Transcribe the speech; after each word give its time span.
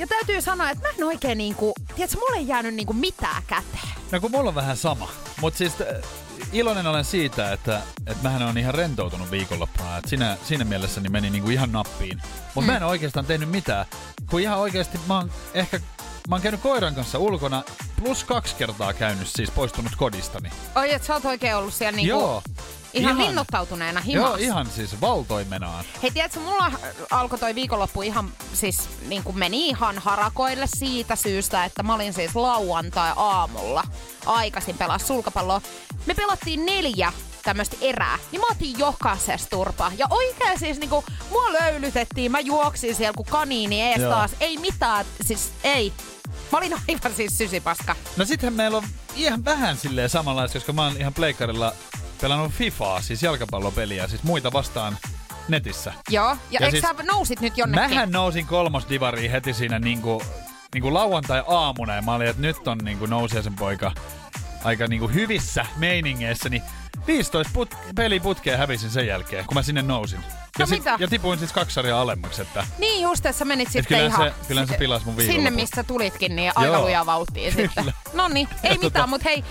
ja 0.00 0.06
täytyy 0.06 0.42
sanoa, 0.42 0.70
että 0.70 0.88
mä 0.88 0.94
en 0.98 1.04
oikein 1.04 1.38
niinku, 1.38 1.72
tiedätkö, 1.96 2.18
mulle 2.18 2.36
ei 2.36 2.48
jäänyt 2.48 2.74
niinku 2.74 2.92
mitään 2.92 3.42
käteen. 3.46 3.88
No 4.12 4.20
kun 4.20 4.30
mulla 4.30 4.48
on 4.48 4.54
vähän 4.54 4.76
sama. 4.76 5.08
Mutta 5.40 5.58
siis 5.58 5.72
äh, 5.80 5.86
iloinen 6.52 6.86
olen 6.86 7.04
siitä, 7.04 7.52
että, 7.52 7.82
että 8.06 8.22
mähän 8.22 8.42
on 8.42 8.58
ihan 8.58 8.74
rentoutunut 8.74 9.30
viikonloppuna. 9.30 9.96
Et 9.96 10.04
siinä, 10.08 10.36
siinä 10.44 10.64
mielessä 10.64 11.00
niin 11.00 11.12
meni 11.12 11.30
niinku 11.30 11.50
ihan 11.50 11.72
nappiin. 11.72 12.22
Mutta 12.54 12.60
mm. 12.60 12.66
mä 12.66 12.76
en 12.76 12.82
oikeastaan 12.82 13.26
tehnyt 13.26 13.48
mitään. 13.48 13.86
Kun 14.30 14.40
ihan 14.40 14.58
oikeasti 14.58 15.00
mä 15.08 15.16
oon 15.16 15.32
ehkä 15.54 15.80
Mä 16.28 16.34
oon 16.34 16.42
käynyt 16.42 16.60
koiran 16.60 16.94
kanssa 16.94 17.18
ulkona, 17.18 17.62
plus 18.02 18.24
kaksi 18.24 18.54
kertaa 18.56 18.92
käynyt 18.92 19.28
siis 19.28 19.50
poistunut 19.50 19.92
kodistani. 19.96 20.50
Oi, 20.76 20.92
että 20.92 21.06
sä 21.06 21.14
oot 21.14 21.24
oikein 21.24 21.56
ollut 21.56 21.74
siellä 21.74 21.96
niinku 21.96 22.08
Joo. 22.18 22.42
ihan, 22.94 23.12
ihan- 23.14 23.18
linnoittautuneena 23.28 24.00
himassa. 24.00 24.28
Joo, 24.28 24.36
ihan 24.36 24.66
siis 24.70 25.00
valtoimenaan. 25.00 25.84
Hei, 26.02 26.10
tiedätkö, 26.10 26.40
mulla 26.40 26.72
alkoi 27.10 27.38
toi 27.38 27.54
viikonloppu 27.54 28.02
ihan, 28.02 28.32
siis 28.52 28.88
niin 29.08 29.22
kuin 29.24 29.38
meni 29.38 29.68
ihan 29.68 29.98
harakoille 29.98 30.66
siitä 30.66 31.16
syystä, 31.16 31.64
että 31.64 31.82
mä 31.82 31.94
olin 31.94 32.12
siis 32.12 32.36
lauantai-aamulla 32.36 33.84
aikaisin 34.26 34.78
pelaa 34.78 34.98
sulkapalloa. 34.98 35.60
Me 36.06 36.14
pelattiin 36.14 36.66
neljä 36.66 37.12
tämmöistä 37.42 37.76
erää, 37.80 38.18
niin 38.32 38.40
mä 38.40 38.46
otin 38.50 38.78
jokaisesta 38.78 39.50
turpa. 39.50 39.92
Ja 39.98 40.06
oikein 40.10 40.58
siis 40.58 40.78
niinku, 40.78 41.04
mua 41.30 41.52
löylytettiin, 41.52 42.32
mä 42.32 42.40
juoksin 42.40 42.94
siellä 42.94 43.14
kuin 43.16 43.26
kaniini 43.30 43.82
ees 43.82 44.00
Joo. 44.00 44.10
taas. 44.10 44.30
Ei 44.40 44.56
mitään, 44.58 45.06
siis 45.24 45.52
ei. 45.64 45.92
Mä 46.52 46.58
olin 46.58 46.72
aivan 46.88 47.16
siis 47.16 47.38
sysipaska. 47.38 47.96
No 48.16 48.24
sittenhän 48.24 48.54
meillä 48.54 48.78
on 48.78 48.84
ihan 49.16 49.44
vähän 49.44 49.76
silleen 49.76 50.10
samanlaista, 50.10 50.58
koska 50.58 50.72
mä 50.72 50.84
oon 50.84 50.96
ihan 50.96 51.14
pleikkarilla 51.14 51.72
pelannut 52.20 52.52
Fifaa, 52.52 53.00
siis 53.00 53.22
jalkapallopeliä, 53.22 54.08
siis 54.08 54.22
muita 54.22 54.52
vastaan 54.52 54.98
netissä. 55.48 55.92
Joo, 56.10 56.24
ja, 56.24 56.30
Ja 56.30 56.36
ja 56.50 56.66
eikö 56.66 56.70
siis 56.70 56.96
sä 56.96 57.02
nousit 57.02 57.40
nyt 57.40 57.58
jonnekin? 57.58 57.90
Mähän 57.90 58.10
nousin 58.10 58.46
kolmosdivariin 58.46 59.30
heti 59.30 59.54
siinä 59.54 59.78
niinku, 59.78 60.22
niinku 60.74 60.94
lauantai-aamuna 60.94 61.94
ja 61.94 62.02
mä 62.02 62.14
olin, 62.14 62.28
että 62.28 62.42
nyt 62.42 62.68
on 62.68 62.78
niinku 62.78 63.06
nousiaisen 63.06 63.56
poika 63.56 63.92
aika 64.64 64.86
niinku 64.86 65.08
hyvissä 65.08 65.66
meiningeissä, 65.76 66.48
niin 66.48 66.62
15 67.10 67.52
put- 67.54 67.76
peliputkea 67.94 68.56
hävisin 68.56 68.90
sen 68.90 69.06
jälkeen, 69.06 69.44
kun 69.46 69.54
mä 69.54 69.62
sinne 69.62 69.82
nousin. 69.82 70.20
Ja, 70.58 70.66
No 70.66 70.70
mitä? 70.70 70.96
ja 70.98 71.08
tipuin 71.08 71.38
siis 71.38 71.52
kaksi 71.52 71.74
sarjaa 71.74 72.00
alemmaksi, 72.00 72.42
että 72.42 72.66
Niin 72.78 73.02
just, 73.02 73.26
että 73.26 73.38
sä 73.38 73.44
menit 73.44 73.68
sitten 73.68 73.84
kyllähän 73.98 74.10
ihan... 74.20 74.28
se- 74.40 74.46
kyllähän 74.48 74.68
se 74.68 74.76
pilasi 74.76 75.04
mun 75.06 75.14
Sinne, 75.14 75.28
viikonlopun. 75.28 75.56
mistä 75.60 75.82
tulitkin, 75.84 76.36
niin 76.36 76.52
aika 76.54 76.72
Joo. 76.72 76.82
lujaa 76.84 77.06
vauhtia 77.06 77.50
sitten. 77.50 77.84
Kyllä. 77.84 77.92
No 78.12 78.28
niin, 78.28 78.48
ei 78.62 78.70
Ja 78.70 78.76
tota- 78.76 78.84
mitään, 78.84 79.08
mutta 79.08 79.28
hei... 79.28 79.44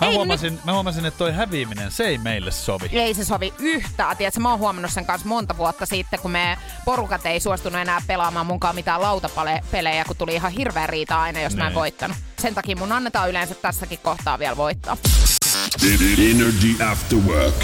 mä 0.00 0.06
ei, 0.06 0.14
huomasin, 0.14 0.58
mä 0.64 0.72
huomasin, 0.72 1.06
että 1.06 1.18
toi 1.18 1.32
häviäminen, 1.32 1.90
se 1.92 2.04
ei 2.04 2.18
meille 2.18 2.50
sovi. 2.50 2.88
Ei 2.92 3.14
se 3.14 3.24
sovi 3.24 3.54
yhtään. 3.58 4.16
Tiedätkö, 4.16 4.40
mä 4.40 4.50
oon 4.50 4.58
huomannut 4.58 4.90
sen 4.92 5.06
kanssa 5.06 5.28
monta 5.28 5.56
vuotta 5.56 5.86
sitten, 5.86 6.20
kun 6.20 6.30
me 6.30 6.58
porukat 6.84 7.26
ei 7.26 7.40
suostunut 7.40 7.80
enää 7.80 8.00
pelaamaan 8.06 8.46
munkaan 8.46 8.74
mitään 8.74 9.02
lautapelejä, 9.02 10.04
kun 10.04 10.16
tuli 10.16 10.34
ihan 10.34 10.52
hirveä 10.52 10.86
riita 10.86 11.22
aina, 11.22 11.40
jos 11.40 11.56
mä 11.56 11.62
en 11.64 11.68
Niin. 11.68 11.74
voittanut. 11.74 12.16
Sen 12.44 12.54
takia 12.54 12.76
mun 12.76 12.92
annetaan 12.92 13.30
yleensä 13.30 13.54
tässäkin 13.54 13.98
kohtaa 14.02 14.38
vielä 14.38 14.56
voittaa. 14.56 14.96
Energy 16.30 16.84
After 16.90 17.18
Work. 17.18 17.54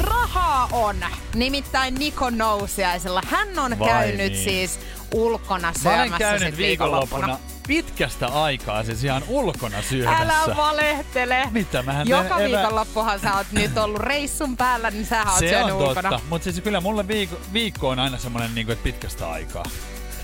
Rahaa 0.00 0.68
on. 0.72 0.96
Nimittäin 1.34 1.94
Niko 1.94 2.30
Nousiaisella. 2.30 3.22
Hän 3.26 3.58
on 3.58 3.78
Vai 3.78 3.88
käynyt 3.88 4.32
niin. 4.32 4.44
siis 4.44 4.80
ulkona 5.14 5.68
Mä 5.68 5.72
syömässä 5.82 6.00
olen 6.00 6.12
käynyt 6.18 6.48
sit 6.48 6.56
viikonloppuna 6.56 7.38
pitkästä 7.68 8.26
aikaa 8.26 8.84
siis 8.84 9.04
ihan 9.04 9.22
ulkona 9.28 9.82
syömässä. 9.82 10.22
Älä 10.22 10.56
valehtele. 10.56 11.48
Mitä? 11.50 11.82
Mähän 11.82 12.08
Joka 12.08 12.38
evä- 12.40 12.44
viikonloppuhan 12.58 13.20
sä 13.20 13.34
oot 13.36 13.46
nyt 13.52 13.78
ollut 13.78 14.00
reissun 14.00 14.56
päällä, 14.56 14.90
niin 14.90 15.06
sä 15.06 15.22
oot 15.30 15.38
Se 15.38 15.62
on 15.64 15.72
ulkona. 15.72 16.10
totta, 16.10 16.20
mutta 16.28 16.44
siis 16.44 16.60
kyllä 16.64 16.80
mulle 16.80 17.08
viikko, 17.08 17.36
viikko 17.52 17.88
on 17.88 17.98
aina 17.98 18.18
semmonen 18.18 18.54
niinku, 18.54 18.72
että 18.72 18.82
pitkästä 18.84 19.30
aikaa. 19.30 19.64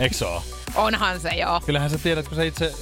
Eiks 0.01 0.23
oo? 0.23 0.43
Onhan 0.75 1.21
se 1.21 1.29
joo. 1.29 1.61
Kyllähän 1.67 1.91
sä 1.91 1.99
tiedät, 1.99 2.29
kun 2.29 2.37
sä 2.37 2.43
itse 2.43 2.73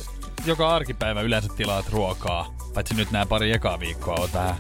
joka 0.46 0.74
arkipäivä 0.74 1.20
yleensä 1.20 1.48
tilaat 1.56 1.88
ruokaa. 1.88 2.54
Paitsi 2.74 2.94
nyt 2.94 3.10
nämä 3.10 3.26
pari 3.26 3.52
ekaa 3.52 3.80
viikkoa 3.80 4.14
on 4.14 4.30
tähän 4.30 4.56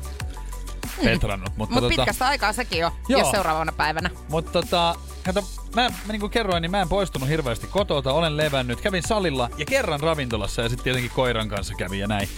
petrannut. 1.04 1.56
Mutta 1.56 1.74
Mutta 1.74 1.80
tota, 1.80 1.96
pitkästä 1.96 2.26
aikaa 2.26 2.52
sekin 2.52 2.78
jo, 2.78 2.92
Joo. 3.08 3.20
jos 3.20 3.30
seuraavana 3.30 3.72
päivänä. 3.72 4.10
mut 4.28 4.52
tota, 4.52 4.94
kato, 5.24 5.44
mä, 5.74 5.82
mä 5.82 6.12
niin 6.12 6.20
kuin 6.20 6.30
kerroin, 6.30 6.62
niin 6.62 6.70
mä 6.70 6.82
en 6.82 6.88
poistunut 6.88 7.28
hirveästi 7.28 7.66
kotota, 7.66 8.12
olen 8.12 8.36
levännyt, 8.36 8.80
kävin 8.80 9.02
salilla 9.02 9.50
ja 9.58 9.64
kerran 9.64 10.00
ravintolassa 10.00 10.62
ja 10.62 10.68
sitten 10.68 10.84
tietenkin 10.84 11.10
koiran 11.14 11.48
kanssa 11.48 11.74
kävin 11.74 12.00
ja 12.00 12.06
näin. 12.06 12.28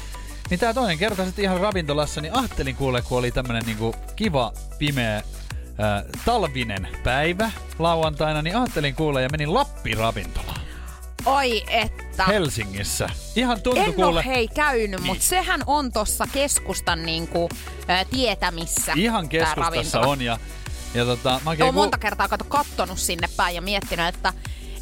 Niin 0.50 0.60
tää 0.60 0.74
toinen 0.74 0.98
kerta 0.98 1.24
sitten 1.24 1.44
ihan 1.44 1.60
ravintolassa, 1.60 2.20
niin 2.20 2.36
ajattelin 2.36 2.76
kuule, 2.76 3.02
kun 3.02 3.18
oli 3.18 3.30
tämmönen 3.30 3.62
niinku 3.66 3.94
kiva, 4.16 4.52
pimeä, 4.78 5.16
äh, 5.16 5.24
talvinen 6.24 6.88
päivä 7.04 7.50
lauantaina, 7.78 8.42
niin 8.42 8.56
ajattelin 8.56 8.94
kuule 8.94 9.22
ja 9.22 9.28
menin 9.32 9.54
Lappi-ravintolaan 9.54 10.67
Oi 11.28 11.64
että. 11.68 12.24
Helsingissä. 12.24 13.08
Ihan 13.36 13.62
tuntui 13.62 13.84
en 13.84 13.94
kuule... 13.94 14.24
hei 14.24 14.48
käynyt, 14.48 15.00
Niin. 15.00 15.06
mutta 15.06 15.24
sehän 15.24 15.60
on 15.66 15.92
tossa 15.92 16.24
keskustan 16.32 17.06
niinku, 17.06 17.48
ä, 17.90 18.04
tietämissä. 18.04 18.92
Ihan 18.96 19.28
keskustassa 19.28 20.00
on 20.00 20.22
ja, 20.22 20.38
ja 20.94 21.04
tota, 21.04 21.40
mä 21.44 21.50
Olen 21.60 21.74
monta 21.74 21.98
kertaa 21.98 22.28
kato 22.28 22.44
kattonut 22.44 22.98
sinne 22.98 23.28
päin 23.36 23.54
ja 23.54 23.62
miettinyt, 23.62 24.06
että 24.06 24.32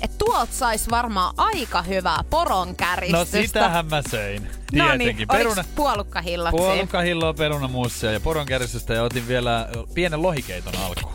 et 0.03 0.19
tuolta 0.19 0.53
sais 0.53 0.91
varmaan 0.91 1.35
aika 1.37 1.83
hyvää 1.83 2.25
poronkäristystä. 2.31 3.39
No 3.39 3.43
sitähän 3.47 3.87
mä 3.87 4.03
söin. 4.11 4.43
No 4.43 4.49
Tietenkin. 4.71 5.17
niin, 5.17 5.29
Peruna... 5.29 5.65
puolukkahillatsi? 5.75 6.57
Puolukkahilloa, 6.57 7.35
perunamuussia 7.35 8.13
ja 8.13 8.21
poronkärjistystä 8.21 8.95
ja 8.95 9.03
otin 9.03 9.29
vielä 9.29 9.69
pienen 9.95 10.23
lohikeiton 10.23 10.75
alkuun. 10.77 11.15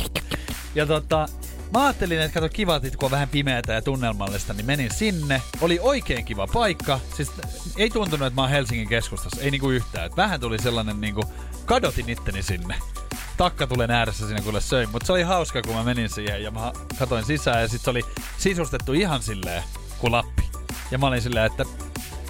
Ja 0.76 0.86
tota, 0.86 1.28
mä 1.74 1.86
ajattelin, 1.86 2.22
että 2.22 2.34
kato 2.34 2.50
kiva, 2.54 2.76
että 2.76 2.98
kun 2.98 3.06
on 3.06 3.12
vähän 3.12 3.30
pimeätä 3.30 3.74
ja 3.74 3.82
tunnelmallista, 3.82 4.54
niin 4.54 4.66
menin 4.66 4.94
sinne. 4.94 5.42
Oli 5.62 5.80
oikein 5.82 6.26
kiva 6.26 6.48
paikka. 6.48 7.00
Siis 7.16 7.32
ei 7.78 7.90
tuntunut, 7.90 8.28
että 8.28 8.36
mä 8.36 8.42
oon 8.42 8.50
Helsingin 8.52 8.88
keskustassa. 8.88 9.42
Ei 9.42 9.52
niinku 9.52 9.70
yhtään. 9.70 10.06
Et 10.06 10.18
vähän 10.18 10.40
tuli 10.40 10.60
sellainen 10.60 11.02
niinku, 11.02 11.24
kadotin 11.66 12.10
itteni 12.10 12.44
sinne. 12.44 12.76
Takkatulen 13.38 13.92
ääressä 13.92 14.28
siinä 14.28 14.42
kuule 14.42 14.62
söin. 14.62 14.90
Mutta 14.90 15.06
se 15.06 15.14
oli 15.14 15.24
hauska, 15.24 15.62
kun 15.62 15.76
mä 15.76 15.84
menin 15.84 16.10
siihen 16.10 16.44
ja 16.44 16.52
mä 16.52 16.74
katoin 17.00 17.26
sisään 17.26 17.62
ja 17.62 17.68
sit 17.68 17.82
se 17.82 17.90
oli 17.90 18.02
sisustettu 18.38 18.94
ihan 18.94 19.24
silleen 19.24 19.64
kuin 19.98 20.12
Lappi. 20.12 20.44
Ja 20.92 20.98
mä 20.98 21.08
olin 21.08 21.22
silleen, 21.22 21.46
että 21.46 21.66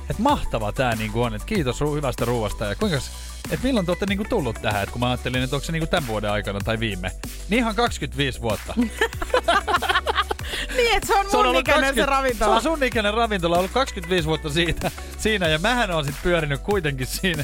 että 0.09 0.23
mahtava 0.23 0.71
tää 0.71 0.95
niinku 0.95 1.21
on, 1.21 1.35
että 1.35 1.47
kiitos 1.47 1.81
ru- 1.81 1.95
hyvästä 1.95 2.25
ruuasta 2.25 2.65
ja 2.65 2.75
kuinka, 2.75 2.97
että 3.51 3.65
milloin 3.65 3.85
te 3.85 3.91
olette 3.91 4.05
niinku 4.05 4.25
tullut 4.29 4.61
tähän, 4.61 4.83
että 4.83 4.93
kun 4.93 4.99
mä 4.99 5.07
ajattelin, 5.09 5.43
että 5.43 5.55
onko 5.55 5.65
se 5.65 5.71
niinku 5.71 5.87
tämän 5.87 6.07
vuoden 6.07 6.31
aikana 6.31 6.59
tai 6.59 6.79
viime, 6.79 7.11
niin 7.49 7.57
ihan 7.59 7.75
25 7.75 8.41
vuotta. 8.41 8.73
Niin, 10.77 10.95
että 10.97 11.07
se 11.07 11.15
on 11.15 11.45
mun 11.45 11.55
ikäinen 11.55 11.95
se 11.95 12.01
se 12.01 12.05
ravintola. 12.05 12.55
on 12.55 12.61
sun 12.61 12.83
ikäinen 12.83 13.13
ravintola, 13.13 13.57
ollut 13.57 13.71
25 13.71 14.27
vuotta 14.27 14.49
siitä, 14.49 14.91
siinä 15.17 15.47
ja 15.47 15.59
mähän 15.59 15.91
on 15.91 16.05
sit 16.05 16.15
pyörinyt 16.23 16.61
kuitenkin 16.61 17.07
siinä 17.07 17.43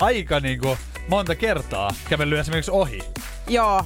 aika 0.00 0.40
niinku 0.40 0.78
monta 1.08 1.34
kertaa 1.34 1.90
kävellyt 2.08 2.38
esimerkiksi 2.38 2.70
ohi. 2.70 3.02
Joo. 3.48 3.84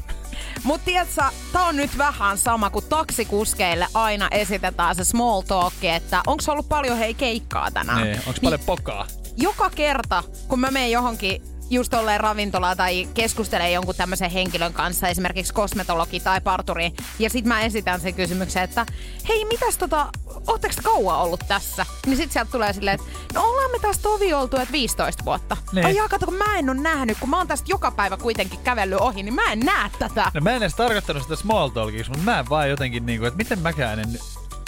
Mut 0.62 0.80
tiedätkö, 0.84 1.22
tää 1.52 1.64
on 1.64 1.76
nyt 1.76 1.98
vähän 1.98 2.38
sama 2.38 2.70
kuin 2.70 2.84
taksikuskeille 2.88 3.86
aina 3.94 4.28
esitetään 4.30 4.94
se 4.94 5.04
small 5.04 5.40
talk, 5.40 5.74
että 5.82 6.22
onko 6.26 6.42
ollut 6.48 6.68
paljon 6.68 6.98
hei 6.98 7.14
keikkaa 7.14 7.70
tänään. 7.70 8.02
Niin, 8.02 8.18
onko 8.26 8.40
paljon 8.42 8.60
pokaa? 8.66 9.06
Joka 9.38 9.70
kerta, 9.70 10.22
kun 10.48 10.60
mä 10.60 10.70
menen 10.70 10.90
johonkin 10.90 11.42
just 11.70 11.90
tolleen 11.90 12.20
ravintolaan 12.20 12.76
tai 12.76 13.08
keskustelen 13.14 13.72
jonkun 13.72 13.94
tämmöisen 13.94 14.30
henkilön 14.30 14.72
kanssa, 14.72 15.08
esimerkiksi 15.08 15.54
kosmetologi 15.54 16.20
tai 16.20 16.40
parturi, 16.40 16.92
ja 17.18 17.30
sit 17.30 17.44
mä 17.44 17.60
esitän 17.60 18.00
sen 18.00 18.14
kysymyksen, 18.14 18.62
että 18.62 18.86
hei, 19.28 19.44
mitäs 19.44 19.78
tota, 19.78 20.06
ootteko 20.46 20.74
te 20.74 20.82
kauan 20.82 21.18
ollut 21.18 21.44
tässä? 21.48 21.86
Niin 22.06 22.16
sit 22.16 22.32
sieltä 22.32 22.50
tulee 22.50 22.72
silleen, 22.72 22.94
että 22.94 23.34
no 23.34 23.44
ollaan 23.44 23.70
me 23.70 23.78
tästä 23.78 24.02
tovi 24.02 24.34
oltu, 24.34 24.56
että 24.56 24.72
15 24.72 25.24
vuotta. 25.24 25.56
Niin. 25.72 25.86
Ai 25.86 25.96
jaa, 25.96 26.08
kato, 26.08 26.26
kun 26.26 26.34
mä 26.34 26.58
en 26.58 26.68
oo 26.68 26.74
nähnyt, 26.74 27.18
kun 27.20 27.30
mä 27.30 27.36
oon 27.36 27.48
tästä 27.48 27.66
joka 27.68 27.90
päivä 27.90 28.16
kuitenkin 28.16 28.60
kävellyt 28.64 29.00
ohi, 29.00 29.22
niin 29.22 29.34
mä 29.34 29.52
en 29.52 29.60
näe 29.60 29.90
tätä. 29.98 30.30
No 30.34 30.40
mä 30.40 30.50
en 30.50 30.56
edes 30.56 30.74
tarkoittanut 30.74 31.22
sitä 31.22 31.36
small 31.36 31.68
talkiksi, 31.68 32.10
mutta 32.10 32.24
mä 32.24 32.38
en 32.38 32.48
vaan 32.48 32.70
jotenkin 32.70 33.06
niinku, 33.06 33.26
että 33.26 33.36
miten 33.36 33.58
mäkään 33.58 33.98
en... 33.98 34.18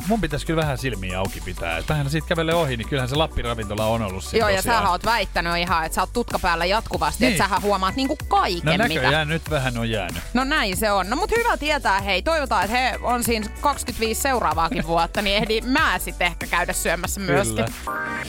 Mun 0.08 0.20
pitäisi 0.20 0.46
kyllä 0.46 0.62
vähän 0.62 0.78
silmiä 0.78 1.18
auki 1.18 1.40
pitää. 1.40 1.78
Että 1.78 1.92
vähän 1.94 2.10
siitä 2.10 2.26
kävelee 2.28 2.54
ohi, 2.54 2.76
niin 2.76 2.88
kyllähän 2.88 3.08
se 3.08 3.16
Lappi-ravintola 3.16 3.86
on 3.86 4.02
ollut 4.02 4.24
siinä 4.24 4.38
Joo, 4.42 4.48
ja 4.48 4.56
tosiaan. 4.56 4.78
sähän 4.78 4.90
oot 4.90 5.04
väittänyt 5.04 5.56
ihan, 5.56 5.84
että 5.86 5.94
sä 5.94 6.02
oot 6.02 6.12
tutka 6.12 6.38
päällä 6.38 6.64
jatkuvasti, 6.64 7.24
Niin. 7.24 7.32
että 7.32 7.44
sähän 7.44 7.62
huomaat 7.62 7.96
niinku 7.96 8.16
kaiken, 8.28 8.60
No 8.64 8.72
mitä 8.72 8.88
näköjään 8.88 9.28
nyt 9.28 9.50
vähän 9.50 9.78
on 9.78 9.90
jäänyt. 9.90 10.22
No 10.34 10.44
näin 10.44 10.76
se 10.76 10.90
on. 10.92 11.10
No 11.10 11.16
mut 11.16 11.30
hyvä 11.38 11.56
tietää, 11.56 12.00
hei. 12.00 12.22
Toivotaan, 12.22 12.64
että 12.64 12.76
he 12.76 12.98
on 13.02 13.24
siinä 13.24 13.46
25 13.60 14.20
seuraavaakin 14.20 14.86
vuotta, 14.86 15.22
niin 15.22 15.36
ehdi 15.36 15.60
mä 15.60 15.98
sitten 15.98 16.26
ehkä 16.26 16.46
käydä 16.46 16.72
syömässä 16.72 17.20
myöskin. 17.20 17.64
Kyllä. 17.84 18.20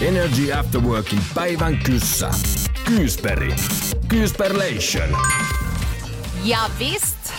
Energy 0.00 0.52
After 0.52 0.80
Workin 0.80 1.20
päivän 1.34 1.78
kyssä. 1.78 2.30
Kyysperi. 2.84 3.54
Kyysperlation. 4.08 5.16
Ja 6.44 6.58
vist. 6.78 7.29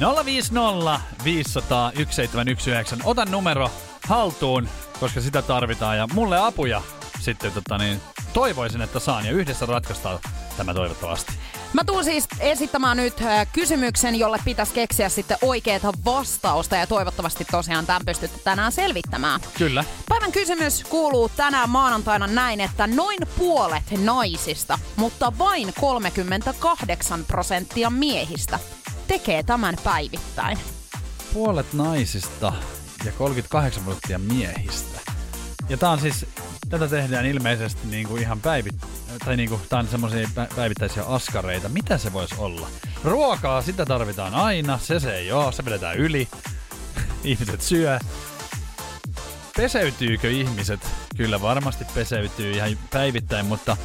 050 0.00 1.00
500 1.24 1.92
1719. 1.92 2.96
Otan 3.04 3.30
numero 3.30 3.70
haltuun, 4.08 4.68
koska 5.00 5.20
sitä 5.20 5.42
tarvitaan. 5.42 5.96
Ja 5.96 6.08
mulle 6.12 6.38
apuja 6.38 6.82
sitten 7.20 7.52
tota 7.52 7.78
niin, 7.78 8.00
toivoisin, 8.32 8.82
että 8.82 8.98
saan. 8.98 9.26
Ja 9.26 9.32
yhdessä 9.32 9.66
ratkaistaan 9.66 10.18
tämä 10.56 10.74
toivottavasti. 10.74 11.32
Mä 11.72 11.84
tuun 11.84 12.04
siis 12.04 12.28
esittämään 12.40 12.96
nyt 12.96 13.14
kysymyksen, 13.52 14.16
jolle 14.16 14.38
pitäisi 14.44 14.74
keksiä 14.74 15.08
sitten 15.08 15.38
oikeaa 15.42 15.92
vastausta 16.04 16.76
ja 16.76 16.86
toivottavasti 16.86 17.44
tosiaan 17.50 17.86
tämän 17.86 18.02
pystytte 18.06 18.38
tänään 18.44 18.72
selvittämään. 18.72 19.40
Kyllä. 19.58 19.84
Päivän 20.08 20.32
kysymys 20.32 20.84
kuuluu 20.84 21.28
tänään 21.28 21.70
maanantaina 21.70 22.26
näin, 22.26 22.60
että 22.60 22.86
noin 22.86 23.18
puolet 23.38 23.82
naisista, 24.04 24.78
mutta 24.96 25.32
vain 25.38 25.74
38 25.80 27.24
prosenttia 27.24 27.90
miehistä 27.90 28.58
tekee 29.08 29.42
tämän 29.42 29.76
päivittäin. 29.84 30.58
Puolet 31.32 31.72
naisista 31.72 32.52
ja 33.04 33.12
38 33.12 33.84
prosenttia 33.84 34.18
miehistä. 34.18 35.00
Ja 35.68 35.76
tää 35.76 35.90
on 35.90 36.00
siis, 36.00 36.26
tätä 36.68 36.88
tehdään 36.88 37.26
ilmeisesti 37.26 37.86
niinku 37.86 38.16
ihan 38.16 38.40
päivit, 38.40 38.74
tai 39.24 39.36
niinku, 39.36 39.60
tää 39.68 39.78
on 39.78 39.88
semmosia 39.88 40.28
pä- 40.28 40.54
päivittäisiä 40.56 41.02
askareita. 41.02 41.68
Mitä 41.68 41.98
se 41.98 42.12
voisi 42.12 42.34
olla? 42.38 42.68
Ruokaa, 43.04 43.62
sitä 43.62 43.86
tarvitaan 43.86 44.34
aina, 44.34 44.78
se 44.78 45.00
se 45.00 45.16
ei 45.16 45.32
oo, 45.32 45.52
se 45.52 45.64
vedetään 45.64 45.96
yli. 45.96 46.28
Ihmiset 47.24 47.62
syö. 47.62 47.98
Peseytyykö 49.56 50.30
ihmiset? 50.30 50.80
Kyllä 51.16 51.40
varmasti 51.42 51.84
peseytyy 51.94 52.50
ihan 52.50 52.78
päivittäin, 52.92 53.46
mutta 53.46 53.76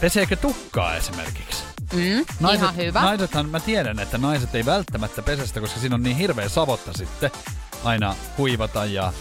peseekö 0.00 0.36
tukkaa 0.36 0.96
esimerkiksi? 0.96 1.69
Mm, 1.92 2.50
ihan 2.54 2.76
hyvä. 2.76 3.00
Naisethan, 3.00 3.48
mä 3.48 3.60
tiedän, 3.60 3.98
että 3.98 4.18
naiset 4.18 4.54
ei 4.54 4.66
välttämättä 4.66 5.22
pese 5.22 5.46
sitä, 5.46 5.60
koska 5.60 5.80
siinä 5.80 5.94
on 5.94 6.02
niin 6.02 6.16
hirveä 6.16 6.48
savotta 6.48 6.92
sitten 6.92 7.30
aina 7.84 8.14
huivata 8.38 8.84
ja 8.84 9.12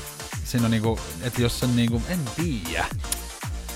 siinä 0.44 0.66
on 0.66 0.71
niinku, 0.71 1.00
että 1.21 1.42
jos 1.42 1.63
on 1.63 1.75
niinku, 1.75 2.01
en 2.10 2.19
tiedä. 2.36 2.86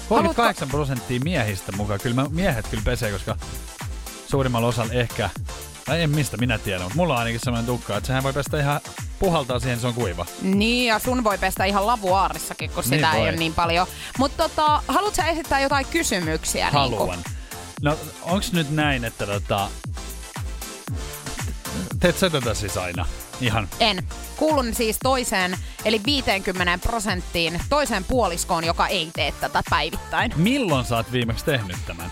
38 0.10 0.68
prosenttia 0.69 1.19
miehistä 1.24 1.72
mukaan, 1.72 2.00
kyllä 2.00 2.16
mä, 2.16 2.25
miehet 2.30 2.68
kyllä 2.68 2.84
pesee, 2.84 3.12
koska 3.12 3.38
suurimmalla 4.28 4.68
osalla 4.68 4.94
ehkä, 4.94 5.30
tai 5.86 6.01
en 6.01 6.10
mistä 6.10 6.38
minä 6.38 6.57
tiedän, 6.57 6.81
mutta 6.81 6.96
mulla 6.98 7.13
on 7.13 7.19
ainakin 7.19 7.39
sellainen 7.44 7.66
tukka, 7.66 7.98
että 7.98 8.07
sehän 8.07 8.24
voi 8.24 8.34
pestä 8.34 8.60
ihan 8.60 8.81
puhaltaa 9.19 9.60
siihen, 9.60 9.80
se 9.80 9.88
on 9.88 9.94
kuiva. 9.94 10.25
Niin, 10.42 10.88
ja 10.88 11.00
sun 11.00 11.24
voi 11.24 11.38
pestä 11.38 11.66
ihan 11.66 11.88
lavuaarissakin, 11.88 12.69
kun 12.69 12.84
Niin 12.84 12.89
sitä 13.00 13.12
ei 13.12 13.19
voi. 13.19 13.30
ole 13.30 13.38
niin 13.38 13.54
paljon. 13.54 13.88
Mutta 14.18 14.50
tota, 14.50 14.81
haluatko 14.88 15.22
esittää 15.31 15.60
jotain 15.60 15.86
kysymyksiä? 15.86 16.72
Haluan. 16.72 17.10
Niin 17.19 17.25
No, 17.83 17.97
onks 18.21 18.53
nyt 18.53 18.71
näin, 18.71 19.06
että 19.06 19.25
tota... 19.25 19.69
Teet 22.00 22.18
sä 22.18 22.30
tätä 22.30 22.53
siis 22.53 22.77
aina? 22.77 23.06
Ihan. 23.41 23.68
En. 23.80 24.03
Kuulun 24.35 24.74
siis 24.74 24.97
toiseen, 25.03 25.57
eli 25.85 26.01
50 26.06 26.88
prosenttiin, 26.88 27.62
toiseen 27.69 28.03
puoliskoon, 28.03 28.63
joka 28.63 28.88
ei 28.88 29.09
tee 29.13 29.33
tätä 29.41 29.63
päivittäin. 29.69 30.33
Milloin 30.35 30.85
sä 30.85 30.95
oot 30.95 31.12
viimeksi 31.12 31.45
tehnyt 31.45 31.77
tämän? 31.88 32.12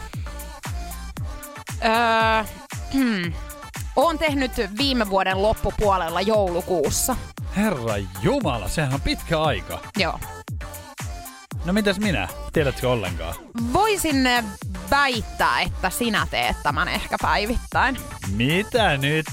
Öö, 1.85 2.43
hmm. 2.93 3.33
Oon 3.95 4.17
tehnyt 4.19 4.51
viime 4.77 5.09
vuoden 5.09 5.41
loppupuolella 5.41 6.21
joulukuussa. 6.21 7.15
Herra 7.55 7.93
Jumala, 8.21 8.67
sehän 8.67 8.93
on 8.93 9.01
pitkä 9.01 9.41
aika. 9.41 9.79
Joo. 9.97 10.19
No 11.65 11.73
mitäs 11.73 11.99
minä? 11.99 12.27
Tiedätkö 12.53 12.89
ollenkaan? 12.89 13.33
Voisin 13.73 14.15
väittää, 14.91 15.61
että 15.61 15.89
sinä 15.89 16.27
teet 16.31 16.55
tämän 16.63 16.87
ehkä 16.87 17.17
päivittäin. 17.21 17.97
Mitä 18.35 18.97
nyt? 18.97 19.25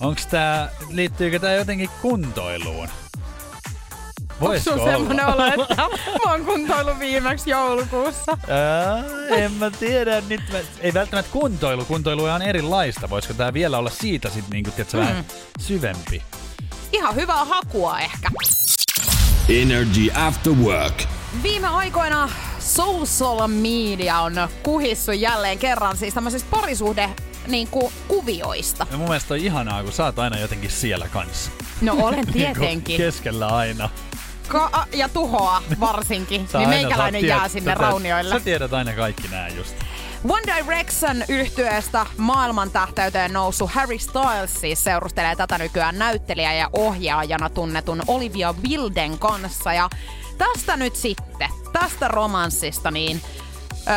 Onks 0.00 0.26
tää, 0.26 0.68
liittyykö 0.90 1.38
tää 1.38 1.54
jotenkin 1.54 1.90
kuntoiluun? 2.02 2.88
Voisiko 4.40 4.70
Onko 4.70 4.84
sun 4.84 4.92
semmonen 4.94 5.26
olla? 5.26 5.44
olo, 5.44 5.62
että 5.62 5.74
mä 6.26 6.30
oon 6.32 6.44
kuntoillut 6.44 6.98
viimeksi 6.98 7.50
joulukuussa? 7.50 8.38
Ää, 8.48 9.04
en 9.36 9.52
mä 9.52 9.70
tiedä. 9.70 10.22
Nyt 10.28 10.40
mä, 10.52 10.58
ei 10.80 10.94
välttämättä 10.94 11.32
kuntoilu. 11.32 11.84
Kuntoilu 11.84 12.24
on 12.24 12.42
erilaista. 12.42 13.10
Voisiko 13.10 13.34
tää 13.34 13.52
vielä 13.52 13.78
olla 13.78 13.90
siitä 13.90 14.30
sit 14.30 14.44
niinku, 14.50 14.70
tiedätkö, 14.70 14.96
Mm. 14.98 15.04
vähän 15.06 15.24
syvempi? 15.58 16.22
Ihan 16.92 17.14
hyvää 17.14 17.44
hakua 17.44 17.98
ehkä. 18.00 18.28
Energy 19.48 20.10
After 20.14 20.52
Work. 20.52 21.02
Viime 21.42 21.68
aikoina 21.68 22.28
social 22.58 23.48
media 23.48 24.20
on 24.20 24.32
kuhissu 24.62 25.12
jälleen 25.12 25.58
kerran 25.58 25.96
siis 25.96 26.14
tämmöisistä 26.14 26.48
parisuhde 26.50 27.10
niin 27.46 27.68
kuin, 27.68 27.92
kuvioista. 28.08 28.86
Ja 28.90 28.96
mun 28.96 29.08
mielestä 29.08 29.34
on 29.34 29.40
ihanaa, 29.40 29.82
kun 29.82 29.92
sä 29.92 30.04
oot 30.04 30.18
aina 30.18 30.38
jotenkin 30.38 30.70
siellä 30.70 31.08
kanssa. 31.08 31.50
No 31.80 31.92
olen 32.00 32.14
Niinku 32.26 32.32
tietenkin. 32.32 32.96
keskellä 32.96 33.46
aina. 33.46 33.88
Ka- 34.48 34.86
ja 34.92 35.08
tuhoa 35.08 35.62
varsinkin. 35.80 36.48
Sä 36.48 36.58
niin 36.58 36.68
aina 36.68 36.82
meikäläinen 36.82 37.20
saat 37.22 37.28
jää 37.28 37.48
sinne 37.48 37.72
tätä- 37.72 37.82
raunioille. 37.82 38.34
Sä 38.34 38.40
tiedät 38.40 38.72
aina 38.72 38.92
kaikki 38.92 39.28
nää 39.28 39.48
just. 39.48 39.74
One 40.28 40.42
Direction 40.56 41.24
yhtyeestä 41.28 42.06
maailman 42.16 42.70
tähteyteen 42.70 43.32
noussut 43.32 43.70
Harry 43.70 43.98
Styles 43.98 44.60
siis 44.60 44.84
seurustelee 44.84 45.36
tätä 45.36 45.58
nykyään 45.58 45.98
näyttelijä 45.98 46.52
ja 46.52 46.70
ohjaajana 46.72 47.50
tunnetun 47.50 48.02
Olivia 48.06 48.54
Wilden 48.68 49.18
kanssa. 49.18 49.72
Ja 49.72 49.90
tästä 50.38 50.76
nyt 50.76 50.96
sitten, 50.96 51.48
tästä 51.72 52.08
romanssista, 52.08 52.90
niin 52.90 53.20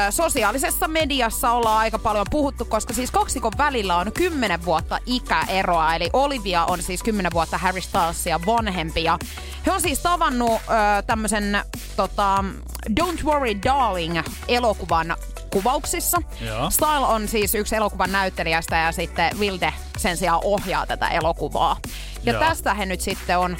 sosiaalisessa 0.09 0.87
mediassa 0.87 1.51
ollaan 1.51 1.77
aika 1.77 1.99
paljon 1.99 2.25
puhuttu, 2.31 2.65
koska 2.65 2.93
siis 2.93 3.11
kaksikon 3.11 3.51
välillä 3.57 3.97
on 3.97 4.11
10 4.11 4.65
vuotta 4.65 4.99
ikäeroa. 5.05 5.95
Eli 5.95 6.09
Olivia 6.13 6.65
on 6.65 6.81
siis 6.83 7.03
10 7.03 7.31
vuotta 7.33 7.57
Harry 7.57 7.81
Stylesia 7.81 8.39
vanhempi. 8.45 9.03
Ja 9.03 9.19
he 9.65 9.71
on 9.71 9.81
siis 9.81 9.99
tavannut 9.99 10.61
tämmöisen 11.07 11.59
tota, 11.95 12.43
Don't 12.89 13.23
Worry 13.23 13.61
Darling 13.63 14.19
elokuvan 14.47 15.15
kuvauksissa. 15.55 16.21
Joo. 16.41 16.69
Style 16.69 16.89
on 17.07 17.27
siis 17.27 17.55
yksi 17.55 17.75
elokuvan 17.75 18.11
näyttelijästä 18.11 18.77
ja 18.77 18.91
sitten 18.91 19.39
Wilde 19.39 19.73
sen 19.97 20.17
sijaan 20.17 20.41
ohjaa 20.43 20.85
tätä 20.85 21.07
elokuvaa. 21.07 21.77
Ja 22.23 22.33
Joo. 22.33 22.39
tästä 22.43 22.73
he 22.73 22.85
nyt 22.85 23.01
sitten 23.01 23.37
on 23.37 23.57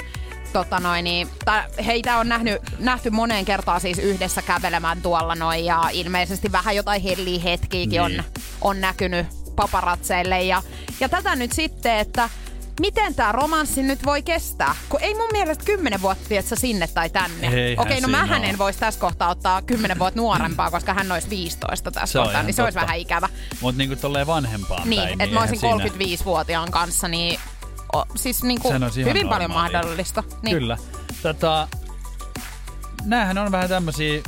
tota 0.52 0.80
noin, 0.80 1.04
niin, 1.04 1.28
tai 1.44 1.62
heitä 1.86 2.18
on 2.18 2.28
nähty, 2.28 2.58
nähty 2.78 3.10
moneen 3.10 3.44
kertaan 3.44 3.80
siis 3.80 3.98
yhdessä 3.98 4.42
kävelemään 4.42 5.02
tuolla 5.02 5.34
noin 5.34 5.64
ja 5.64 5.82
ilmeisesti 5.92 6.52
vähän 6.52 6.76
jotain 6.76 7.02
helliä 7.02 7.40
hetkiäkin 7.40 7.90
Niin. 7.90 8.00
on, 8.02 8.24
on 8.60 8.80
näkynyt 8.80 9.26
paparatseille 9.56 10.42
ja, 10.42 10.62
ja 11.00 11.08
tätä 11.08 11.36
nyt 11.36 11.52
sitten, 11.52 11.96
että 11.96 12.30
miten 12.80 13.14
tämä 13.14 13.32
romanssi 13.32 13.82
nyt 13.82 14.04
voi 14.06 14.22
kestää? 14.22 14.74
Kun 14.88 15.00
ei 15.02 15.14
mun 15.14 15.28
mielestä 15.32 15.64
kymmenen 15.64 16.02
vuotta 16.02 16.28
tiedätkö, 16.28 16.56
sinne 16.56 16.86
tai 16.86 17.10
tänne. 17.10 17.46
Eihän 17.48 17.86
Okei, 17.86 18.00
no 18.00 18.08
mähän 18.08 18.40
oo. 18.42 18.48
en 18.48 18.58
voisi 18.58 18.78
tässä 18.78 19.00
kohtaa 19.00 19.28
ottaa 19.30 19.62
kymmenen 19.62 19.98
vuotta 19.98 20.20
nuorempaa, 20.20 20.70
koska 20.70 20.94
hän 20.94 21.12
olisi 21.12 21.30
15 21.30 21.90
tässä 21.90 22.12
Se 22.12 22.18
on 22.18 22.24
kohtaa, 22.24 22.42
niin 22.42 22.54
se 22.54 22.62
olisi 22.62 22.74
totta. 22.78 22.86
vähän 22.86 22.98
ikävä. 23.00 23.28
Mut 23.60 23.76
niinku 23.76 23.96
tolleen 23.96 24.26
vanhempaan 24.26 24.90
Niin, 24.90 25.02
että 25.02 25.16
mä 25.16 25.22
eihän 25.24 25.38
olisin 25.38 25.58
siinä- 25.60 26.16
35-vuotiaan 26.20 26.70
kanssa, 26.70 27.08
niin 27.08 27.40
o, 27.96 28.04
siis 28.16 28.42
niinku 28.42 28.68
olisi 28.68 29.04
hyvin 29.04 29.28
paljon 29.28 29.50
normaalia. 29.50 29.78
mahdollista. 29.78 30.22
Niin. 30.42 30.56
Kyllä. 30.56 30.76
Tota, 31.22 31.68
näähän 33.04 33.38
on 33.38 33.52
vähän 33.52 33.68
tämmösiä 33.68 34.22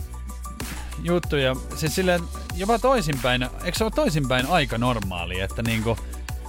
juttuja. 1.03 1.57
Siis 1.77 1.95
silleen, 1.95 2.21
jopa 2.55 2.79
toisinpäin, 2.79 3.43
eikö 3.65 3.79
se 3.79 3.85
ole 3.85 3.93
toisinpäin 3.95 4.47
aika 4.47 4.79
normaali, 4.79 5.41
että 5.41 5.63
niinku, 5.63 5.97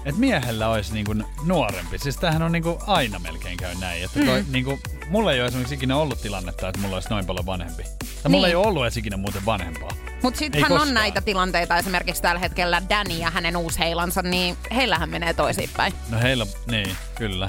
et 0.06 0.18
miehellä 0.18 0.70
olisi 0.70 0.94
niinku 0.94 1.16
nuorempi. 1.46 1.98
Siis 1.98 2.18
tämähän 2.18 2.42
on 2.42 2.52
niinku 2.52 2.80
aina 2.88 3.20
melkein 3.20 3.58
käy 3.58 3.76
näin. 3.76 4.04
Että 4.04 4.20
toi, 4.26 4.42
Mm. 4.42 4.52
niinku, 4.52 4.80
mulla 5.10 5.34
ei 5.34 5.40
ole 5.40 5.48
esimerkiksi 5.48 5.76
ikinä 5.76 5.98
ollut 5.98 6.22
tilannetta, 6.22 6.70
että 6.70 6.82
mulla 6.82 6.96
olisi 6.96 7.10
noin 7.10 7.26
paljon 7.26 7.46
vanhempi. 7.46 7.84
Tai 7.84 8.32
mulla 8.32 8.48
Niin. 8.48 8.52
ei 8.52 8.56
ole 8.56 8.68
ollut 8.68 8.84
edes 8.84 8.98
ikinä 8.98 9.18
muuten 9.18 9.46
vanhempaa. 9.46 9.90
Mutta 10.24 10.40
sittenhän 10.40 10.72
on 10.72 10.94
näitä 10.94 11.22
tilanteita, 11.22 11.78
esimerkiksi 11.78 12.22
tällä 12.22 12.40
hetkellä 12.40 12.82
Danny 12.90 13.14
ja 13.14 13.30
hänen 13.30 13.58
uusheilansa, 13.58 14.22
niin 14.22 14.58
heillähän 14.76 15.10
menee 15.10 15.34
toisinpäin. 15.34 15.94
No 16.10 16.20
heillä, 16.20 16.46
niin, 16.72 16.96
kyllä. 17.16 17.48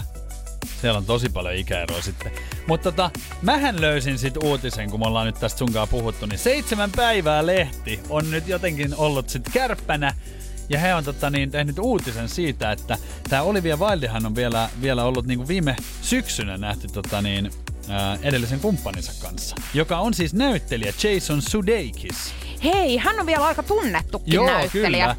Siellä 0.80 0.98
on 0.98 1.04
tosi 1.06 1.28
paljon 1.28 1.54
ikäeroa 1.54 2.02
sitten. 2.02 2.32
Mutta 2.66 2.92
tota, 2.92 3.10
mähän 3.42 3.80
löysin 3.80 4.18
sit 4.18 4.36
uutisen, 4.36 4.90
kun 4.90 5.00
me 5.00 5.06
ollaan 5.06 5.26
nyt 5.26 5.40
tästä 5.40 5.58
sunkaan 5.58 5.88
puhuttu, 5.88 6.26
niin 6.26 6.38
seitsemän 6.38 6.90
päivää 6.90 7.46
lehti 7.46 8.00
on 8.08 8.30
nyt 8.30 8.48
jotenkin 8.48 8.94
ollut 8.96 9.28
sit 9.28 9.42
kärppänä. 9.52 10.14
Ja 10.70 10.78
he 10.78 10.94
on 10.94 11.04
tota, 11.04 11.30
niin, 11.30 11.50
tehnyt 11.50 11.78
uutisen 11.78 12.28
siitä, 12.28 12.72
että 12.72 12.98
tämä 13.28 13.42
Olivia 13.42 13.76
Wildehan 13.76 14.26
on 14.26 14.36
vielä, 14.36 14.68
vielä 14.82 15.04
ollut 15.04 15.26
niin 15.26 15.38
kuin 15.38 15.48
viime 15.48 15.76
syksynä 16.02 16.56
nähty 16.56 16.88
tota, 16.88 17.22
niin, 17.22 17.50
ää, 17.88 18.18
edellisen 18.22 18.60
kumppaninsa 18.60 19.12
kanssa, 19.22 19.56
joka 19.74 19.98
on 19.98 20.14
siis 20.14 20.34
näyttelijä 20.34 20.92
Jason 21.02 21.42
Sudeikis. 21.42 22.34
Hei, 22.64 22.96
hän 22.96 23.20
on 23.20 23.26
vielä 23.26 23.44
aika 23.46 23.62
tunnettukin 23.62 24.46
näyttelijä. 24.46 25.16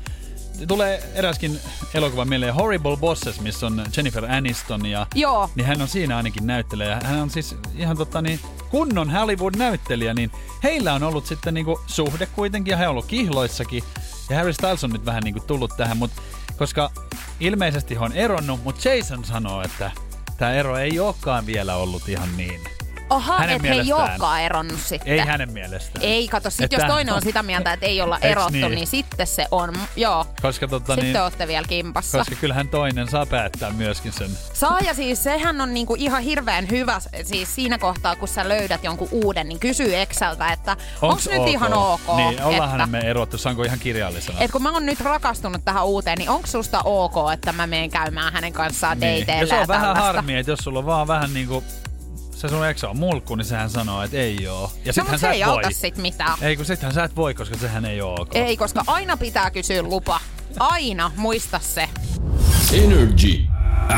kyllä. 0.57 0.67
tulee 0.67 1.03
eräskin 1.15 1.59
elokuva 1.93 2.25
mieleen 2.25 2.53
Horrible 2.53 2.97
Bosses, 2.97 3.41
missä 3.41 3.65
on 3.65 3.85
Jennifer 3.97 4.25
Aniston 4.25 4.85
ja 4.85 5.07
Joo. 5.15 5.49
niin 5.55 5.65
hän 5.65 5.81
on 5.81 5.87
siinä 5.87 6.17
ainakin 6.17 6.47
näyttelijä. 6.47 6.99
Hän 7.03 7.19
on 7.19 7.29
siis 7.29 7.55
ihan 7.77 7.97
tota 7.97 8.21
niin, 8.21 8.39
kunnon 8.69 9.09
Hollywood-näyttelijä, 9.09 10.13
niin 10.13 10.31
heillä 10.63 10.93
on 10.93 11.03
ollut 11.03 11.25
sitten 11.25 11.53
niinku 11.53 11.79
suhde 11.87 12.25
kuitenkin 12.25 12.71
ja 12.71 12.77
he 12.77 12.87
on 12.87 12.91
ollut 12.91 13.05
kihloissakin. 13.05 13.83
Ja 14.31 14.37
Harry 14.37 14.53
Styles 14.53 14.83
on 14.83 14.89
nyt 14.89 15.05
vähän 15.05 15.23
niinku 15.23 15.39
tullut 15.39 15.71
tähän, 15.77 15.97
mutta 15.97 16.21
koska 16.57 16.91
ilmeisesti 17.39 17.95
he 17.95 17.99
on 17.99 18.13
eronnut, 18.13 18.63
mutta 18.63 18.89
Jason 18.89 19.25
sanoo, 19.25 19.61
että 19.61 19.91
tämä 20.37 20.53
ero 20.53 20.77
ei 20.77 20.99
olekaan 20.99 21.45
vielä 21.45 21.75
ollut 21.75 22.09
ihan 22.09 22.37
niin. 22.37 22.59
Aha, 23.11 23.37
Hänen 23.37 23.55
että 23.55 23.67
he 23.67 23.73
ei 23.73 23.93
olekaan 23.93 24.41
eronnut 24.41 24.79
sitten. 24.79 25.13
Ei 25.13 25.19
hänen 25.19 25.51
mielestään. 25.53 26.05
Ei, 26.05 26.27
kato, 26.27 26.49
sit 26.49 26.61
Että- 26.61 26.75
jos 26.75 26.85
toinen 26.91 27.13
on 27.13 27.21
sitä 27.21 27.43
mieltä, 27.43 27.73
että 27.73 27.85
ei 27.85 28.01
olla 28.01 28.17
erottu, 28.21 28.51
niin? 28.51 28.71
niin? 28.71 28.87
sitten 28.87 29.27
se 29.27 29.47
on, 29.51 29.73
joo. 29.95 30.25
Koska, 30.41 30.67
tota, 30.67 30.93
Sitten 30.93 31.13
niin, 31.13 31.21
ootte 31.21 31.47
vielä 31.47 31.67
kimpassa. 31.67 32.17
koska 32.17 32.35
kyllähän 32.35 32.67
toinen 32.67 33.07
saa 33.09 33.25
päättää 33.25 33.69
myöskin 33.71 34.13
sen. 34.13 34.29
Saa 34.53 34.79
ja 34.79 34.93
siis 34.93 35.23
sehän 35.23 35.61
on 35.61 35.73
niinku 35.73 35.95
ihan 35.95 36.21
hirveän 36.23 36.69
hyvä 36.69 37.01
siis 37.23 37.55
siinä 37.55 37.77
kohtaa, 37.77 38.15
kun 38.15 38.27
sä 38.27 38.49
löydät 38.49 38.83
jonkun 38.83 39.07
uuden, 39.11 39.47
niin 39.49 39.59
kysy 39.59 39.95
Exceltä, 39.95 40.51
että 40.53 40.77
onks, 41.01 41.27
nyt 41.29 41.47
ihan 41.47 41.73
ok, 41.73 42.01
Niin, 42.15 42.43
ollaanhan 42.43 42.81
että, 42.81 42.91
me 42.91 42.99
erottu, 42.99 43.37
saanko 43.37 43.63
ihan 43.63 43.79
kirjallisena. 43.79 44.39
et 44.39 44.51
kun 44.51 44.63
mä 44.63 44.71
oon 44.71 44.85
nyt 44.85 45.01
rakastunut 45.01 45.65
tähän 45.65 45.85
uuteen, 45.85 46.17
niin 46.17 46.29
onko 46.29 46.47
susta 46.47 46.81
ok, 46.83 47.15
että 47.33 47.51
mä 47.51 47.67
menen 47.67 47.89
käymään 47.89 48.33
hänen 48.33 48.53
kanssaan 48.53 48.99
niin. 48.99 49.19
dateilla 49.27 49.41
Ja 49.43 49.47
se 49.47 49.55
on 49.55 49.61
ja 49.61 49.67
vähän 49.67 49.81
tällaista? 49.81 50.05
harmi, 50.13 50.35
että 50.37 50.51
jos 50.51 50.59
sulla 50.59 50.79
on 50.79 50.85
vaan 50.85 51.07
vähän 51.07 51.33
niinku 51.33 51.63
se 52.41 52.47
sun 52.49 52.67
eksä 52.67 52.89
on 52.89 52.97
mulkku, 52.97 53.35
niin 53.35 53.45
sehän 53.45 53.69
sanoo, 53.69 54.03
että 54.03 54.17
ei 54.17 54.47
oo. 54.47 54.71
Ja 54.75 54.83
No 54.85 54.93
sittenhän 54.93 55.11
mut 55.13 55.19
se 55.21 55.27
sä 55.27 55.31
ei 55.31 55.45
voi. 55.45 55.53
auta 55.55 55.69
sit 55.71 55.97
mitään. 55.97 56.37
Ei, 56.41 56.55
kun 56.55 56.65
sittenhän 56.65 56.93
sä 56.93 57.03
et 57.03 57.15
voi, 57.15 57.33
koska 57.33 57.57
sehän 57.57 57.85
ei 57.85 58.01
oo 58.01 58.15
ok. 58.21 58.35
Ei, 58.35 58.57
koska 58.57 58.83
aina 58.87 59.17
pitää 59.17 59.51
kysyä 59.51 59.81
lupa. 59.81 60.19
Aina, 60.59 61.11
muista 61.15 61.59
se. 61.59 61.89
Energy 62.73 63.39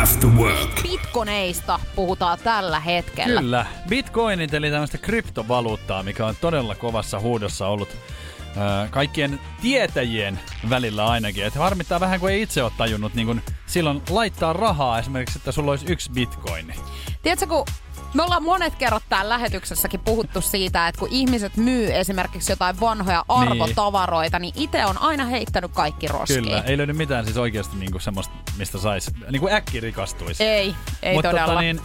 After 0.01 0.29
Work. 0.29 0.81
Bitcoineista 0.83 1.79
puhutaan 1.95 2.37
tällä 2.43 2.79
hetkellä. 2.79 3.41
Kyllä. 3.41 3.65
Bitcoinit 3.89 4.53
eli 4.53 4.71
tämmöistä 4.71 4.97
kryptovaluuttaa, 4.97 6.03
mikä 6.03 6.25
on 6.25 6.35
todella 6.41 6.75
kovassa 6.75 7.19
huudossa 7.19 7.67
ollut 7.67 7.89
ö, 7.89 8.87
kaikkien 8.89 9.39
tietäjien 9.61 10.39
välillä 10.69 11.05
ainakin. 11.07 11.45
Että 11.45 11.59
harmittaa 11.59 11.99
vähän, 11.99 12.19
kun 12.19 12.29
ei 12.31 12.41
itse 12.41 12.63
ole 12.63 12.71
tajunnut 12.77 13.13
niin 13.13 13.27
kun 13.27 13.41
silloin 13.65 14.01
laittaa 14.09 14.53
rahaa 14.53 14.99
esimerkiksi, 14.99 15.37
että 15.39 15.51
sulla 15.51 15.71
olisi 15.71 15.85
yksi 15.91 16.11
bitcoini. 16.11 16.73
Tiedätkö, 17.21 17.47
kun 17.47 17.65
me 18.13 18.23
ollaan 18.23 18.43
monet 18.43 18.75
kerrat 18.75 19.03
täällä 19.09 19.29
lähetyksessäkin 19.29 19.99
puhuttu 19.99 20.41
siitä, 20.41 20.87
että 20.87 20.99
kun 20.99 21.07
ihmiset 21.11 21.57
myy 21.57 21.93
esimerkiksi 21.93 22.51
jotain 22.51 22.79
vanhoja 22.79 23.25
arvotavaroita, 23.27 24.39
niin 24.39 24.53
itse 24.57 24.85
on 24.85 24.97
aina 24.97 25.25
heittänyt 25.25 25.71
kaikki 25.73 26.07
roskiin. 26.07 26.43
Kyllä, 26.43 26.61
ei 26.61 26.77
löydy 26.77 26.93
mitään 26.93 27.25
siis 27.25 27.37
oikeasti 27.37 27.77
niinku 27.77 27.99
semmoista, 27.99 28.33
mistä 28.57 28.77
saisi 28.77 29.11
niinku 29.31 29.49
äkki 29.49 29.79
rikastuisi. 29.79 30.43
Ei, 30.43 30.75
ei 31.03 31.13
Mutta 31.13 31.29
todella. 31.29 31.47
Tota, 31.47 31.61
niin, 31.61 31.81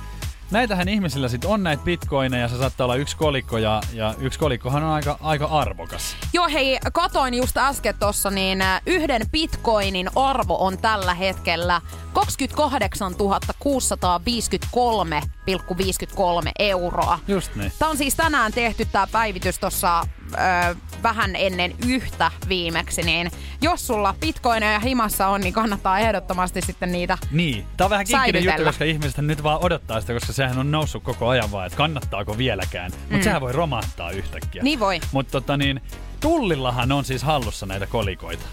näitähän 0.51 0.89
ihmisillä 0.89 1.29
sit 1.29 1.45
on 1.45 1.63
näitä 1.63 1.83
bitcoineja, 1.85 2.49
se 2.49 2.59
saattaa 2.59 2.85
olla 2.85 2.97
yksi 2.97 3.17
kolikko 3.17 3.59
ja, 3.59 3.81
ja 3.93 4.15
yksi 4.19 4.39
kolikkohan 4.39 4.83
on 4.83 4.91
aika, 4.91 5.19
aika 5.21 5.47
arvokas. 5.47 6.17
Joo, 6.33 6.49
hei, 6.49 6.79
katoin 6.93 7.35
just 7.35 7.57
äsken 7.57 7.95
tossa, 7.99 8.31
niin 8.31 8.63
äh, 8.63 8.83
yhden 8.87 9.23
bitcoinin 9.33 10.11
arvo 10.17 10.67
on 10.67 10.79
tällä 10.79 11.15
hetkellä 11.15 11.81
28 12.13 13.13
653,53 13.13 13.19
euroa. 16.59 17.19
Just 17.29 17.55
niin. 17.55 17.73
Tämä 17.79 17.91
on 17.91 17.97
siis 17.97 18.15
tänään 18.15 18.53
tehty 18.53 18.85
tämä 18.93 19.07
päivitys 19.13 19.59
tuossa 19.59 20.05
vähän 21.03 21.37
ennen 21.37 21.75
yhtä 21.87 22.31
viimeksi, 22.49 23.03
niin 23.03 23.31
jos 23.61 23.87
sulla 23.87 24.15
bitcoineja 24.21 24.79
himassa 24.81 25.29
on, 25.29 25.41
niin 25.41 25.53
kannattaa 25.55 25.99
ehdottomasti 25.99 26.61
sitten 26.61 26.93
niitä 26.93 27.19
Niin, 27.31 27.67
tää 27.77 27.85
on 27.85 27.91
vähän 27.91 28.07
kinkkinen 28.07 28.45
juttu, 28.45 28.65
koska 28.65 28.85
ihmiset 28.85 29.19
nyt 29.19 29.43
vaan 29.43 29.65
odottaa 29.65 30.01
sitä, 30.01 30.13
koska 30.13 30.33
sehän 30.33 30.59
on 30.59 30.71
noussut 30.71 31.03
koko 31.03 31.29
ajan 31.29 31.51
vaan, 31.53 31.67
että 31.67 31.77
kannattaako 31.77 32.39
vieläkään. 32.39 32.91
Mutta 33.01 33.17
Mm. 33.17 33.23
sehän 33.23 33.41
voi 33.41 33.53
romahtaa 33.53 34.11
yhtäkkiä. 34.11 34.63
Niin 34.63 34.81
voi. 34.81 35.01
Mutta 35.13 35.31
tota 35.31 35.57
niin, 35.57 35.81
Tullillahan 36.21 36.93
on 36.93 37.05
siis 37.05 37.23
hallussa 37.23 37.67
näitä 37.67 37.87
kolikoita. 37.87 38.45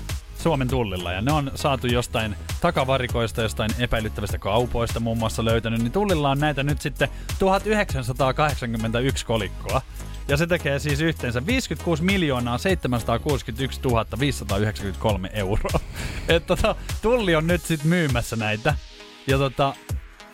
Suomen 0.44 0.67
tullilla 0.67 1.12
ja 1.12 1.22
ne 1.22 1.32
on 1.32 1.51
saatu 1.55 1.88
jostain 1.88 2.36
takavarikoista, 2.62 3.41
jostain 3.41 3.72
epäilyttävistä 3.79 4.38
kaupoista 4.38 5.00
muun 5.00 5.17
muassa 5.17 5.46
löytänyt, 5.46 5.79
niin 5.82 5.91
tullilla 5.91 6.29
on 6.29 6.39
näitä 6.39 6.63
nyt 6.63 6.82
sitten 6.82 7.10
1981 7.39 9.25
kolikkoa. 9.25 9.82
Ja 10.27 10.38
se 10.38 10.48
tekee 10.48 10.79
siis 10.79 11.01
yhteensä 11.01 11.46
56 11.46 12.03
miljoonaa 12.03 12.58
761 12.58 13.82
593 14.20 15.29
euroa. 15.34 15.79
Et 16.27 16.46
tota, 16.46 16.75
tulli 17.01 17.36
on 17.36 17.48
nyt 17.48 17.62
sitten 17.62 17.89
myymässä 17.89 18.36
näitä. 18.36 18.75
Ja 19.27 19.38
tota, 19.38 19.74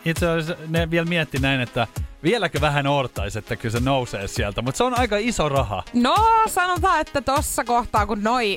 itse 0.04 0.28
asiassa 0.28 0.56
ne 0.68 0.90
vielä 0.90 1.06
mietti 1.06 1.38
näin, 1.38 1.60
että 1.60 1.86
vieläkö 2.22 2.60
vähän 2.60 2.86
odottaisi, 2.86 3.38
että 3.38 3.56
kyllä 3.56 3.72
se 3.72 3.84
nousee 3.84 4.28
sieltä. 4.28 4.62
Mutta 4.62 4.78
se 4.78 4.84
on 4.84 4.98
aika 4.98 5.16
iso 5.16 5.48
raha. 5.48 5.82
No, 5.94 6.14
sanotaan, 6.46 7.00
että 7.00 7.20
tossa 7.20 7.64
kohtaa, 7.64 8.06
kun 8.06 8.22
noi 8.22 8.54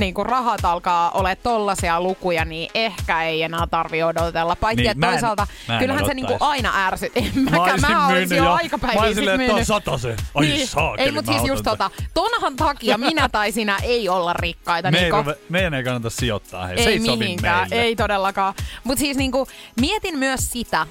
niin 0.00 0.14
kun 0.14 0.26
rahat 0.26 0.64
alkaa 0.64 1.10
olla 1.10 1.36
tollasia 1.36 2.00
lukuja, 2.00 2.44
niin 2.44 2.70
ehkä 2.74 3.22
ei 3.22 3.42
enää 3.42 3.66
tarvi 3.70 4.02
odotella. 4.02 4.56
Paitsi, 4.56 4.82
Niin, 4.82 4.90
että 4.90 5.00
mä 5.00 5.06
en- 5.06 5.12
toisaalta, 5.12 5.46
mä 5.68 5.74
en 5.74 5.80
kyllähän 5.80 6.06
se 6.06 6.14
niinku 6.14 6.36
aina 6.40 6.86
ärsyt. 6.86 7.12
En 7.16 7.30
mäkään, 7.50 7.80
mä, 7.80 8.06
olisin 8.08 8.36
jo 8.36 8.44
ja- 8.44 8.54
aikapäivin 8.54 9.00
Mä 9.00 9.06
olisin 9.06 9.22
että 9.22 9.32
on 9.32 9.38
myynyt. 9.40 9.66
satasen. 9.66 10.16
Ai 10.34 10.46
Niin. 10.46 10.68
saakeli, 10.68 11.06
Ei, 11.06 11.12
mutta 11.12 11.30
mä 11.32 11.38
siis 11.38 11.48
just 11.48 11.64
tota, 11.64 11.90
tonhan 12.14 12.56
takia 12.56 12.98
minä 12.98 13.28
tai 13.28 13.52
sinä 13.52 13.76
ei 13.82 14.08
olla 14.08 14.32
rikkaita. 14.32 14.90
Me 14.90 14.98
ei, 14.98 15.04
Niko. 15.04 15.16
ruve, 15.16 15.36
meidän 15.48 15.74
ei 15.74 15.84
kannata 15.84 16.10
sijoittaa. 16.10 16.66
Hei. 16.66 16.76
se 16.78 16.82
ei 16.84 16.92
ei 16.92 17.06
sovi 17.06 17.16
mihinkään, 17.16 17.72
ei 17.72 17.96
todellakaan. 17.96 18.54
Mutta 18.84 19.00
siis 19.00 19.16
niinku, 19.16 19.46
mietin 19.80 20.18
myös 20.18 20.50
sitä, 20.52 20.86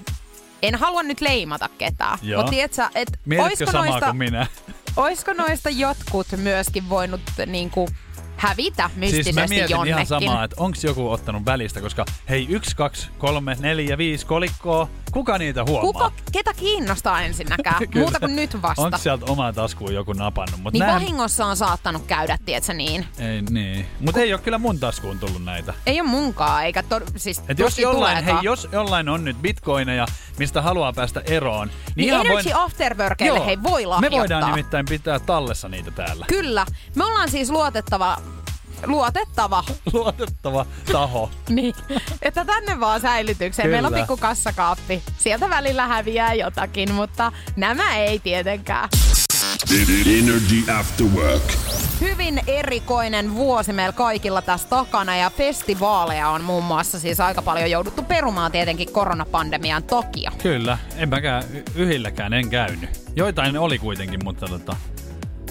en 0.63 0.75
halua 0.75 1.03
nyt 1.03 1.21
leimata 1.21 1.69
ketään, 1.77 2.19
mutta 2.37 2.49
tiedätkö, 2.51 2.83
että 2.95 3.17
oisko 3.39 3.65
samaa 3.65 3.85
noista, 3.85 4.05
kuin 4.05 4.17
minä? 4.17 4.47
oisko 4.95 5.33
noista 5.33 5.69
jotkut 5.69 6.27
myöskin 6.37 6.89
voinut 6.89 7.21
niinku 7.45 7.89
hävitä 8.37 8.89
mystisesti 8.95 9.23
Siis 9.23 9.35
mä 9.35 9.45
mietin 9.49 9.69
jonnekin? 9.73 9.89
ihan 9.93 10.05
samaa, 10.05 10.43
että 10.43 10.55
onko 10.59 10.77
joku 10.83 11.11
ottanut 11.11 11.45
välistä, 11.45 11.81
koska 11.81 12.05
hei, 12.29 12.47
yksi, 12.49 12.75
kaksi, 12.75 13.07
kolme, 13.17 13.57
neljä, 13.59 13.97
viisi 13.97 14.25
kolikkoa, 14.25 14.89
kuka 15.13 15.37
niitä 15.37 15.63
huomaa? 15.63 15.81
Kuka, 15.81 16.11
ketä 16.31 16.53
kiinnostaa 16.53 17.21
ensinnäkään? 17.21 17.81
Muuta 17.95 18.19
kuin 18.19 18.35
nyt 18.35 18.61
vasta. 18.61 18.81
Onko 18.81 18.97
sieltä 18.97 19.25
omaa 19.25 19.53
taskuun 19.53 19.93
joku 19.93 20.13
napannut? 20.13 20.61
Mut 20.61 20.73
Niin 20.73 20.79
nää- 20.79 20.93
vahingossa 20.93 21.45
on 21.45 21.57
saattanut 21.57 22.05
käydä, 22.05 22.37
tietsä 22.45 22.73
niin. 22.73 23.05
Ei, 23.19 23.41
niin. 23.41 23.85
Mutta 23.99 24.19
ei 24.19 24.33
ole 24.33 24.41
kyllä 24.41 24.57
mun 24.57 24.79
taskuun 24.79 25.19
tullut 25.19 25.43
näitä. 25.43 25.73
Ei 25.85 26.01
ole 26.01 26.09
munkaan, 26.09 26.65
eikä 26.65 26.83
to, 26.83 27.01
siis 27.15 27.43
Et 27.49 27.59
jos, 27.59 27.79
jollain, 27.79 28.25
hei, 28.25 28.35
jos 28.41 28.67
jollain 28.71 29.09
on 29.09 29.23
nyt 29.23 29.37
bitcoineja, 29.41 30.05
mistä 30.39 30.61
haluaa 30.61 30.93
päästä 30.93 31.21
eroon, 31.25 31.67
niin, 31.67 31.77
Niin 31.95 32.09
ihan 32.09 32.25
Energy 32.25 32.49
voin... 32.49 32.65
Afterworkille 32.65 33.45
hei 33.45 33.63
voi 33.63 33.85
lahjoittaa. 33.85 34.09
Me 34.17 34.19
voidaan 34.19 34.51
nimittäin 34.51 34.85
pitää 34.85 35.19
tallessa 35.19 35.69
niitä 35.69 35.91
täällä. 35.91 36.25
Kyllä. 36.29 36.65
Me 36.95 37.05
ollaan 37.05 37.29
siis 37.31 37.49
luotettava, 37.49 38.17
luotettava, 38.85 39.63
Luotettava 39.93 40.65
taho. 40.91 41.31
niin, 41.49 41.75
että 42.21 42.45
tänne 42.45 42.79
vaan 42.79 43.01
säilytykseen. 43.01 43.69
Meillä 43.69 43.87
on 43.87 43.93
Kyllä. 43.93 44.05
pikku 44.05 44.17
kassakaappi. 44.17 45.03
Sieltä 45.17 45.49
välillä 45.49 45.87
häviää 45.87 46.33
jotakin, 46.33 46.93
mutta 46.93 47.31
nämä 47.55 47.95
ei 47.97 48.19
tietenkään. 48.19 48.89
Energy 50.07 50.71
After 50.79 51.07
Work. 51.07 51.43
Hyvin 52.01 52.41
erikoinen 52.47 53.35
vuosi 53.35 53.73
meillä 53.73 53.93
kaikilla 53.93 54.41
tässä 54.41 54.67
takana 54.69 55.15
ja 55.15 55.29
festivaaleja 55.29 56.29
on 56.29 56.43
muun 56.43 56.63
muassa 56.63 56.99
siis 56.99 57.19
aika 57.19 57.41
paljon 57.41 57.71
jouduttu 57.71 58.03
perumaan 58.03 58.51
tietenkin 58.51 58.93
koronapandemian 58.93 59.83
takia. 59.83 60.31
Kyllä, 60.43 60.77
en 60.97 61.09
mäkään 61.09 61.43
y- 61.53 61.63
yhilläkään 61.75 62.33
en 62.33 62.49
käynyt. 62.49 62.89
Joitain 63.15 63.57
oli 63.57 63.79
kuitenkin, 63.79 64.19
mutta 64.23 64.47
tota, 64.47 64.75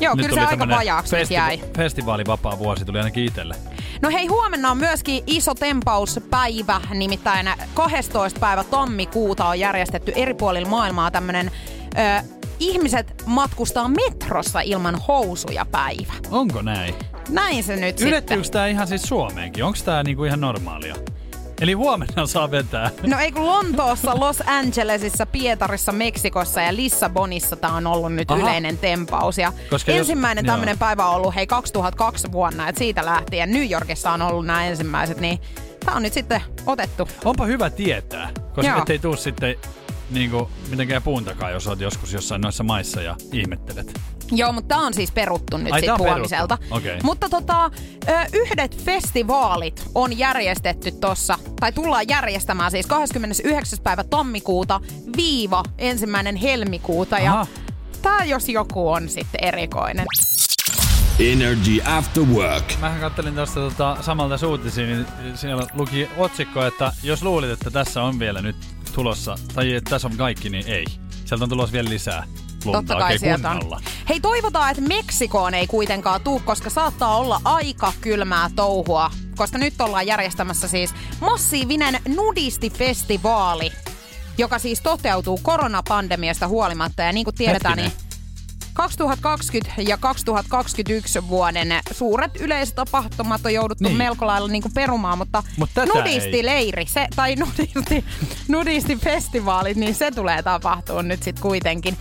Joo, 0.03 0.15
nyt 0.15 0.27
kyllä 0.27 0.43
se 0.43 0.49
aika 0.49 0.69
vajaaksi 0.69 1.17
nyt 1.17 1.31
jäi. 1.31 1.61
Festivaalivapaa 1.77 2.59
vuosi 2.59 2.85
tuli 2.85 2.99
ainakin 2.99 3.25
itselle. 3.25 3.55
No 4.03 4.11
hei, 4.11 4.27
huomenna 4.27 4.71
on 4.71 4.77
myöskin 4.77 5.25
iso 5.27 5.55
tempauspäivä, 5.55 6.81
nimittäin 6.95 7.51
12. 7.75 8.41
päivä 8.41 8.65
tammikuuta 8.65 9.45
on 9.47 9.61
järjestetty 9.61 10.13
eri 10.17 10.35
puolilla 10.35 10.69
maailmaa 10.69 11.11
tämmönen 11.11 11.51
ö, 12.21 12.23
ihmiset 12.61 13.23
matkustaa 13.27 13.89
metrossa 13.89 14.61
ilman 14.61 14.95
housuja 15.09 15.67
päivä. 15.71 16.13
Onko 16.31 16.63
näin? 16.63 16.95
Näin 17.29 17.65
se 17.65 17.77
nyt 17.77 18.01
Ylettyykö 18.01 18.45
sitten. 18.45 18.61
tää 18.61 18.67
ihan 18.67 18.87
siis 18.87 19.03
Suomeenkin? 19.03 19.65
Onko 19.65 19.79
tää 19.85 20.03
niinku 20.03 20.25
ihan 20.25 20.41
normaalia? 20.41 20.95
Eli 21.63 21.73
huomenna 21.73 22.27
saa 22.27 22.51
vetää. 22.51 22.91
No 23.07 23.19
ei 23.19 23.33
kun 23.33 23.47
Lontoossa, 23.47 24.21
Los 24.21 24.43
Angelesissa, 24.47 25.27
Pietarissa, 25.27 25.93
Meksikossa 25.93 26.61
ja 26.61 26.77
Lissabonissa 26.77 27.57
tämä 27.57 27.77
on 27.77 27.87
ollut 27.87 28.15
nyt 28.15 28.31
Aha. 28.31 28.41
yleinen 28.41 28.79
tempaus. 28.79 29.39
Ja 29.39 29.53
Koska 29.71 29.91
jos- 29.93 29.99
ensimmäinen 29.99 30.45
joo. 30.45 30.53
tämmöinen 30.53 30.79
päivä 30.79 31.07
on 31.07 31.17
ollut 31.17 31.35
hei 31.35 31.47
2002 31.47 32.33
vuonna, 32.33 32.69
että 32.69 32.79
siitä 32.79 33.05
lähtien 33.05 33.53
New 33.53 33.71
Yorkissa 33.71 34.11
on 34.13 34.23
ollut 34.23 34.47
nämä 34.47 34.67
ensimmäiset, 34.67 35.21
niin 35.21 35.39
tämä 35.85 35.97
on 35.97 36.03
nyt 36.03 36.13
sitten 36.13 36.43
otettu. 36.67 37.09
Onpa 37.25 37.45
hyvä 37.47 37.71
tietää, 37.71 38.31
koska 38.55 38.71
Joo. 38.71 38.79
ettei 38.79 38.99
tuu 38.99 39.17
sitten 39.17 39.55
niinku 40.11 40.51
mitenkään 40.71 41.03
puun 41.03 41.25
takaa, 41.25 41.51
jos 41.51 41.67
oot 41.67 41.81
joskus 41.81 42.13
jossain 42.13 42.41
noissa 42.41 42.65
maissa 42.65 43.03
ja 43.03 43.17
ihmettelet. 43.33 44.01
Joo, 44.31 44.53
mutta 44.53 44.69
tämä 44.69 44.87
on 44.87 44.95
siis 44.95 45.11
peruttu 45.11 45.57
nyt 45.57 45.73
Ai, 45.73 45.81
sit 45.81 45.87
tää 45.87 45.95
on 45.95 46.01
huomiselta. 46.01 46.59
Okei. 46.71 46.99
Mutta 47.03 47.29
tota, 47.29 47.71
yhdet 48.33 48.85
festivaalit 48.85 49.85
on 49.95 50.19
järjestetty 50.19 50.93
tossa, 50.93 51.39
tai 51.61 51.73
tullaan 51.73 52.09
järjestämään 52.09 52.71
siis 52.71 52.87
29. 52.87 53.79
päivä 53.83 54.05
tammikuuta 54.05 54.81
viiva 55.17 55.63
ensimmäinen 55.79 56.37
helmikuuta. 56.37 57.19
Ja 57.19 57.33
Aha. 57.33 57.47
tää 58.03 58.25
jos 58.25 58.49
joku 58.49 58.91
on 58.91 59.09
sitten 59.09 59.45
erikoinen. 59.45 60.07
Energy 61.19 61.81
After 61.85 62.23
Work. 62.23 62.65
Mä 62.81 62.97
kattelin 63.01 63.35
tuosta 63.35 63.61
tota, 63.61 63.97
samalta 64.01 64.39
suutisia, 64.39 64.87
niin 64.87 65.07
siellä 65.35 65.67
luki 65.75 66.09
otsikko, 66.17 66.65
että 66.65 66.93
jos 67.03 67.23
luulit, 67.23 67.51
että 67.51 67.71
tässä 67.71 68.03
on 68.03 68.19
vielä 68.19 68.43
nyt 68.43 68.57
tulossa, 68.95 69.37
tai 69.55 69.75
että 69.75 69.91
tässä 69.91 70.09
on 70.09 70.17
kaikki, 70.17 70.49
niin 70.49 70.67
ei. 70.67 70.85
Sieltä 71.25 71.45
on 71.45 71.49
tulossa 71.49 71.73
vielä 71.73 71.89
lisää 71.91 72.25
lunta 72.65 72.79
Totta 72.79 72.99
kai 72.99 73.19
sieltä 73.19 73.51
on. 73.51 73.81
Hei, 74.09 74.21
toivotaan, 74.21 74.71
että 74.71 74.83
Meksikoon 74.83 75.55
ei 75.55 75.67
kuitenkaan 75.67 76.21
tuu, 76.21 76.43
koska 76.45 76.71
saattaa 76.71 77.17
olla 77.17 77.41
aika 77.45 77.93
kylmää 78.01 78.51
touhua. 78.57 79.11
Koska 79.37 79.59
nyt 79.59 79.81
ollaan 79.81 80.07
järjestämässä 80.07 80.69
siis 80.69 80.95
massiivinen 81.21 81.99
nudistifestivaali, 82.09 83.73
joka 84.39 84.59
siis 84.59 84.81
toteutuu 84.81 85.41
koronapandemiasta 85.43 86.49
huolimatta. 86.49 87.03
Ja 87.03 87.13
niin 87.13 87.25
kuin 87.25 87.37
tiedetään, 87.37 87.79
Hetkinen. 87.79 87.99
niin 88.07 88.13
2020 88.75 89.83
ja 89.83 89.97
2021 89.97 91.29
vuoden 91.29 91.69
suuret 91.91 92.41
yleisötapahtumat 92.41 93.47
on 93.47 93.55
jouduttu 93.55 93.85
Niin. 93.85 93.91
niin. 93.91 93.99
melko 93.99 94.27
lailla 94.27 94.49
niin 94.49 94.63
kuin 94.63 94.75
perumaan, 94.75 95.19
mutta 95.19 95.43
Mut 95.57 95.71
nudistileiri, 95.95 96.87
se, 96.87 97.07
tai 97.17 97.37
nudisti, 97.37 98.05
nudistifestivaalit, 98.49 99.77
niin 99.77 99.95
se 99.95 100.11
tulee 100.11 100.43
tapahtua 100.43 101.03
nyt 101.03 101.23
sitten 101.23 101.43
kuitenkin. 101.43 101.97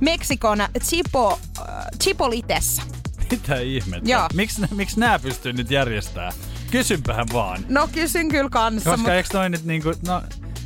Meksikon 0.00 0.58
Chipo, 0.80 1.38
äh, 1.58 1.64
Chipolitessa. 2.02 2.82
Mitä 3.30 3.60
ihmettä? 3.60 4.10
Joo. 4.10 4.26
Miksi 4.34 4.62
miksi 4.74 5.00
nämä 5.00 5.18
pystyy 5.18 5.52
nyt 5.52 5.70
järjestämään? 5.70 6.32
Kysynpähän 6.70 7.26
vaan. 7.32 7.64
No 7.68 7.88
kysyn 7.92 8.28
kyllä 8.28 8.50
kanssa, 8.50 8.90
Koska 8.90 8.96
mutta 8.96 9.14
eikö 9.14 9.28
noin 9.32 9.52
nyt 9.52 9.64
niinku, 9.64 9.92
no 10.06 10.22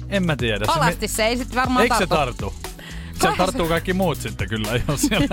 en 0.08 0.26
mä 0.26 0.36
tiedä. 0.36 0.64
Se 0.64 0.72
alasti 0.72 1.08
se 1.08 1.26
ei 1.26 1.36
sitten 1.36 1.56
varmaan 1.60 1.82
Eikö 1.82 1.96
se 1.98 2.06
tartu. 2.06 2.34
tartu? 2.50 2.70
Se 3.12 3.26
Kai 3.26 3.30
se- 3.32 3.36
tarttuu 3.38 3.68
kaikki 3.68 3.92
muut 3.92 4.18
sitten 4.20 4.48
kyllä, 4.48 4.68
jos 4.88 5.00
siellä, 5.08 5.26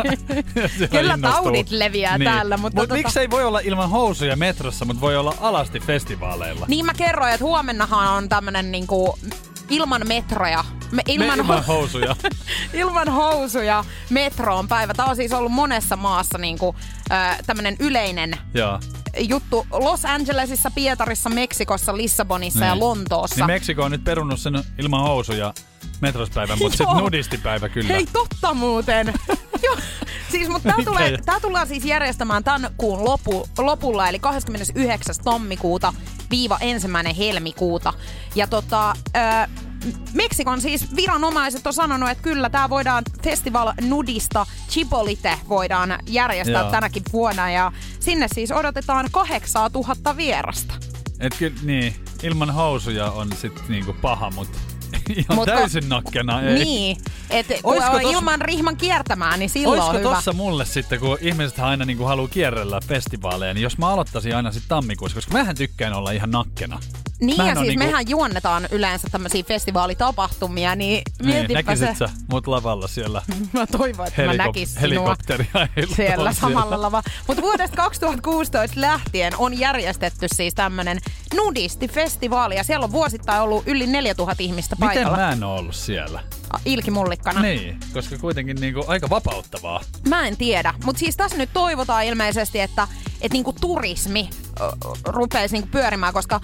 siellä 0.68 0.88
Kyllä 0.88 1.14
innostuu. 1.14 1.44
taudit 1.44 1.70
leviää 1.72 2.20
täällä, 2.20 2.58
mutta 2.58 2.82
Mut 2.82 2.90
tota- 2.90 2.94
miksi 2.94 3.20
ei 3.20 3.30
voi 3.30 3.44
olla 3.44 3.60
ilman 3.60 3.90
housuja 3.90 4.36
metrossa, 4.36 4.86
mutta 4.86 5.02
voi 5.02 5.18
olla 5.18 5.34
alasti 5.42 5.80
festivaaleilla? 5.80 6.66
Niin 6.70 6.86
mä 6.86 6.94
kerroin, 6.94 7.34
että 7.34 7.46
huomennahan 7.46 8.14
on 8.14 8.30
tämmönen 8.30 8.72
niinku 8.72 9.20
ilman 9.70 10.08
metroja. 10.08 10.64
Me, 10.92 11.02
ilman, 11.08 11.28
Me, 11.28 11.36
ilman 11.36 11.66
housuja. 11.66 12.16
ilman 12.74 13.10
housuja 13.10 13.86
metroon 14.10 14.68
päivä. 14.68 14.94
Tämä 14.94 15.10
on 15.10 15.16
siis 15.16 15.34
ollut 15.34 15.52
monessa 15.52 15.96
maassa 15.96 16.38
niinku, 16.38 16.76
äh, 17.12 17.38
tämmönen 17.46 17.76
yleinen 17.80 18.38
Joo. 18.54 18.80
juttu 19.20 19.68
Los 19.72 20.06
Angelesissa, 20.06 20.72
Pietarissa, 20.72 21.30
Meksikossa, 21.30 21.98
Lissabonissa 21.98 22.66
ja 22.66 22.80
Lontoossa. 22.80 23.36
Niin 23.36 23.46
Meksiko 23.46 23.84
on 23.84 23.92
nyt 23.92 24.04
perunnut 24.04 24.40
sen 24.40 24.64
ilman 24.78 25.02
housuja 25.02 25.54
metrospäivän, 26.02 26.58
mutta 26.60 26.78
sitten 26.78 26.98
nudistipäivä 26.98 27.70
kyllä. 27.70 27.94
Hei, 27.94 28.06
totta 28.14 28.54
muuten. 28.54 29.14
Joo. 29.64 29.78
Siis, 30.32 30.50
mutta 30.50 30.70
tää, 30.70 30.86
tulee, 30.86 31.18
tää 31.26 31.40
tullaan 31.40 31.68
siis 31.68 31.86
järjestämään 31.86 32.44
tämän 32.44 32.70
kuun 32.78 33.06
lopu, 33.06 33.48
lopulla, 33.58 34.10
eli 34.10 34.20
29. 34.20 35.16
tammikuuta 35.24 35.94
viiva 36.32 36.58
ensimmäinen 36.62 37.16
helmikuuta. 37.16 37.94
Ja 38.36 38.48
tota, 38.48 38.94
ö, 39.18 39.50
Meksikon 40.14 40.62
siis 40.62 40.96
viranomaiset 40.96 41.68
on 41.68 41.74
sanonut, 41.74 42.10
että 42.10 42.24
kyllä 42.24 42.50
tämä 42.50 42.70
voidaan 42.70 43.04
Festival 43.24 43.74
Nudista 43.82 44.46
Chipolite 44.70 45.40
voidaan 45.50 46.00
järjestää 46.08 46.62
Joo. 46.62 46.72
tänäkin 46.72 47.04
vuonna 47.14 47.52
ja 47.52 47.72
sinne 48.00 48.28
siis 48.34 48.52
odotetaan 48.52 49.08
8000 49.12 50.18
vierasta. 50.18 50.74
Et 51.20 51.36
kyllä, 51.40 51.58
niin, 51.64 51.96
ilman 52.24 52.50
housuja 52.50 53.12
on 53.12 53.28
sitten 53.36 53.64
niinku 53.70 53.96
paha, 54.02 54.30
mutta 54.30 54.58
ihan 55.16 55.36
Mut 55.36 55.48
ko- 55.50 55.52
täysin 55.52 55.90
nakkena 55.90 56.42
ei. 56.42 56.64
Niin, 56.64 56.98
että 57.30 57.54
tos- 57.54 58.08
ilman 58.12 58.42
rihman 58.42 58.78
kiertämään, 58.78 59.40
niin 59.40 59.50
silloin 59.50 59.82
Olisiko 59.82 59.98
on 59.98 60.04
hyvä. 60.04 60.16
tossa 60.16 60.34
mulle 60.34 60.66
sitten, 60.66 61.00
kun 61.00 61.18
ihmiset 61.22 61.60
aina 61.60 61.86
niinku 61.86 62.04
haluaa 62.04 62.28
kierrellä 62.28 62.80
festivaaleja, 62.88 63.54
niin 63.54 63.62
jos 63.64 63.78
mä 63.78 63.90
aloittaisin 63.90 64.36
aina 64.36 64.52
sitten 64.52 64.70
tammikuussa, 64.70 65.16
koska 65.16 65.32
mähän 65.34 65.56
tykkään 65.56 65.94
olla 65.94 66.12
ihan 66.12 66.32
nakkena. 66.32 66.80
Niin, 67.22 67.38
Mähän 67.38 67.50
ja 67.50 67.56
siis 67.56 67.68
niinku- 67.68 67.86
mehän 67.86 68.10
juonnetaan 68.10 68.68
yleensä 68.72 69.08
tämmöisiä 69.12 69.44
festivaalitapahtumia, 69.44 70.76
niin 70.76 71.02
Niin, 71.22 71.36
mietipä 71.48 71.76
se. 71.76 71.86
näkisit 71.86 71.98
sä 71.98 72.10
mut 72.32 72.48
lavalla 72.48 72.88
siellä 72.88 73.22
Mä 73.54 73.68
toivon, 73.68 74.08
että 74.08 74.22
mä 74.22 74.32
helikop- 74.32 74.38
näkisin 74.38 74.68
sinua 74.68 74.82
helikopteria 74.82 75.68
siellä 75.96 76.34
samalla 76.34 76.82
lavalla. 76.82 77.04
Mutta 77.28 77.44
vuodesta 77.44 77.76
2016 77.78 78.82
lähtien 78.82 79.34
on 79.38 79.60
järjestetty 79.60 80.28
siis 80.36 80.54
tämmönen 80.54 80.98
nudistifestivaali, 81.36 82.56
ja 82.56 82.64
siellä 82.64 82.84
on 82.84 82.92
vuosittain 82.92 83.42
ollut 83.42 83.64
yli 83.68 83.88
4000 83.88 84.44
ihmistä 84.44 84.76
Miten 84.76 84.88
paikalla. 84.88 85.18
mä 85.18 85.32
en 85.32 85.44
oo 85.44 85.56
ollut 85.58 85.76
siellä? 85.76 86.24
Ilki 86.66 86.92
mullikkana. 86.92 87.42
Niin, 87.42 87.78
koska 87.94 88.18
kuitenkin 88.18 88.56
niinku 88.62 88.84
aika 88.88 89.10
vapauttavaa. 89.10 89.82
Mä 90.10 90.28
en 90.28 90.38
tiedä, 90.38 90.74
mutta 90.86 91.00
siis 91.00 91.18
tässä 91.18 91.38
nyt 91.38 91.50
toivotaan 91.54 92.04
ilmeisesti, 92.06 92.60
että 92.60 92.88
et 93.22 93.34
niinku 93.34 93.54
turismi 93.62 94.30
ö, 94.62 94.72
rupeisi 95.06 95.56
niinku 95.56 95.70
pyörimään, 95.72 96.14
koska 96.14 96.42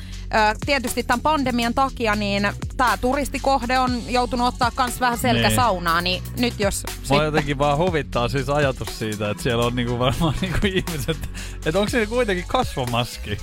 tietysti 0.66 1.04
tämän 1.04 1.22
pandemian 1.22 1.74
takia 1.74 2.16
niin 2.16 2.48
tämä 2.78 2.98
turistikohde 2.98 3.80
on 3.80 4.02
joutunut 4.08 4.48
ottaa 4.48 4.72
kans 4.76 5.00
vähän 5.00 5.18
selkäsaunaa, 5.18 6.02
niin 6.02 6.24
nyt 6.38 6.60
jos 6.60 6.84
Mua 6.88 6.96
sitten... 7.02 7.26
jotenkin 7.26 7.58
vaan 7.58 7.78
huvittaa 7.78 8.28
siis 8.28 8.50
ajatus 8.50 9.00
siitä, 9.00 9.30
että 9.30 9.44
siellä 9.44 9.66
on 9.66 9.76
niinku 9.76 10.00
varmaan 10.00 10.34
niinku 10.42 10.58
ihmiset, 10.68 11.18
että 11.66 11.80
onko 11.80 11.90
se 11.90 12.06
kuitenkin 12.06 12.46
kasvomaski, 12.48 13.38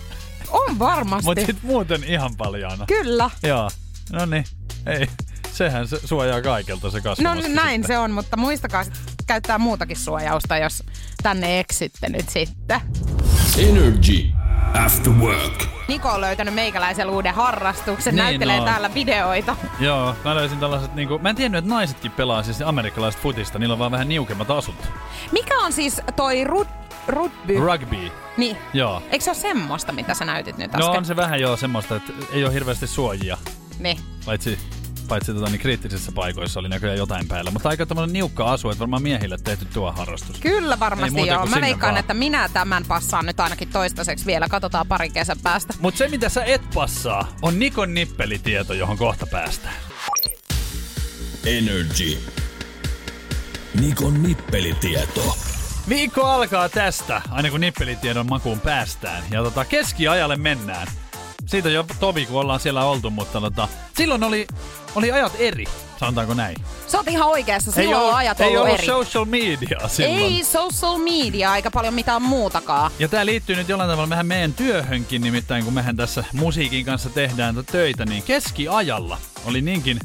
On 0.51 0.79
varmasti. 0.79 1.25
mutta 1.31 1.47
sit 1.47 1.63
muuten 1.63 2.05
ihan 2.05 2.37
paljaana. 2.37 2.87
Kyllä. 2.87 3.31
Joo, 3.43 3.71
no 4.13 4.27
niin, 4.27 4.45
ei. 4.87 5.07
Sehän 5.53 5.89
se 5.89 6.01
suojaa 6.05 6.43
kaikelta 6.43 6.91
se 6.91 6.97
No 6.99 7.03
kasvomaski. 7.03 7.49
näin 7.53 7.81
sitten. 7.81 7.89
se 7.97 7.99
on, 7.99 8.11
mutta 8.11 8.37
muistakaa 8.37 8.85
käyttää 9.27 9.59
muutakin 9.59 9.97
suojausta, 9.97 10.57
jos 10.57 10.83
tänne 11.23 11.61
eksytte 11.61 12.09
nyt 12.09 12.29
sitten. 12.29 12.81
Energy 13.59 14.31
After 14.85 15.13
Work. 15.13 15.65
Niko 15.89 16.09
on 16.09 16.21
löytänyt 16.21 16.55
meikäläisen 16.55 17.11
uuden 17.11 17.35
harrastuksen, 17.35 18.15
Niin 18.15 18.23
näyttelee 18.25 18.59
on. 18.59 18.65
täällä 18.65 18.95
videoita. 18.95 19.57
Joo, 19.81 20.15
mä 20.25 20.35
löysin 20.35 20.59
tällaiset 20.59 20.95
niinku, 20.95 21.19
mä 21.19 21.31
en 21.31 21.37
tiennyt, 21.37 21.59
että 21.59 21.75
naisetkin 21.75 22.11
pelaa 22.13 22.43
siis 22.43 22.63
amerikkalaista 22.63 23.23
futista, 23.23 23.59
niillä 23.59 23.73
on 23.73 23.79
vaan 23.79 23.93
vähän 23.93 24.09
niukemmat 24.09 24.51
asut. 24.51 24.75
Mikä 25.33 25.59
on 25.59 25.73
siis 25.73 26.01
toi 26.17 26.45
rud, 26.45 26.67
rugby? 27.09 27.59
Rugby, 27.59 28.11
niin. 28.37 28.57
joo. 28.73 29.03
Eikö 29.11 29.25
se 29.25 29.31
ole 29.31 29.37
semmoista, 29.39 29.93
mitä 29.93 30.15
sä 30.15 30.25
näytit 30.25 30.59
nyt 30.59 30.75
äsken? 30.75 30.87
No 30.87 30.93
on 30.93 31.05
se 31.05 31.17
vähän 31.17 31.41
joo 31.41 31.57
semmoista, 31.57 31.97
että 31.97 32.13
ei 32.33 32.45
ole 32.45 32.53
hirveästi 32.55 32.87
suojia, 32.87 33.39
Niin. 33.79 33.99
paitsi 34.27 34.59
paitsi 35.11 35.35
tota, 35.35 35.51
niin 35.51 35.61
kriittisissä 35.61 36.13
paikoissa 36.13 36.61
oli 36.61 36.69
näköjään 36.69 36.99
jotain 36.99 37.29
päällä. 37.29 37.51
Mutta 37.51 37.69
aika 37.69 37.87
tämmöinen 37.87 38.13
niukka 38.13 38.53
asu, 38.53 38.71
että 38.71 38.81
varmaan 38.81 39.03
miehille 39.03 39.39
tehty 39.45 39.65
tuo 39.65 39.93
harrastus. 39.93 40.41
Kyllä 40.41 40.81
varmasti 40.81 41.27
joo. 41.27 41.47
Mä 41.47 41.61
veikkaan, 41.61 41.93
vaan. 41.93 42.01
että 42.01 42.15
minä 42.15 42.49
tämän 42.53 42.85
passaan 42.89 43.27
nyt 43.27 43.41
ainakin 43.41 43.69
toistaiseksi 43.69 44.27
vielä. 44.27 44.49
Katsotaan 44.49 44.87
parin 44.87 45.13
kesän 45.13 45.39
päästä. 45.43 45.75
Mutta 45.81 45.99
se, 45.99 46.09
mitä 46.09 46.29
sä 46.29 46.45
et 46.45 46.63
passaa, 46.75 47.29
on 47.43 47.59
Nikon 47.59 47.95
nippelitieto, 47.95 48.75
johon 48.75 48.99
kohta 48.99 49.27
päästään. 49.27 49.75
Energy. 51.47 52.19
Nikon 53.81 54.23
nippelitieto. 54.23 55.37
Viikko 55.89 56.25
alkaa 56.25 56.69
tästä, 56.69 57.23
aina 57.31 57.51
kun 57.51 57.61
nippelitiedon 57.61 58.27
makuun 58.29 58.61
päästään. 58.61 59.25
Ja 59.31 59.43
tota, 59.43 59.65
keskiajalle 59.65 60.37
mennään. 60.37 60.87
Siitä 61.51 61.71
jo 61.71 61.87
tovi, 62.01 62.27
kun 62.27 62.41
ollaan 62.41 62.61
siellä 62.61 62.85
oltu, 62.85 63.11
mutta 63.11 63.41
tota, 63.41 63.69
silloin 63.97 64.25
oli, 64.25 64.47
oli 64.95 65.13
ajat 65.13 65.33
eri, 65.39 65.65
sanotaanko 66.01 66.35
näin. 66.35 66.57
Sä 66.87 66.99
oot 66.99 67.09
ihan 67.09 67.29
oikeassa. 67.29 67.73
Silloin 67.73 68.03
on 68.03 68.15
ajat 68.15 68.41
ei 68.41 68.47
ollut 68.47 68.61
ollut 68.61 68.75
eri. 68.75 68.87
social 68.87 69.25
media 69.25 69.89
silloin. 69.89 70.21
Ei 70.21 70.45
social 70.45 70.99
media, 70.99 71.53
aika 71.53 71.71
paljon 71.71 71.95
mitään 71.95 72.23
muutakaan. 72.23 72.91
Ja 72.99 73.09
tämä 73.09 73.27
liittyy 73.27 73.57
nyt 73.57 73.69
jollain 73.69 73.91
tavalla 73.91 74.07
mehän 74.07 74.27
meidän 74.27 74.53
työhönkin, 74.53 75.23
nimittäin 75.23 75.65
kun 75.65 75.75
mehän 75.75 75.97
tässä 75.97 76.25
musiikin 76.33 76.85
kanssa 76.85 77.11
tehdään 77.11 77.65
töitä, 77.73 78.05
niin 78.07 78.23
keskiajalla 78.23 79.19
oli 79.45 79.61
niinkin 79.61 79.99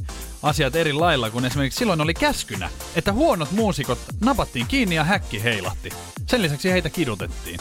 asiat 0.43 0.75
eri 0.75 0.93
lailla, 0.93 1.29
kun 1.29 1.45
esimerkiksi 1.45 1.77
silloin 1.77 2.01
oli 2.01 2.13
käskynä, 2.13 2.69
että 2.95 3.13
huonot 3.13 3.51
muusikot 3.51 3.99
napattiin 4.21 4.67
kiinni 4.67 4.95
ja 4.95 5.03
häkki 5.03 5.43
heilahti. 5.43 5.89
Sen 6.27 6.41
lisäksi 6.41 6.71
heitä 6.71 6.89
kidutettiin. 6.89 7.59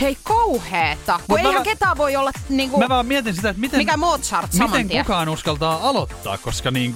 Hei 0.00 0.16
kauheeta. 0.22 1.12
Kun 1.12 1.22
Mut 1.28 1.42
mä 1.42 1.48
eihän 1.48 1.54
va- 1.60 1.64
ketään 1.64 1.96
voi 1.96 2.16
olla 2.16 2.30
niinku... 2.48 2.78
Mä 2.78 2.88
vaan 2.88 3.06
mietin 3.06 3.34
sitä, 3.34 3.48
että 3.48 3.60
miten, 3.60 3.80
Mikä 3.80 3.96
Mozart 3.96 4.52
saman 4.52 4.70
miten 4.70 4.88
tien. 4.88 5.04
kukaan 5.04 5.28
uskaltaa 5.28 5.88
aloittaa, 5.88 6.38
koska 6.38 6.70
niin 6.70 6.92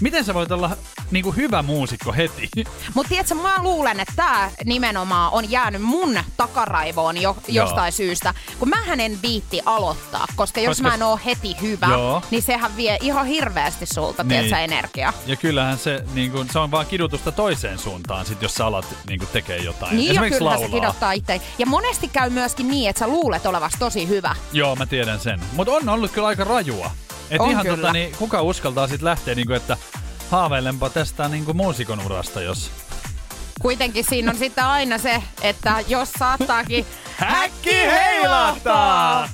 Miten 0.00 0.24
sä 0.24 0.34
voit 0.34 0.52
olla 0.52 0.70
niinku 1.10 1.32
hyvä 1.32 1.62
muusikko 1.62 2.12
heti? 2.12 2.50
Mutta 2.94 3.08
tiedätkö, 3.08 3.34
mä 3.34 3.54
luulen, 3.62 4.00
että 4.00 4.12
tämä 4.16 4.50
nimenomaan 4.64 5.32
on 5.32 5.50
jäänyt 5.50 5.82
mun 5.82 6.18
takaraivoon 6.36 7.16
jo, 7.22 7.36
jostain 7.48 7.92
syystä. 7.92 8.34
Kun 8.58 8.68
mä 8.68 8.76
en 8.98 9.18
viitti 9.22 9.60
aloittaa, 9.66 10.26
koska 10.36 10.60
jos 10.60 10.68
Koska- 10.68 10.88
mä 10.88 10.94
en 10.94 11.02
oo 11.02 11.20
heti 11.24 11.56
hyvä, 11.62 11.86
Joo. 11.86 12.22
niin 12.30 12.42
sehän 12.42 12.76
vie 12.76 12.98
ihan 13.00 13.26
hirveästi 13.26 13.86
sulta, 13.86 14.22
Niin. 14.22 14.28
tiedätkö, 14.28 14.58
energiaa. 14.58 15.12
Ja 15.26 15.36
kyllähän 15.36 15.78
se, 15.78 16.04
niinku, 16.14 16.44
se 16.52 16.58
on 16.58 16.70
vaan 16.70 16.86
kidutusta 16.86 17.32
toiseen 17.32 17.78
suuntaan, 17.78 18.26
sit 18.26 18.42
jos 18.42 18.54
sä 18.54 18.66
alat 18.66 18.86
niinku, 19.08 19.26
tekee 19.26 19.56
jotain. 19.58 19.96
Niin 19.96 20.10
Esimerkiksi 20.10 20.38
kyllä 20.38 20.58
se 20.58 20.68
kidottaa 20.68 21.12
itse. 21.12 21.40
Ja 21.58 21.66
monesti 21.66 22.08
käy 22.08 22.30
myöskin 22.30 22.68
niin, 22.68 22.90
että 22.90 23.00
sä 23.00 23.08
luulet 23.08 23.46
olevasi 23.46 23.76
tosi 23.78 24.08
hyvä. 24.08 24.34
Joo, 24.52 24.76
mä 24.76 24.86
tiedän 24.86 25.20
sen. 25.20 25.40
Mutta 25.52 25.72
on 25.72 25.88
ollut 25.88 26.10
kyllä 26.10 26.28
aika 26.28 26.44
rajua. 26.44 26.90
Et 27.30 27.40
On 27.40 27.50
ihan 27.50 27.64
kyllä. 27.64 27.76
tota, 27.76 27.92
niin, 27.92 28.12
kuka 28.18 28.42
uskaltaa 28.42 28.88
sit 28.88 29.02
lähteä, 29.02 29.34
niinku, 29.34 29.52
että 29.52 29.76
haaveilenpa 30.30 30.90
tästä 30.90 31.28
niinku, 31.28 31.54
muusikon 31.54 32.00
urasta, 32.06 32.42
jos... 32.42 32.70
Kuitenkin 33.60 34.04
siinä 34.04 34.30
on 34.30 34.38
sitten 34.38 34.64
aina 34.64 34.98
se, 34.98 35.22
että 35.42 35.84
jos 35.88 36.12
saattaakin 36.18 36.86
Häkki 37.16 37.74
heilahtaa! 37.74 39.28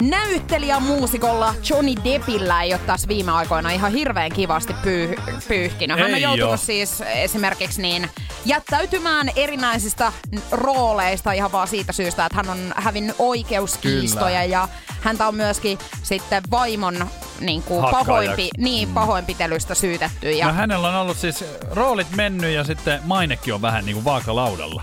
Näyttelijä 0.00 0.80
muusikolla 0.80 1.54
Johnny 1.70 1.94
Deppillä 2.04 2.62
ei 2.62 2.72
ole 2.74 2.80
taas 2.86 3.08
viime 3.08 3.32
aikoina 3.32 3.70
ihan 3.70 3.92
hirveän 3.92 4.32
kivasti 4.32 4.74
pyy- 4.82 5.16
pyyhkinyt. 5.48 5.98
Hän 5.98 6.06
on 6.08 6.14
Ei 6.14 6.22
joutunut 6.22 6.50
oo. 6.50 6.56
siis 6.56 7.00
esimerkiksi 7.06 7.82
niin 7.82 8.08
jättäytymään 8.44 9.30
erinäisistä 9.36 10.12
rooleista 10.50 11.32
ihan 11.32 11.52
vaan 11.52 11.68
siitä 11.68 11.92
syystä, 11.92 12.26
että 12.26 12.36
hän 12.36 12.48
on 12.50 12.74
hävinnyt 12.76 13.16
oikeuskiistoja 13.18 14.24
Kyllä. 14.26 14.44
ja 14.44 14.68
häntä 15.00 15.28
on 15.28 15.34
myöskin 15.34 15.78
sitten 16.02 16.42
vaimon 16.50 17.08
niin 17.40 17.62
kuin 17.62 17.80
Hakkaajaksi. 17.82 18.06
pahoinpi, 18.06 18.48
niin, 18.58 18.88
pahoinpitelystä 18.88 19.74
syytetty. 19.74 20.30
Ja 20.30 20.46
No 20.46 20.52
hänellä 20.52 20.88
on 20.88 20.94
ollut 20.96 21.16
siis 21.18 21.44
roolit 21.70 22.10
mennyt 22.16 22.50
ja 22.54 22.64
sitten 22.64 23.00
mainekin 23.04 23.54
on 23.54 23.62
vähän 23.62 23.86
niinku 23.86 24.04
vaakalaudalla. 24.04 24.82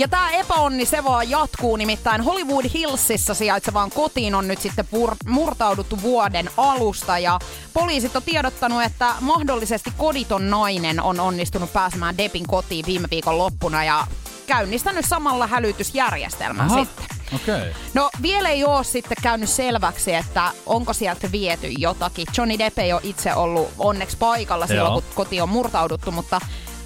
Ja 0.00 0.08
tämä 0.08 0.30
epäonni 0.30 0.86
se 0.86 1.04
vaan 1.04 1.30
jatkuu, 1.30 1.76
nimittäin 1.76 2.20
Hollywood 2.20 2.64
Hillsissä 2.74 3.34
sijaitsevaan 3.34 3.90
kotiin 3.90 4.34
on 4.34 4.48
nyt 4.48 4.60
sitten 4.60 4.84
pur- 4.84 5.30
murtauduttu 5.30 6.02
vuoden 6.02 6.50
alusta 6.56 7.18
ja 7.18 7.38
poliisit 7.74 8.16
on 8.16 8.22
tiedottanut, 8.22 8.82
että 8.82 9.14
mahdollisesti 9.20 9.92
koditon 9.96 10.50
nainen 10.50 11.02
on 11.02 11.20
onnistunut 11.20 11.72
pääsemään 11.72 12.18
Depin 12.18 12.46
kotiin 12.46 12.86
viime 12.86 13.08
viikon 13.10 13.38
loppuna 13.38 13.84
ja 13.84 14.06
käynnistänyt 14.46 15.04
samalla 15.04 15.46
hälytysjärjestelmän 15.46 16.70
sitten. 16.70 17.06
okei. 17.34 17.54
Okay. 17.54 17.72
No 17.94 18.10
vielä 18.22 18.48
ei 18.48 18.64
ole 18.64 18.84
sitten 18.84 19.16
käynyt 19.22 19.50
selväksi, 19.50 20.14
että 20.14 20.50
onko 20.66 20.92
sieltä 20.92 21.32
viety 21.32 21.68
jotakin. 21.78 22.26
Johnny 22.36 22.58
Depp 22.58 22.78
ei 22.78 22.92
ole 22.92 23.00
itse 23.04 23.34
ollut 23.34 23.68
onneksi 23.78 24.16
paikalla 24.16 24.66
silloin, 24.66 24.92
Joo. 24.92 25.00
kun 25.00 25.10
koti 25.14 25.40
on 25.40 25.48
murtauduttu, 25.48 26.12
mutta 26.12 26.40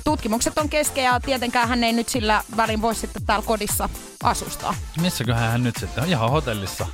tutkimukset 0.05 0.59
on 0.59 0.69
kesken 0.69 1.05
ja 1.05 1.21
tietenkään 1.21 1.69
hän 1.69 1.85
ei 1.85 1.93
nyt 1.93 2.09
sillä 2.09 2.43
välin 2.57 2.83
voi 2.83 2.95
sitten 2.95 3.23
täällä 3.27 3.45
kodissa 3.47 3.89
asustaa. 4.23 4.75
Missäköhän 5.01 5.51
hän 5.53 5.63
nyt 5.63 5.75
sitten 5.81 6.05
on? 6.05 6.11
Ihan 6.11 6.31
hotellissa. 6.31 6.87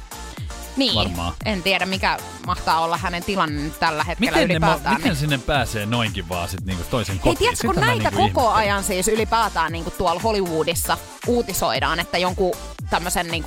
Niin, 0.77 0.95
Varmaan. 0.95 1.35
en 1.45 1.63
tiedä 1.63 1.87
mikä 1.87 2.19
mahtaa 2.47 2.81
olla 2.81 2.97
hänen 2.97 3.25
tilanne 3.25 3.63
nyt 3.63 3.81
tällä 3.81 4.05
hetkellä 4.05 4.33
Miten, 4.37 4.49
ne, 4.49 4.59
ma- 4.59 4.67
ylipäätään. 4.67 4.97
miten 4.97 5.17
sinne 5.17 5.39
pääsee 5.39 5.87
noinkin 5.87 6.29
vaan 6.29 6.49
sit 6.49 6.61
niinku 6.65 6.85
toisen 6.91 7.15
Hei, 7.15 7.21
kotiin? 7.23 7.39
tiedätkö, 7.39 7.67
kun 7.67 7.77
näitä 7.77 8.11
niinku 8.11 8.11
koko 8.11 8.41
ihmettelen. 8.41 8.55
ajan 8.55 8.85
siis 8.85 9.09
ylipäätään 9.09 9.73
niin 9.73 9.85
tuolla 9.99 10.21
Hollywoodissa 10.21 10.99
uutisoidaan, 11.27 12.01
että 12.01 12.19
jonkun 12.19 12.53
tämmöisen 12.91 13.27
niin 13.29 13.45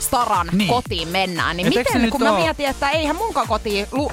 staran 0.00 0.48
Niin. 0.52 0.68
kotiin 0.68 1.08
mennään, 1.08 1.56
niin 1.56 1.66
Et 1.66 1.74
miten, 1.74 2.10
kun 2.10 2.22
mä 2.22 2.32
oo- 2.32 2.38
mietin, 2.40 2.66
että 2.66 2.90
eihän 2.90 3.16
munkaan 3.16 3.48
kotiin 3.48 3.86
lu- 3.92 4.12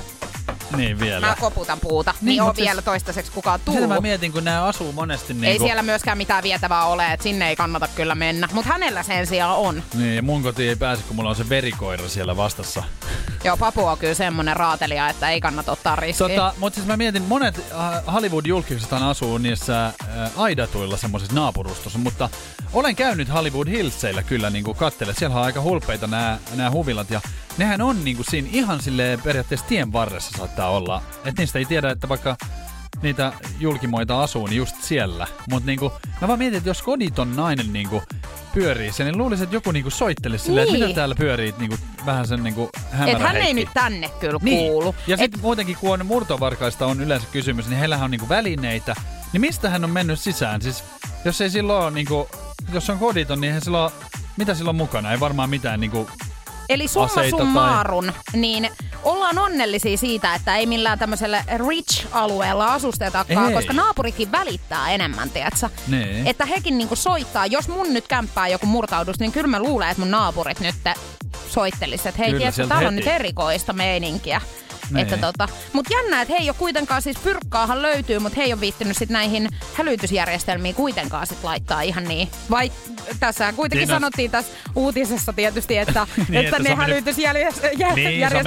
Niin 0.75 0.99
vielä. 0.99 1.27
Mä 1.27 1.35
koputan 1.39 1.79
puuta, 1.79 2.11
niin, 2.11 2.17
Niin, 2.21 2.27
niin 2.31 2.41
on 2.41 2.55
siis- 2.55 2.65
vielä 2.65 2.81
toistaiseksi 2.81 3.31
kukaan 3.31 3.59
Sitä 3.59 3.71
tullut. 3.71 3.89
mä 3.89 3.99
mietin, 3.99 4.31
kun 4.31 4.43
nämä 4.43 4.63
asuu 4.63 4.91
monesti 4.91 5.33
Ei 5.33 5.39
niinku... 5.39 5.63
siellä 5.65 5.83
myöskään 5.83 6.17
mitään 6.17 6.43
vietävää 6.43 6.85
ole, 6.85 7.13
että 7.13 7.23
sinne 7.23 7.49
ei 7.49 7.55
kannata 7.55 7.87
kyllä 7.95 8.15
mennä. 8.15 8.49
Mutta 8.53 8.71
hänellä 8.71 9.03
sen 9.03 9.27
sijaan 9.27 9.55
on. 9.57 9.83
Niin, 9.93 10.15
ja 10.15 10.21
mun 10.21 10.43
kotiin 10.43 10.69
ei 10.69 10.75
pääse, 10.75 11.03
kun 11.07 11.15
mulla 11.15 11.29
on 11.29 11.35
se 11.35 11.49
verikoira 11.49 12.07
siellä 12.09 12.37
vastassa. 12.37 12.83
Joo, 13.43 13.57
Papu 13.57 13.85
on 13.85 13.97
kyllä 13.97 14.13
semmonen 14.13 14.57
raatelija, 14.57 15.09
että 15.09 15.29
ei 15.29 15.41
kannata 15.41 15.71
ottaa 15.71 15.95
riskiä. 15.95 16.27
Tota, 16.27 16.53
mutta 16.57 16.75
siis 16.77 16.87
mä 16.87 16.97
mietin, 16.97 17.23
monet 17.23 17.57
äh, 17.71 18.13
Hollywood-julkisethan 18.13 19.03
asuu 19.03 19.37
niissä 19.37 19.85
äh, 19.85 19.93
aidatuilla 20.37 20.97
semmoisissa 20.97 21.35
naapurustossa, 21.35 21.99
mutta 21.99 22.29
olen 22.73 22.95
käynyt 22.95 23.33
Hollywood 23.33 23.67
Hillseillä 23.67 24.23
kyllä 24.23 24.49
niinku 24.49 24.73
kattele. 24.73 25.13
Siellä 25.13 25.35
on 25.35 25.43
aika 25.43 25.61
hulpeita 25.61 26.07
nämä 26.07 26.71
huvilat 26.71 27.09
ja 27.09 27.21
nehän 27.57 27.81
on 27.81 28.03
niinku 28.05 28.23
siinä 28.23 28.47
ihan 28.51 28.81
silleen 28.81 29.21
periaatteessa 29.21 29.67
tien 29.67 29.93
varressa 29.93 30.37
saattaa 30.37 30.69
olla. 30.69 31.01
Et 31.25 31.37
niistä 31.37 31.59
ei 31.59 31.65
tiedä, 31.65 31.91
että 31.91 32.09
vaikka 32.09 32.35
niitä 33.01 33.33
julkimoita 33.59 34.23
asuu, 34.23 34.47
niin 34.47 34.57
just 34.57 34.75
siellä. 34.81 35.27
Mutta 35.49 35.67
niinku, 35.67 35.91
mä 36.21 36.27
vaan 36.27 36.39
mietin, 36.39 36.57
että 36.57 36.69
jos 36.69 36.81
koditon 36.81 37.35
nainen 37.35 37.73
niinku 37.73 38.03
pyörii 38.53 38.91
sen, 38.91 39.05
niin 39.05 39.17
luulisin, 39.17 39.43
että 39.43 39.55
joku 39.55 39.71
niinku 39.71 39.89
soittelisi 39.89 40.45
silleen, 40.45 40.63
että 40.67 40.77
Niin. 40.77 40.87
mitä 40.87 40.95
täällä 40.95 41.15
pyörii 41.15 41.53
niinku, 41.57 41.77
vähän 42.05 42.27
sen 42.27 42.43
niinku 42.43 42.69
Et 43.07 43.19
hän 43.19 43.35
ei 43.37 43.53
nyt 43.53 43.69
tänne 43.73 44.09
kyllä 44.19 44.39
Niin. 44.41 44.71
kuulu. 44.71 44.95
Ja 45.07 45.13
Et- 45.13 45.19
sitten 45.19 45.41
muutenkin, 45.41 45.77
kun 45.79 45.93
on 45.93 46.05
murtovarkaista 46.05 46.85
on 46.85 47.01
yleensä 47.01 47.27
kysymys, 47.31 47.67
niin 47.67 47.79
heillähän 47.79 48.05
on 48.05 48.11
niinku 48.11 48.29
välineitä. 48.29 48.95
Niin 49.33 49.41
mistä 49.41 49.69
hän 49.69 49.83
on 49.83 49.89
mennyt 49.91 50.19
sisään? 50.19 50.61
Siis 50.61 50.83
jos 51.25 51.41
ei 51.41 51.49
silloin 51.49 51.93
niinku, 51.93 52.29
jos 52.73 52.89
on 52.89 52.99
koditon, 52.99 53.41
niin 53.41 53.47
eihän 53.47 53.61
silloin, 53.61 53.93
mitä 54.37 54.53
silloin 54.53 54.77
mukana? 54.77 55.11
Ei 55.11 55.19
varmaan 55.19 55.49
mitään 55.49 55.79
niinku, 55.79 56.09
Eli 56.69 56.87
summa 56.87 57.29
summarum, 57.29 58.05
niin 58.33 58.69
ollaan 59.03 59.37
onnellisia 59.37 59.97
siitä, 59.97 60.35
että 60.35 60.55
ei 60.55 60.65
millään 60.65 60.99
tämmöisellä 60.99 61.43
rich-alueella 61.57 62.65
asustetakaan, 62.73 63.47
Ei. 63.49 63.53
koska 63.53 63.73
naapurikin 63.73 64.31
välittää 64.31 64.91
enemmän, 64.91 65.29
tiedätkö? 65.29 65.69
Niin. 65.87 66.27
Että 66.27 66.45
hekin 66.45 66.77
niinku 66.77 66.95
soittaa. 66.95 67.45
Jos 67.45 67.67
mun 67.67 67.93
nyt 67.93 68.07
kämppää 68.07 68.47
joku 68.47 68.65
murtaudus, 68.65 69.19
niin 69.19 69.31
kyllä 69.31 69.47
mä 69.47 69.59
luulen, 69.59 69.89
että 69.89 70.01
mun 70.01 70.11
naapurit 70.11 70.59
nyt 70.59 70.75
soittelisivat, 71.49 72.09
että 72.09 72.23
hei, 72.23 72.33
tiedätkö, 72.33 72.67
täällä 72.67 72.87
on 72.87 72.95
nyt 72.95 73.07
erikoista 73.07 73.73
meininkiä. 73.73 74.41
Niin. 74.91 74.97
Että 74.97 75.17
tota, 75.17 75.47
mut 75.73 75.85
jännä, 75.91 76.21
että 76.21 76.33
he 76.33 76.39
ei 76.43 76.49
ole 76.49 76.55
kuitenkaan, 76.59 77.01
siis 77.01 77.17
pyrkkaahan 77.17 77.81
löytyy, 77.81 78.19
mutta 78.19 78.35
he 78.37 78.43
ei 78.43 78.53
ole 78.53 78.61
viittynyt 78.61 78.97
sit 78.97 79.09
näihin 79.09 79.49
hälytysjärjestelmiin 79.73 80.75
kuitenkaan 80.75 81.27
sit 81.27 81.43
laittaa 81.43 81.81
ihan 81.81 82.03
niin. 82.03 82.29
Vai 82.49 82.71
tässä 83.19 83.53
kuitenkin 83.53 83.87
Niin, 83.87 83.93
no- 83.93 83.95
sanottiin 83.95 84.31
tässä 84.31 84.51
uutisessa 84.75 85.33
tietysti, 85.33 85.77
että, 85.77 86.07
Niin, 86.29 86.45
että, 86.45 86.57
että 86.57 86.69
ne 86.69 86.75
hälytysjärjestelmät 86.75 87.91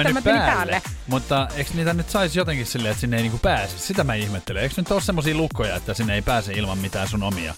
niin, 0.05 0.13
meni 0.13 0.23
päälle. 0.23 0.55
päälle. 0.55 0.81
Mutta 1.07 1.47
eikö 1.55 1.71
niitä 1.73 1.93
nyt 1.93 2.09
saisi 2.09 2.39
jotenkin 2.39 2.65
silleen, 2.65 2.91
että 2.91 3.01
sinne 3.01 3.17
ei 3.17 3.23
niinku 3.23 3.37
pääse? 3.37 3.77
Sitä 3.77 4.03
mä 4.03 4.13
ihmettelen. 4.13 4.63
Eikö 4.63 4.75
nyt 4.77 4.91
ole 4.91 5.01
semmosia 5.01 5.35
lukkoja, 5.35 5.75
että 5.75 5.93
sinne 5.93 6.15
ei 6.15 6.21
pääse 6.21 6.53
ilman 6.53 6.77
mitään 6.77 7.07
sun 7.07 7.23
omia? 7.23 7.53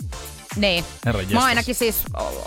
Niin. 0.56 0.86
Herra 1.06 1.22
Mä 1.32 1.43
ainakin 1.43 1.76
siis 1.76 1.96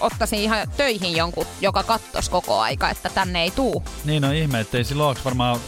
ottaisin 0.01 0.39
ihan 0.39 0.71
töihin 0.77 1.17
jonkun, 1.17 1.47
joka 1.61 1.83
kattos 1.83 2.29
koko 2.29 2.61
aika, 2.61 2.91
että 2.91 3.09
tänne 3.15 3.43
ei 3.43 3.51
tuu. 3.51 3.85
Niin 4.05 4.25
on 4.25 4.35
ihme, 4.35 4.61
että 4.61 4.79
ei 4.79 4.85
silloin 4.85 5.09
ole 5.09 5.25
varmaan 5.25 5.61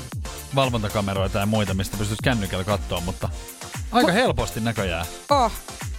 valvontakameroita 0.54 1.38
ja 1.38 1.46
muita, 1.46 1.74
mistä 1.74 1.96
pystyisi 1.96 2.22
kännykällä 2.22 2.64
katsoa, 2.64 3.00
mutta 3.00 3.28
aika 3.92 4.12
helposti 4.12 4.60
näköjään. 4.60 5.06
Oh. 5.30 5.52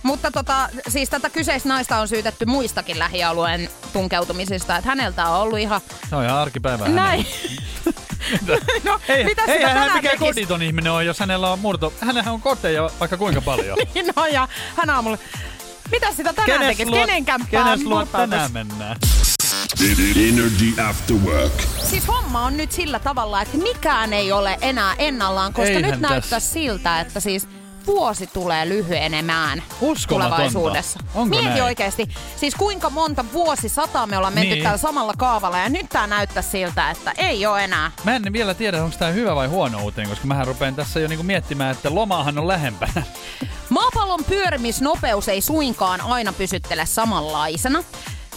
Mutta 0.03 0.31
tota, 0.31 0.69
siis 0.88 1.09
tätä 1.09 1.29
kyseistä 1.29 1.69
naista 1.69 1.97
on 1.97 2.07
syytetty 2.07 2.45
muistakin 2.45 2.99
lähialueen 2.99 3.69
tunkeutumisista, 3.93 4.75
että 4.77 4.89
häneltä 4.89 5.29
on 5.29 5.41
ollut 5.41 5.59
ihan 5.59 5.81
Se 6.09 6.15
on 6.15 6.23
ihan 6.23 6.38
arkipäivää 6.38 6.89
näin. 6.89 7.25
no, 8.83 8.99
Ei, 9.07 9.23
mitä 9.23 9.41
sitä 9.41 9.53
ei 9.53 9.63
hän 9.63 9.73
tänään 9.73 9.93
mikään 9.93 10.17
tekis? 10.19 10.27
koditon 10.27 10.62
ihminen 10.62 10.91
on, 10.91 11.05
jos 11.05 11.19
hänellä 11.19 11.51
on 11.51 11.59
murto. 11.59 11.93
Hänellä 12.01 12.31
on 12.31 12.41
koteja 12.41 12.89
vaikka 12.99 13.17
kuinka 13.17 13.41
paljon. 13.41 13.77
no 14.15 14.25
ja 14.25 14.47
hän 14.77 14.89
aamulla, 14.89 15.17
mitä 15.91 16.12
sitä 16.13 16.33
tänään 16.33 16.62
tekisi? 16.62 16.91
Kenen 16.91 17.25
kämppään 17.25 17.65
kenes 17.65 17.88
luo 17.88 18.05
tänään 18.05 18.51
mennään? 18.51 18.97
Energy 19.77 20.82
After 20.89 21.15
Work. 21.15 21.53
Siis 21.89 22.08
homma 22.08 22.45
on 22.45 22.58
nyt 22.58 22.71
sillä 22.71 22.99
tavalla, 22.99 23.41
että 23.41 23.58
mikään 23.58 24.13
ei 24.13 24.32
ole 24.32 24.58
enää 24.62 24.95
ennallaan, 24.97 25.53
koska 25.53 25.67
Eihän 25.69 25.82
nyt 25.82 25.91
tässä. 26.01 26.10
näyttää 26.10 26.39
siltä, 26.39 26.99
että 26.99 27.19
siis 27.19 27.47
vuosi 27.88 28.27
tulee 28.27 28.69
lyhyenemään 28.69 29.63
Uskomatonta. 29.82 30.36
tulevaisuudessa. 30.36 30.99
Onko 31.15 31.29
Mieti 31.36 31.49
näin? 31.49 31.63
oikeasti, 31.63 32.10
siis 32.38 32.55
kuinka 32.55 32.89
monta 32.89 33.25
vuosisataa 33.34 34.08
me 34.08 34.17
ollaan 34.17 34.34
menty 34.34 34.49
Niin. 34.53 34.63
täällä 34.63 34.77
samalla 34.77 35.13
kaavalla 35.17 35.58
ja 35.58 35.69
nyt 35.69 35.89
tää 35.89 36.08
näyttää 36.08 36.43
siltä, 36.43 36.91
että 36.91 37.12
ei 37.17 37.45
ole 37.45 37.63
enää. 37.63 37.91
Mä 38.03 38.15
en 38.15 38.34
vielä 38.34 38.53
tiedä, 38.53 38.84
onko 38.84 38.95
tämä 38.99 39.12
hyvä 39.12 39.36
vai 39.36 39.47
huono 39.47 39.82
uutinen, 39.84 40.10
koska 40.10 40.27
mähän 40.27 40.47
rupean 40.47 40.75
tässä 40.75 40.99
jo 40.99 41.08
niinku 41.08 41.23
miettimään, 41.23 41.71
että 41.71 41.95
lomahan 41.95 42.38
on 42.39 42.47
lähempänä. 42.47 43.03
Maapallon 43.69 44.23
pyörimisnopeus 44.23 45.29
ei 45.29 45.41
suinkaan 45.41 46.01
aina 46.01 46.34
pysyttele 46.34 46.86
samanlaisena. 46.86 47.84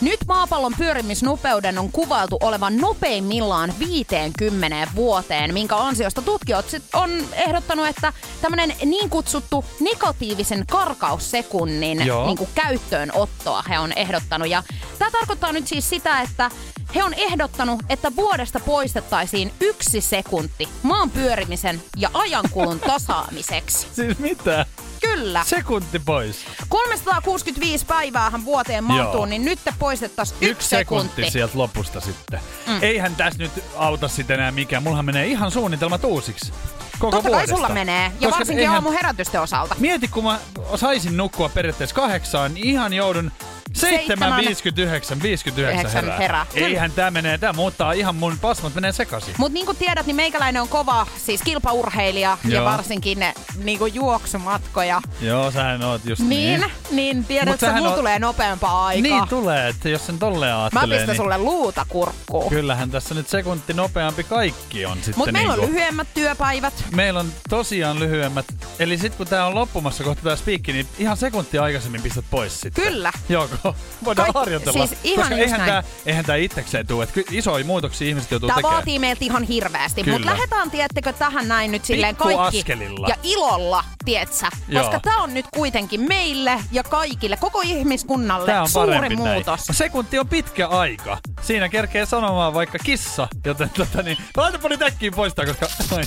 Nyt 0.03 0.21
maapallon 0.29 0.75
pyörimisnopeuden 0.79 1.79
on 1.79 1.93
kuvailtu 1.93 2.39
olevan 2.41 2.77
nopeimmillaan 2.77 3.75
50 3.79 4.89
vuoteen, 4.95 5.55
minkä 5.55 5.77
ansiosta 5.77 6.23
tutkijat 6.23 6.67
on 6.95 7.11
ehdottanut, 7.33 7.87
että 7.87 8.13
tämmöinen 8.41 8.73
niin 8.85 9.11
kutsuttu 9.11 9.65
negatiivisen 9.81 10.65
karkaussekunnin 10.67 12.07
Joo. 12.07 12.27
niin 12.27 12.37
kuin 12.37 12.51
käyttöönottoa 12.55 13.63
he 13.69 13.79
on 13.79 13.93
ehdottanut. 13.97 14.49
Ja 14.49 14.63
tämä 14.99 15.11
tarkoittaa 15.11 15.53
nyt 15.53 15.67
siis 15.67 15.91
sitä, 15.91 16.21
että 16.21 16.51
he 16.95 17.05
on 17.05 17.15
ehdottanut, 17.15 17.81
että 17.89 18.17
vuodesta 18.17 18.61
poistettaisiin 18.61 19.53
yksi 19.61 20.01
sekunti 20.01 20.69
maan 20.83 21.11
pyörimisen 21.11 21.83
ja 21.97 22.11
ajankulun 22.15 22.81
tasaamiseksi. 22.81 23.87
Siis 23.93 24.19
mitä? 24.19 24.67
Kyllä. 25.03 25.45
Sekunti 25.47 25.99
pois. 25.99 26.45
365 26.69 27.87
päiväähän 27.87 28.45
vuoteen 28.45 28.85
mahtuu, 28.85 29.15
Joo. 29.15 29.27
niin 29.27 29.45
nyt 29.45 29.59
poistettaisiin 29.79 30.37
yksi, 30.41 30.51
Yksi 30.51 30.69
sekunti 30.69 31.31
sieltä 31.31 31.59
lopusta 31.59 32.01
sitten. 32.01 32.41
Mm. 32.67 32.79
Eihän 32.83 33.17
tässä 33.17 33.39
nyt 33.39 33.53
auta 33.77 34.09
sitten 34.09 34.35
enää 34.35 34.51
mikään. 34.53 34.83
Mullahan 34.83 35.05
menee 35.05 35.27
ihan 35.27 35.51
suunnitelmat 35.51 36.05
uusiksi. 36.05 36.53
Koko 36.99 37.11
Totta 37.11 37.23
kai 37.23 37.33
vuodesta. 37.33 37.57
sulla 37.57 37.69
menee, 37.69 38.03
ja 38.05 38.11
Koska 38.11 38.31
varsinkin 38.39 38.61
eihän- 38.61 38.75
aamun 38.75 38.93
herätysten 38.93 39.41
osalta. 39.41 39.75
Mieti, 39.79 40.09
kun 40.09 40.25
mä 40.25 40.39
saisin 40.77 41.17
nukkua 41.17 41.49
periaatteessa 41.49 41.97
kahdeksaan, 41.97 42.55
niin 42.55 42.67
ihan 42.67 42.93
joudun 42.93 43.33
7.59, 43.79 45.23
59 45.23 45.75
Yhdeksän 45.75 46.03
herää. 46.05 46.19
herää. 46.19 46.47
Eihän 46.55 46.93
tää 46.93 47.11
menee, 47.11 47.39
tää 47.39 47.53
muuttaa 47.53 47.93
ihan 47.93 48.15
mun 48.15 48.39
pasmat 48.39 48.75
menee 48.75 48.93
sekaisin. 48.93 49.35
Mutta 49.39 49.55
niin 49.55 49.67
kuin 49.67 49.77
tiedät, 49.77 50.07
niin 50.07 50.17
meikäläinen 50.17 50.63
on 50.63 50.69
kova 50.69 51.07
siis 51.25 51.43
kilpaurheilija 51.43 52.39
ja 52.45 52.51
Joo. 52.55 52.65
varsinkin 52.65 53.19
ne 53.21 53.35
niin 53.65 53.79
kuin 53.79 53.95
juoksumatkoja. 53.95 55.01
Joo, 55.21 55.51
sähän 55.51 55.83
oot 55.83 56.05
just 56.05 56.23
Niin, 56.23 56.61
niin. 56.61 56.71
niin 56.91 57.25
tiedät, 57.25 57.47
Mut 57.49 57.63
että 57.63 57.73
mulla 57.77 57.91
on- 57.91 57.99
tulee 57.99 58.19
nopeampaa 58.19 58.87
aikaa. 58.87 59.03
Niin 59.03 59.29
tulee, 59.29 59.69
että 59.69 59.89
jos 59.89 60.07
sen 60.07 60.19
tolleen 60.19 60.53
Mä 60.55 60.63
ajattelee, 60.63 60.99
pistän 60.99 61.09
niin 61.13 61.17
sulle 61.17 61.39
luuta 61.39 61.87
kurkkuun. 61.89 62.49
kyllähän 62.49 62.91
tässä 62.91 63.15
nyt 63.15 63.29
sekunti 63.29 63.75
nopeampi 63.75 64.25
kaikki 64.25 64.87
on 64.87 64.97
sitten 64.97 65.15
Mutta 65.17 65.33
meillä 65.33 65.53
on 65.53 65.59
niinku- 65.59 65.75
lyhyemmät 65.75 66.09
työpäivät. 66.15 66.85
Meillä 66.95 67.21
on 67.21 67.33
tosiaan 67.49 67.99
lyhyemmät. 67.99 68.47
Eli 68.79 68.99
sitten 68.99 69.17
kun 69.19 69.27
tää 69.27 69.47
on 69.47 69.55
loppumassa 69.55 70.05
kohta 70.05 70.23
tää 70.23 70.37
spiikki, 70.37 70.73
niin 70.73 70.87
ihan 70.99 71.17
sekunti 71.17 71.59
aikaisemmin 71.59 72.03
pistät 72.03 72.25
pois 72.31 72.61
sitten. 72.61 72.85
Kyllä. 72.85 73.13
Voidaan 74.05 74.27
Kaikki- 74.33 74.39
harjoitella. 74.39 74.87
siis 74.87 75.01
ihan 75.05 75.29
Koska 75.29 75.35
eihän 75.43 75.59
näin. 75.61 75.71
tää, 75.73 75.83
eihän 76.07 76.25
tää 76.25 76.37
itsekseen 76.37 76.87
tule. 76.87 77.09
Isoja 77.31 77.65
muutoksia 77.65 78.09
ihmiset 78.09 78.31
joutuu 78.31 78.47
Tämä 78.47 78.57
tekemään. 78.57 78.75
vaatii 78.77 78.99
meiltä 78.99 79.25
ihan 79.25 79.43
hirveästi, 79.43 80.05
mutta 80.05 80.27
lähdetään, 80.27 80.71
tiettekö, 80.71 81.13
tähän 81.13 81.49
näin 81.49 81.73
nyt 81.73 81.85
silleen 81.85 82.17
Pikku 82.17 82.37
kaikki. 82.37 82.59
askelilla. 82.59 83.09
Ja 83.09 83.15
ilolla, 83.23 83.85
tietsä. 84.05 84.49
Joo. 84.69 84.83
Koska 84.85 85.01
tämä 85.01 85.23
on 85.23 85.35
nyt 85.35 85.47
kuitenkin 85.55 86.01
meille 86.01 86.61
ja 86.73 86.83
kaikille, 86.83 87.37
koko 87.37 87.61
ihmiskunnalle 87.61 88.47
Tää 88.47 88.63
on 88.63 88.69
suuri 88.69 89.17
muutos. 89.17 89.45
näin. 89.69 89.77
Sekunti 89.77 90.19
on 90.19 90.29
pitkä 90.29 90.69
aika. 90.69 91.19
Siinä 91.43 91.69
kerkee 91.69 92.07
sanomaan 92.07 92.55
vaikka 92.55 92.79
kissa, 92.79 93.29
joten 93.45 93.71
tota 93.71 94.03
niin, 94.03 94.19
laitapa 94.37 94.69
nyt 94.69 94.83
äkkiä 94.83 95.11
poistaa, 95.11 95.47
koska... 95.47 95.67
Noin. 95.91 96.07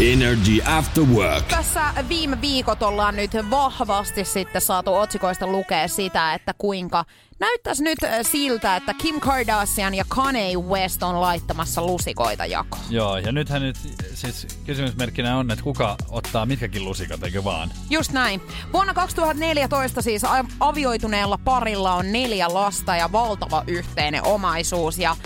Energy 0.00 0.60
After 0.64 1.04
Work. 1.04 1.44
Tässä 1.48 1.82
viime 2.08 2.40
viikot 2.40 2.82
ollaan 2.82 3.16
nyt 3.16 3.30
vahvasti 3.50 4.24
sitten 4.24 4.60
saatu 4.60 4.94
otsikoista 4.94 5.46
lukea 5.46 5.88
sitä, 5.88 6.34
että 6.34 6.54
kuinka 6.58 7.04
näyttäisi 7.40 7.84
nyt 7.84 8.04
äh, 8.04 8.10
siltä, 8.22 8.76
että 8.76 8.94
Kim 8.94 9.20
Kardashian 9.20 9.94
ja 9.94 10.04
Kanye 10.08 10.56
West 10.56 11.02
on 11.02 11.20
laittamassa 11.20 11.86
lusikoita 11.86 12.46
jakoon. 12.46 12.82
Joo, 12.90 13.18
ja 13.18 13.32
nythän 13.32 13.62
nyt 13.62 13.76
siis 14.14 14.46
kysymysmerkkinä 14.66 15.38
on, 15.38 15.50
että 15.50 15.64
kuka 15.64 15.96
ottaa 16.08 16.46
mitkäkin 16.46 16.84
lusikat, 16.84 17.22
eikö 17.22 17.44
vaan? 17.44 17.70
Just 17.90 18.12
näin. 18.12 18.40
Vuonna 18.72 18.94
2014 18.94 20.02
siis 20.02 20.22
avioituneella 20.60 21.38
parilla 21.38 21.94
on 21.94 22.12
neljä 22.12 22.54
lasta 22.54 22.96
ja 22.96 23.12
valtava 23.12 23.64
yhteinen 23.66 24.24
omaisuus. 24.24 24.98
Ja 24.98 25.16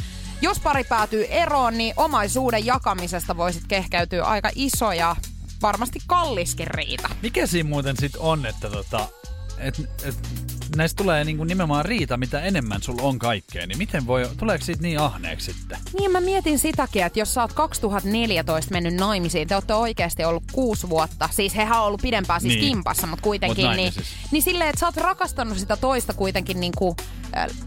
jos 0.43 0.61
pari 0.61 0.85
päätyy 0.85 1.27
eroon, 1.31 1.79
niin 1.79 1.95
omaisuuden 1.97 2.67
jakamisesta 2.67 3.37
voisit 3.37 3.63
kehkeytyä 3.69 4.25
aika 4.25 4.51
iso 4.55 4.93
ja 4.93 5.17
varmasti 5.63 5.99
kalliskin 6.07 6.67
riita. 6.67 7.09
Mikä 7.23 7.47
siinä 7.47 7.69
muuten 7.69 7.97
sit 7.99 8.17
on, 8.17 8.47
että 8.47 8.71
tota, 8.71 9.09
et, 9.59 9.79
et, 10.05 10.15
näistä 10.77 10.97
tulee 11.03 11.25
niinku 11.25 11.45
nimenomaan 11.45 11.85
riita, 11.85 12.17
mitä 12.17 12.41
enemmän 12.41 12.83
sulla 12.83 13.03
on 13.03 13.19
kaikkea, 13.19 13.67
niin 13.67 13.79
miten 13.79 14.07
voi, 14.07 14.29
tuleeko 14.37 14.65
siitä 14.65 14.83
niin 14.83 14.99
ahneeksi 15.01 15.53
sitten? 15.53 15.79
Niin 15.99 16.13
mä 16.13 16.21
mietin 16.21 16.59
sitäkin, 16.59 17.05
että 17.05 17.19
jos 17.19 17.35
sä 17.35 17.43
oot 17.43 17.53
2014 17.53 18.73
mennyt 18.73 18.95
naimisiin, 18.95 19.49
te 19.49 19.55
olette 19.55 19.75
oikeasti 19.75 20.25
ollut 20.25 20.43
kuusi 20.53 20.89
vuotta. 20.89 21.29
Siis 21.33 21.57
hehän 21.57 21.79
on 21.81 21.85
ollut 21.87 22.03
pidempään 22.03 22.41
siis 22.41 22.55
Niin. 22.55 22.65
kimpassa, 22.65 23.07
mutta 23.07 23.23
kuitenkin. 23.23 23.67
Mut 23.67 23.77
niin, 23.77 23.93
naimisissa. 23.93 24.17
niin 24.31 24.43
silleen, 24.43 24.71
että 24.71 24.81
sä 24.81 24.87
oot 24.87 24.97
rakastanut 24.97 25.59
sitä 25.59 25.77
toista 25.77 26.13
kuitenkin 26.13 26.61
niinku, 26.61 26.97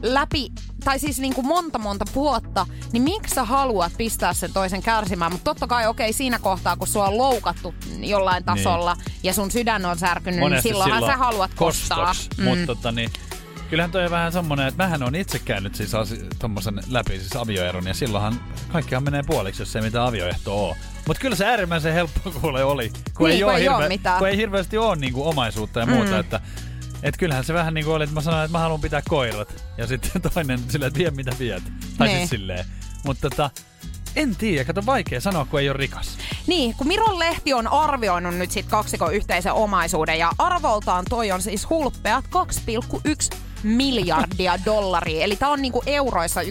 läpi, 0.02 0.52
tai 0.84 1.00
siis 1.00 1.20
niinku 1.20 1.44
monta 1.44 1.80
monta 1.80 2.06
vuotta, 2.16 2.66
niin 2.92 3.04
miksi 3.04 3.36
sä 3.36 3.44
haluat 3.44 3.92
pistää 3.98 4.34
sen 4.34 4.54
toisen 4.54 4.82
kärsimään? 4.82 5.32
Mutta 5.32 5.44
totta 5.44 5.68
kai 5.68 5.88
okei, 5.88 6.14
siinä 6.14 6.40
kohtaa, 6.40 6.76
kun 6.78 6.88
sua 6.88 7.08
on 7.08 7.18
loukattu 7.18 7.74
jollain 8.00 8.44
tasolla 8.44 8.98
ja 9.24 9.34
sun 9.34 9.52
sydän 9.52 9.86
on 9.86 10.00
särkynyt, 10.00 10.40
niin 10.50 10.62
silloinhan 10.62 11.00
silloin 11.00 11.14
sä 11.14 11.18
haluat 11.18 11.52
kostaa. 11.56 12.06
kostoks, 12.06 12.38
mm. 12.38 12.44
Mutta 12.44 12.66
tota, 12.66 12.92
niin, 12.92 13.10
kyllähän 13.70 13.92
toi 13.92 14.06
on 14.06 14.12
vähän 14.12 14.32
semmonen, 14.32 14.68
että 14.68 14.84
mähän 14.84 15.04
on 15.04 15.16
itse 15.16 15.40
käynyt 15.40 15.76
siis 15.76 15.96
asi- 15.96 16.26
tommosen 16.40 16.80
läpi 16.90 17.20
siis 17.20 17.36
avioeron 17.36 17.88
ja 17.88 17.94
silloinhan 17.94 18.40
kaikkihan 18.72 19.04
menee 19.04 19.24
puoliksi, 19.24 19.62
jos 19.62 19.76
ei 19.76 19.82
mitään 19.82 20.08
avioehtoa 20.08 20.54
oo. 20.54 20.76
Mutta 21.08 21.22
kyllä 21.22 21.36
se 21.36 21.46
äärimmäisen 21.46 21.94
helppo 21.94 22.32
kuule 22.42 22.64
oli, 22.64 22.92
kun, 23.18 23.28
Niin, 23.30 23.36
ei, 23.36 23.42
kun 23.42 23.50
oo 23.52 23.58
ei 23.58 23.68
hirve- 23.68 23.88
mitään. 23.88 24.20
kun 24.20 24.28
ei 24.28 24.38
hirveästi 24.38 24.78
ole 24.78 24.96
niinku 24.96 25.28
omaisuutta 25.30 25.80
ja 25.80 25.86
muuta, 25.86 26.12
Mm. 26.12 26.20
että 26.20 26.40
et 27.04 27.18
kyllähän 27.18 27.44
se 27.46 27.54
vähän 27.54 27.74
niinku 27.74 27.92
oli, 27.92 28.04
että 28.04 28.14
mä 28.14 28.22
sanoin, 28.22 28.46
että 28.46 28.58
mä 28.58 28.60
haluan 28.62 28.82
pitää 28.82 29.02
koirat. 29.10 29.64
Ja 29.78 29.88
sitten 29.88 30.22
toinen 30.34 30.60
silleen, 30.70 30.88
että 30.88 30.98
vie 31.00 31.12
mitä 31.12 31.32
viet. 31.40 31.64
Tai 31.98 32.08
Niin. 32.08 32.18
siis 32.18 32.30
silleen. 32.30 32.66
Mutta 33.06 33.30
tota, 33.30 33.50
en 34.16 34.36
tiedä, 34.36 34.66
kato 34.66 34.86
vaikea 34.86 35.22
sanoa, 35.22 35.46
kun 35.46 35.60
ei 35.60 35.70
ole 35.70 35.78
rikas. 35.78 36.18
Niin, 36.48 36.76
kun 36.76 36.88
Miron 36.88 37.20
Lehti 37.20 37.54
on 37.54 37.68
arvioinut 37.68 38.36
nyt 38.36 38.52
sit 38.52 38.66
kaksikon 38.66 39.14
yhteisen 39.14 39.54
omaisuuden 39.54 40.20
ja 40.20 40.32
arvoltaan 40.38 41.06
toi 41.10 41.32
on 41.32 41.42
siis 41.42 41.70
hulppeat 41.70 42.26
2,1 43.32 43.38
miljardia 43.64 44.60
dollaria. 44.66 45.24
Eli 45.24 45.36
tää 45.36 45.50
on 45.50 45.62
niinku 45.62 45.84
euroissa 45.86 46.42
1,7 46.42 46.48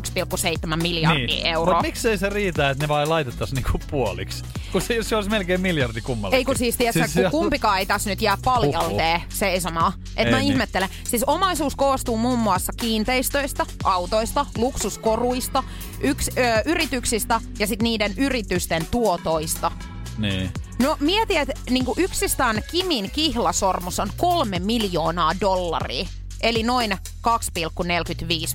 miljardia 0.82 1.26
niin. 1.26 1.46
euroa. 1.46 1.74
Mutta 1.74 1.88
miksei 1.88 2.18
se 2.18 2.28
riitä, 2.28 2.70
että 2.70 2.84
ne 2.84 2.88
vaan 2.88 3.08
laitettaisiin 3.08 3.56
niinku 3.56 3.80
puoliksi? 3.90 4.44
Kun 4.72 4.82
se, 4.82 5.02
se 5.02 5.16
olisi 5.16 5.30
melkein 5.30 5.60
miljardi 5.60 6.00
kummallakin. 6.00 6.38
Ei 6.38 6.44
kun 6.44 6.56
siis, 6.56 6.76
tiedätkö, 6.76 7.08
Siis 7.08 7.14
kun 7.14 7.30
kumpikaan 7.30 7.78
ei 7.78 7.86
tässä 7.86 8.10
nyt 8.10 8.22
jää 8.22 8.38
paljalteen 8.44 9.22
seisomaan. 9.28 9.92
Et 10.16 10.26
Ei 10.26 10.32
mä 10.32 10.38
niin. 10.38 10.52
ihmettelen. 10.52 10.88
Siis 11.04 11.24
omaisuus 11.24 11.76
koostuu 11.76 12.16
muun 12.16 12.38
muassa 12.38 12.72
kiinteistöistä, 12.76 13.66
autoista, 13.84 14.46
luksuskoruista, 14.58 15.62
yks, 16.00 16.28
ö, 16.28 16.62
yrityksistä 16.66 17.40
ja 17.58 17.66
sitten 17.66 17.84
niiden 17.84 18.14
yritysten 18.16 18.86
tuotoista. 18.90 19.72
Niin. 20.18 20.50
No 20.82 20.96
mieti, 21.00 21.36
että 21.36 21.54
niinku 21.70 21.94
yksistään 21.98 22.62
Kimin 22.70 23.10
kihlasormus 23.10 24.00
on 24.00 24.10
kolme 24.16 24.58
miljoonaa 24.58 25.32
dollaria. 25.40 26.06
Eli 26.40 26.62
noin 26.62 26.90
2,45 26.92 26.98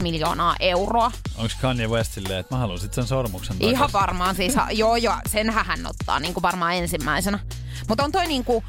miljoonaa 0.02 0.56
euroa. 0.60 1.12
Onko 1.36 1.54
Kanye 1.62 1.88
West 1.88 2.14
silleen, 2.14 2.40
että 2.40 2.56
mä 2.56 2.60
haluan 2.60 2.80
sit 2.80 2.94
sen 2.94 3.08
sormuksen 3.08 3.58
takas? 3.58 3.72
Ihan 3.72 3.90
varmaan 3.94 4.36
siis, 4.36 4.54
joo 4.72 4.96
joo, 4.96 5.16
sen 5.28 5.50
hän 5.50 5.86
ottaa 5.88 6.20
niinku 6.20 6.42
varmaan 6.42 6.76
ensimmäisenä. 6.76 7.40
Mutta 7.88 8.04
on 8.04 8.12
toi 8.12 8.28
niinku, 8.28 8.64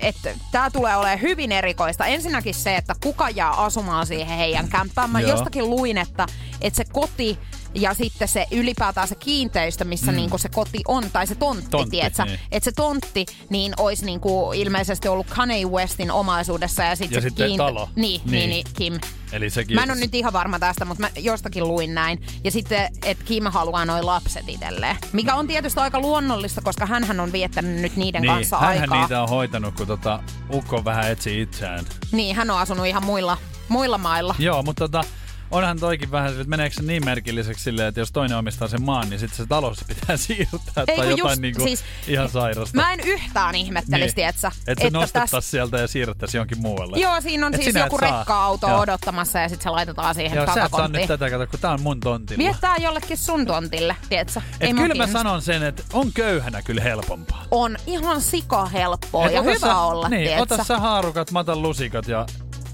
että 0.00 0.34
tämä 0.52 0.70
tulee 0.70 0.96
olemaan 0.96 1.20
hyvin 1.20 1.52
erikoista. 1.52 2.06
Ensinnäkin 2.06 2.54
se, 2.54 2.76
että 2.76 2.94
kuka 3.02 3.30
jää 3.30 3.50
asumaan 3.50 4.06
siihen 4.06 4.38
heidän 4.38 4.68
kämppään. 4.68 5.10
Mä 5.10 5.20
Joo. 5.20 5.30
jostakin 5.30 5.70
luin, 5.70 5.98
että, 5.98 6.26
että 6.60 6.76
se 6.76 6.84
koti 6.92 7.38
ja 7.74 7.94
sitten 7.94 8.28
se 8.28 8.46
ylipäätään 8.50 9.08
se 9.08 9.14
kiinteistö, 9.14 9.84
missä 9.84 10.12
mm. 10.12 10.16
niinku 10.16 10.38
se 10.38 10.48
koti 10.48 10.80
on, 10.88 11.04
tai 11.12 11.26
se 11.26 11.34
tontti, 11.34 11.70
Tontti, 11.70 11.96
niin. 11.96 12.06
että 12.50 12.64
se 12.64 12.72
tontti 12.72 13.26
niin 13.50 13.72
olisi 13.78 14.04
niinku 14.04 14.52
ilmeisesti 14.52 15.08
ollut 15.08 15.26
Kanye 15.26 15.66
Westin 15.66 16.10
omaisuudessa 16.10 16.82
ja, 16.82 16.96
sit 16.96 17.10
Ja 17.10 17.20
se 17.20 17.28
sitten 17.28 17.56
talo. 17.56 17.88
Niin, 17.96 18.20
niin. 18.24 18.32
Niin. 18.32 18.50
niin, 18.50 18.66
Kim. 18.74 19.00
Eli 19.32 19.50
sekin... 19.50 19.74
Mä 19.74 19.82
en 19.82 19.90
ole 19.90 20.00
nyt 20.00 20.14
ihan 20.14 20.32
varma 20.32 20.58
tästä, 20.58 20.84
mutta 20.84 21.00
mä 21.00 21.10
jostakin 21.16 21.68
luin 21.68 21.94
näin. 21.94 22.26
Ja 22.44 22.50
sitten, 22.50 22.90
että 23.04 23.24
Kim 23.24 23.44
haluaa 23.44 23.84
noin 23.84 24.06
lapset 24.06 24.48
itselleen. 24.48 24.96
Mikä 25.12 25.34
on 25.34 25.46
tietysti 25.46 25.80
aika 25.80 26.00
luonnollista, 26.00 26.60
koska 26.60 26.86
hän 26.86 27.20
on 27.20 27.32
viettänyt 27.32 27.80
nyt 27.80 27.96
niiden 27.96 28.22
niin, 28.22 28.34
kanssa 28.34 28.58
hänhän 28.58 28.80
aikaa. 28.80 29.00
niitä 29.00 29.22
on 29.22 29.28
hoitanut, 29.28 29.74
kun 29.74 29.86
tota, 29.86 30.22
Ukko 30.52 30.84
vähän 30.84 31.10
etsii 31.10 31.42
itseään. 31.42 31.84
Niin, 32.12 32.36
hän 32.36 32.50
on 32.50 32.58
asunut 32.58 32.86
ihan 32.86 33.04
muilla, 33.04 33.38
muilla 33.68 33.98
mailla. 33.98 34.34
Joo, 34.38 34.62
mutta 34.62 34.88
tota, 34.88 35.04
onhan 35.52 35.78
toikin 35.80 36.10
vähän 36.10 36.30
että 36.32 36.44
meneekö 36.44 36.76
se 36.76 36.82
niin 36.82 37.04
merkilliseksi 37.04 37.64
silleen, 37.64 37.88
että 37.88 38.00
jos 38.00 38.12
toinen 38.12 38.38
omistaa 38.38 38.68
sen 38.68 38.82
maan, 38.82 39.10
niin 39.10 39.20
sitten 39.20 39.36
se 39.36 39.46
talous 39.46 39.84
pitää 39.88 40.16
siirtää 40.26 40.84
Ei, 40.88 40.96
tai 40.96 41.10
jotain 41.10 41.18
just, 41.18 41.40
niinku 41.40 41.62
siis- 41.62 41.84
ihan 42.08 42.28
sairasta. 42.28 42.76
Mä 42.76 42.92
en 42.92 43.00
yhtään 43.00 43.54
ihmettelisi, 43.54 44.16
niin. 44.16 44.28
etsä, 44.28 44.52
Että 44.66 44.84
se 44.84 44.90
nostettaisiin 44.90 45.50
sieltä 45.50 45.78
ja 45.78 45.86
siirrettäisiin 45.88 46.38
jonkin 46.38 46.60
muualle. 46.60 46.98
Joo, 46.98 47.20
siinä 47.20 47.46
on 47.46 47.54
Et 47.54 47.62
siis 47.62 47.76
et 47.76 47.82
joku 47.82 47.98
saa. 47.98 48.18
rekka-auto 48.18 48.68
Joo. 48.68 48.80
odottamassa 48.80 49.38
ja 49.38 49.48
sitten 49.48 49.62
se 49.64 49.70
laitetaan 49.70 50.14
siihen 50.14 50.36
Joo, 50.36 50.54
sä 50.54 50.64
et 50.64 50.72
saa 50.76 50.88
nyt 50.88 51.06
tätä, 51.06 51.30
kato, 51.30 51.46
kun 51.46 51.60
tää 51.60 51.70
on 51.70 51.80
mun 51.82 52.00
tontilla. 52.00 52.38
Viettää 52.44 52.76
jollekin 52.76 53.16
sun 53.18 53.46
tontille, 53.46 53.96
tietsä? 54.08 54.42
Et 54.60 54.76
kyllä 54.76 54.94
mä 54.94 55.06
sanon 55.06 55.42
sen, 55.42 55.62
että 55.62 55.82
on 55.92 56.12
köyhänä 56.12 56.62
kyllä 56.62 56.82
helpompaa. 56.82 57.44
On 57.50 57.76
ihan 57.86 58.20
sika 58.20 58.66
helppoa 58.66 59.26
Et 59.26 59.32
ja 59.32 59.42
hyvä 59.42 59.58
sä, 59.58 59.76
olla, 59.78 60.08
niin, 60.08 60.22
tietsä? 60.28 60.42
ota 60.54 60.64
sä 60.64 60.78
haarukat, 60.78 61.30
mä 61.30 61.38
otan 61.38 61.62
lusikat 61.62 62.08
ja 62.08 62.26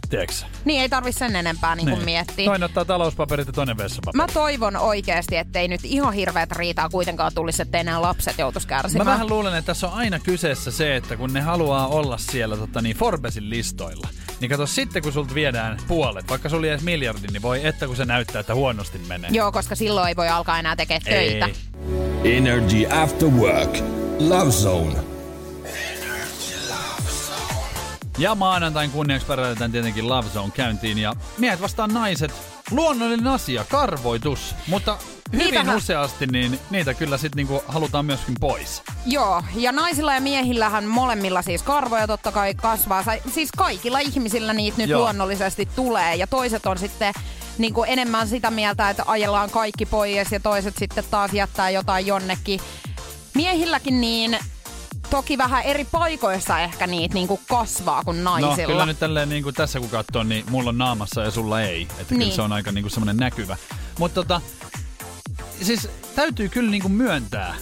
Tiedätkö? 0.09 0.35
Niin 0.65 0.81
ei 0.81 0.89
tarvi 0.89 1.13
sen 1.13 1.37
enempää 1.37 1.77
niin 1.77 1.91
kuin 1.91 2.05
miettiä. 2.05 2.45
Toinen 2.45 2.65
ottaa 2.65 2.85
talouspaperit 2.85 3.47
ja 3.47 3.53
toinen 3.53 3.77
vessapaperit. 3.77 4.17
Mä 4.17 4.27
toivon 4.35 4.77
oikeasti, 4.77 5.37
ettei 5.37 5.69
nyt 5.69 5.81
ihan 5.85 6.13
hirveät 6.13 6.53
riitaa 6.53 6.89
kuitenkaan 6.89 7.33
tulisi, 7.35 7.63
ettei 7.63 7.85
nämä 7.85 8.03
lapset 8.03 8.39
joutuisi 8.39 8.69
kärsimään. 8.69 9.07
Mä 9.07 9.13
vähän 9.13 9.29
luulen, 9.29 9.55
että 9.55 9.67
tässä 9.67 9.87
on 9.87 9.93
aina 9.93 10.19
kyseessä 10.19 10.71
se, 10.71 10.97
että 10.97 11.17
kun 11.17 11.33
ne 11.33 11.41
haluaa 11.41 11.87
olla 11.87 12.19
siellä 12.19 12.57
tota, 12.57 12.83
niin 12.83 12.97
Forbesin 12.97 13.51
listoilla, 13.51 14.09
niin 14.41 14.51
kato 14.51 14.67
sitten 14.67 15.03
kun 15.03 15.13
sulta 15.13 15.35
viedään 15.35 15.79
puolet, 15.89 16.29
vaikka 16.29 16.49
sulla 16.49 16.67
edes 16.67 16.83
miljardin, 16.83 17.33
niin 17.33 17.43
voi 17.43 17.67
että 17.67 17.87
kun 17.87 17.97
se 17.97 18.05
näyttää, 18.05 18.41
että 18.41 18.55
huonosti 18.55 18.99
menee. 18.99 19.31
Joo, 19.33 19.53
koska 19.53 19.75
silloin 19.75 20.09
ei 20.09 20.17
voi 20.17 20.29
alkaa 20.29 20.59
enää 20.59 20.77
tekemään 20.77 21.03
töitä. 21.05 21.47
Ei. 22.25 22.37
Energy 22.37 22.87
After 23.03 23.29
Work. 23.29 23.79
Love 24.19 24.51
Zone. 24.51 25.08
Ja 28.19 28.35
maanantain 28.35 28.91
kunniaksi 28.91 29.27
päräytetään 29.27 29.73
tietenkin 29.73 30.09
Love 30.09 30.29
Zone 30.29 30.51
käyntiin 30.51 30.99
ja 30.99 31.15
miehet 31.39 31.61
vastaan 31.61 31.95
naiset. 31.95 32.33
Luonnollinen 32.71 33.27
asia, 33.27 33.65
karvoitus, 33.65 34.55
mutta 34.67 34.99
hyvin 35.33 35.45
Niitähän- 35.47 35.77
useasti 35.77 36.27
niin 36.27 36.59
niitä 36.71 36.95
kyllä 36.95 37.19
sitten 37.19 37.37
niinku 37.37 37.63
halutaan 37.69 38.05
myöskin 38.07 38.35
pois. 38.41 38.83
Joo, 39.07 39.43
ja 39.55 39.73
naisilla 39.73 40.15
ja 40.15 40.21
miehillähän 40.21 40.85
molemmilla 40.85 41.43
siis 41.43 41.63
karvoja 41.63 42.07
totta 42.07 42.33
kai 42.33 42.55
kasvaa. 42.55 43.05
Siis 43.35 43.51
kaikilla 43.57 43.99
ihmisillä 43.99 44.53
niitä 44.53 44.79
nyt 44.79 44.91
Joo. 44.91 45.01
luonnollisesti 45.01 45.69
tulee. 45.77 46.15
Ja 46.15 46.27
toiset 46.27 46.67
on 46.67 46.79
sitten 46.79 47.15
niin 47.59 47.75
kuin 47.75 47.91
enemmän 47.91 48.29
sitä 48.29 48.51
mieltä, 48.51 48.91
että 48.91 49.03
ajellaan 49.07 49.51
kaikki 49.51 49.87
pois 49.87 50.33
ja 50.33 50.41
toiset 50.41 50.77
sitten 50.79 51.05
taas 51.11 51.33
jättää 51.33 51.71
jotain 51.71 52.07
jonnekin. 52.07 52.61
Miehilläkin 53.35 54.01
niin 54.01 54.39
toki 55.11 55.39
vähän 55.39 55.63
eri 55.63 55.85
paikoissa 55.93 56.61
ehkä 56.61 56.87
niitä 56.87 57.15
niin 57.15 57.29
kuin 57.29 57.41
kasvaa 57.49 58.05
kuin 58.05 58.25
No 58.25 58.31
naisilla. 58.39 58.67
kyllä 58.73 58.87
nyt 58.87 58.99
tälleen 58.99 59.29
niin 59.29 59.43
kuin 59.43 59.55
tässä 59.55 59.81
kun 59.81 59.89
katsoo, 59.89 60.23
niin 60.23 60.45
mulla 60.51 60.69
on 60.71 60.79
naamassa 60.79 61.23
ja 61.23 61.31
sulla 61.31 61.61
ei. 61.61 61.83
Että 61.83 62.15
niin. 62.15 62.19
kyllä 62.19 62.33
se 62.33 62.43
on 62.43 62.53
aika 62.53 62.73
niin 62.73 62.83
kuin 62.83 62.91
semmoinen 62.91 63.17
näkyvä. 63.17 63.57
Mutta 63.99 64.15
tota, 64.15 64.41
siis 65.63 65.89
täytyy 66.15 66.49
kyllä 66.49 66.71
niin 66.71 66.83
kuin 66.83 66.93
myöntää, 66.93 67.55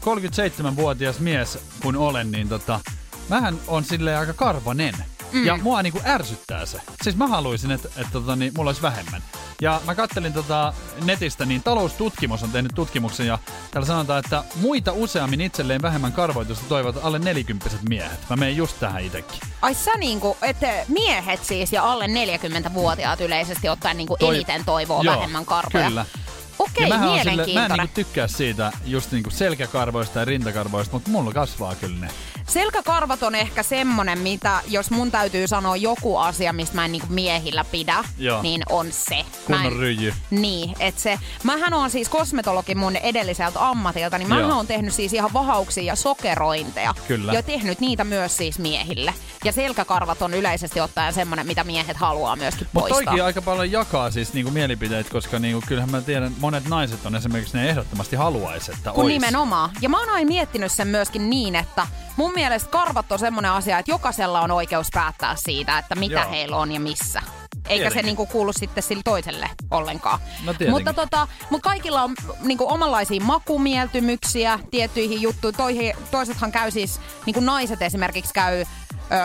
37-vuotias 0.00 1.18
mies 1.18 1.58
kun 1.82 1.96
olen, 1.96 2.30
niin 2.30 2.48
tota, 2.48 2.80
mähän 3.28 3.58
on 3.68 3.84
silleen 3.84 4.18
aika 4.18 4.32
karvanen. 4.32 4.94
Mm. 5.32 5.46
Ja 5.46 5.56
mua 5.56 5.82
niinku 5.82 6.00
ärsyttää 6.06 6.66
se. 6.66 6.80
Siis 7.02 7.16
mä 7.16 7.26
haluaisin, 7.26 7.70
että 7.70 7.88
et, 7.96 8.06
tota, 8.12 8.36
niin, 8.36 8.52
mulla 8.56 8.68
olisi 8.68 8.82
vähemmän. 8.82 9.22
Ja 9.62 9.80
mä 9.86 9.94
kattelin 9.94 10.32
tota 10.32 10.72
netistä, 11.04 11.44
niin 11.46 11.62
taloustutkimus 11.62 12.42
on 12.42 12.50
tehnyt 12.50 12.72
tutkimuksen 12.74 13.26
ja 13.26 13.38
täällä 13.70 13.86
sanotaan, 13.86 14.18
että 14.24 14.44
muita 14.56 14.92
useammin 14.92 15.40
itselleen 15.40 15.82
vähemmän 15.82 16.12
karvoitusta 16.12 16.64
toivovat 16.68 17.04
alle 17.04 17.18
nelikymppiset 17.18 17.82
miehet. 17.88 18.20
Mä 18.30 18.36
menen 18.36 18.56
just 18.56 18.80
tähän 18.80 19.04
itekin. 19.04 19.40
Ai 19.62 19.74
sä 19.74 19.90
niinku, 19.98 20.36
että 20.42 20.66
miehet 20.88 21.44
siis 21.44 21.72
ja 21.72 21.82
alle 21.92 22.06
40-vuotiaat 22.06 23.20
yleisesti 23.20 23.68
ottaen 23.68 23.96
niinku 23.96 24.16
Toi- 24.16 24.34
eniten 24.34 24.64
toivoo 24.64 25.02
Joo, 25.02 25.16
vähemmän 25.16 25.46
karvoja. 25.46 25.88
Kyllä. 25.88 26.06
Okei, 26.58 26.88
Ja 26.88 26.94
on 26.94 27.00
sille, 27.00 27.04
mä 27.04 27.20
en 27.20 27.26
mielenkiintoinen. 27.26 27.78
niinku 27.78 27.94
tykkää 27.94 28.28
siitä 28.28 28.72
just 28.84 29.12
niinku 29.12 29.30
selkäkarvoista 29.30 30.18
ja 30.18 30.24
rintakarvoista, 30.24 30.92
mutta 30.92 31.10
mulla 31.10 31.32
kasvaa 31.32 31.74
kyllä 31.74 31.96
ne. 32.06 32.08
Selkäkarvat 32.50 33.22
on 33.22 33.34
ehkä 33.34 33.62
semmonen, 33.62 34.18
mitä 34.18 34.60
jos 34.68 34.90
mun 34.90 35.10
täytyy 35.10 35.46
sanoa 35.48 35.76
joku 35.76 36.16
asia, 36.16 36.52
mistä 36.52 36.74
mä 36.74 36.84
en 36.84 36.92
niinku 36.92 37.06
miehillä 37.10 37.64
pidä, 37.64 38.04
Joo. 38.18 38.42
niin 38.42 38.62
on 38.68 38.86
se. 38.90 39.24
Kunnon 39.46 39.66
en- 39.66 39.72
ryijy. 39.72 40.14
Niin, 40.30 40.76
että 40.80 41.00
se, 41.00 41.18
mähän 41.44 41.74
on 41.74 41.90
siis 41.90 42.08
kosmetologi 42.08 42.74
mun 42.74 42.96
edelliseltä 42.96 43.68
ammatilta, 43.68 44.18
niin 44.18 44.28
mähän 44.28 44.50
on 44.52 44.66
tehnyt 44.66 44.94
siis 44.94 45.12
ihan 45.12 45.32
vahauksia 45.32 45.82
ja 45.84 45.96
sokerointeja. 45.96 46.94
Kyllä. 47.08 47.32
Ja 47.32 47.42
tehnyt 47.42 47.80
niitä 47.80 48.04
myös 48.04 48.36
siis 48.36 48.58
miehille. 48.58 49.14
Ja 49.44 49.52
selkäkarvat 49.52 50.22
on 50.22 50.34
yleisesti 50.34 50.80
ottaen 50.80 51.14
semmonen, 51.14 51.46
mitä 51.46 51.64
miehet 51.64 51.96
haluaa 51.96 52.36
myöskin 52.36 52.66
Mutta 52.72 52.88
poistaa. 52.88 53.04
toikin 53.04 53.24
aika 53.24 53.42
paljon 53.42 53.72
jakaa 53.72 54.10
siis 54.10 54.32
niinku 54.32 54.50
mielipiteitä, 54.50 55.10
koska 55.10 55.38
niinku, 55.38 55.62
kyllähän 55.66 55.90
mä 55.90 56.00
tiedän, 56.00 56.32
monet 56.38 56.68
naiset 56.68 57.06
on 57.06 57.14
esimerkiksi 57.16 57.56
ne 57.56 57.68
ehdottomasti 57.68 58.16
haluaisi, 58.16 58.72
että 58.72 58.90
Kun 58.92 59.04
ois. 59.04 59.12
nimenomaan. 59.12 59.70
Ja 59.80 59.88
mä 59.88 60.00
oon 60.00 60.08
aina 60.08 60.28
miettinyt 60.28 60.72
sen 60.72 60.88
myöskin 60.88 61.30
niin, 61.30 61.56
että 61.56 61.86
mun 62.16 62.34
mielestä 62.40 62.70
karvat 62.70 63.12
on 63.12 63.18
semmonen 63.18 63.50
asia, 63.50 63.78
että 63.78 63.90
jokaisella 63.92 64.40
on 64.40 64.50
oikeus 64.50 64.88
päättää 64.94 65.36
siitä, 65.36 65.78
että 65.78 65.94
mitä 65.94 66.20
Joo. 66.20 66.30
heillä 66.30 66.56
on 66.56 66.72
ja 66.72 66.80
missä. 66.80 67.22
Eikä 67.68 67.84
se 67.84 67.88
Tietenkin. 67.88 68.06
niinku 68.06 68.26
kuulu 68.26 68.52
sitten 68.52 68.82
sille 68.82 69.02
toiselle 69.04 69.50
ollenkaan. 69.70 70.18
No 70.44 70.52
tietenkin. 70.54 70.70
mutta, 70.70 70.92
tota, 70.92 71.28
mutta 71.50 71.68
kaikilla 71.68 72.02
on 72.02 72.14
niinku 72.40 72.72
omanlaisia 72.72 73.20
makumieltymyksiä 73.24 74.58
tiettyihin 74.70 75.22
juttuihin. 75.22 75.56
Toihin, 75.56 75.94
toisethan 76.10 76.52
käy 76.52 76.70
siis, 76.70 77.00
niinku 77.26 77.40
naiset 77.40 77.82
esimerkiksi 77.82 78.34
käy 78.34 78.60
ö, 78.60 78.64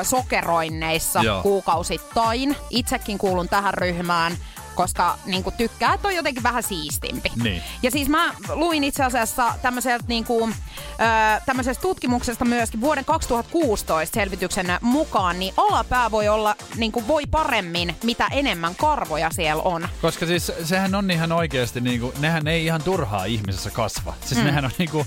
sokeroinneissa 0.03 1.21
Joo. 1.21 1.41
kuukausittain. 1.41 2.55
Itsekin 2.69 3.17
kuulun 3.17 3.49
tähän 3.49 3.73
ryhmään 3.73 4.37
koska 4.75 5.17
niinku 5.25 5.51
tykkää, 5.51 5.93
että 5.93 6.07
on 6.07 6.15
jotenkin 6.15 6.43
vähän 6.43 6.63
siistimpi. 6.63 7.31
Niin. 7.43 7.61
Ja 7.83 7.91
siis 7.91 8.09
mä 8.09 8.33
luin 8.53 8.83
itse 8.83 9.03
asiassa 9.03 9.53
tämmöiseltä 9.61 10.05
niinku, 10.07 10.49
ö, 10.49 11.41
tämmöisestä 11.45 11.81
tutkimuksesta 11.81 12.45
myöskin 12.45 12.81
vuoden 12.81 13.05
2016 13.05 14.15
selvityksen 14.15 14.67
mukaan, 14.81 15.39
niin 15.39 15.53
alapää 15.57 16.11
voi 16.11 16.27
olla, 16.27 16.55
niinku 16.75 17.07
voi 17.07 17.23
paremmin, 17.31 17.95
mitä 18.03 18.27
enemmän 18.31 18.75
karvoja 18.75 19.29
siellä 19.29 19.63
on. 19.63 19.87
Koska 20.01 20.25
siis 20.25 20.51
sehän 20.63 20.95
on 20.95 21.11
ihan 21.11 21.31
oikeasti, 21.31 21.81
niinku, 21.81 22.13
nehän 22.19 22.47
ei 22.47 22.65
ihan 22.65 22.83
turhaa 22.83 23.25
ihmisessä 23.25 23.69
kasva. 23.69 24.13
Siis 24.25 24.39
mm. 24.39 24.45
nehän 24.45 24.65
on 24.65 24.71
niinku, 24.77 25.05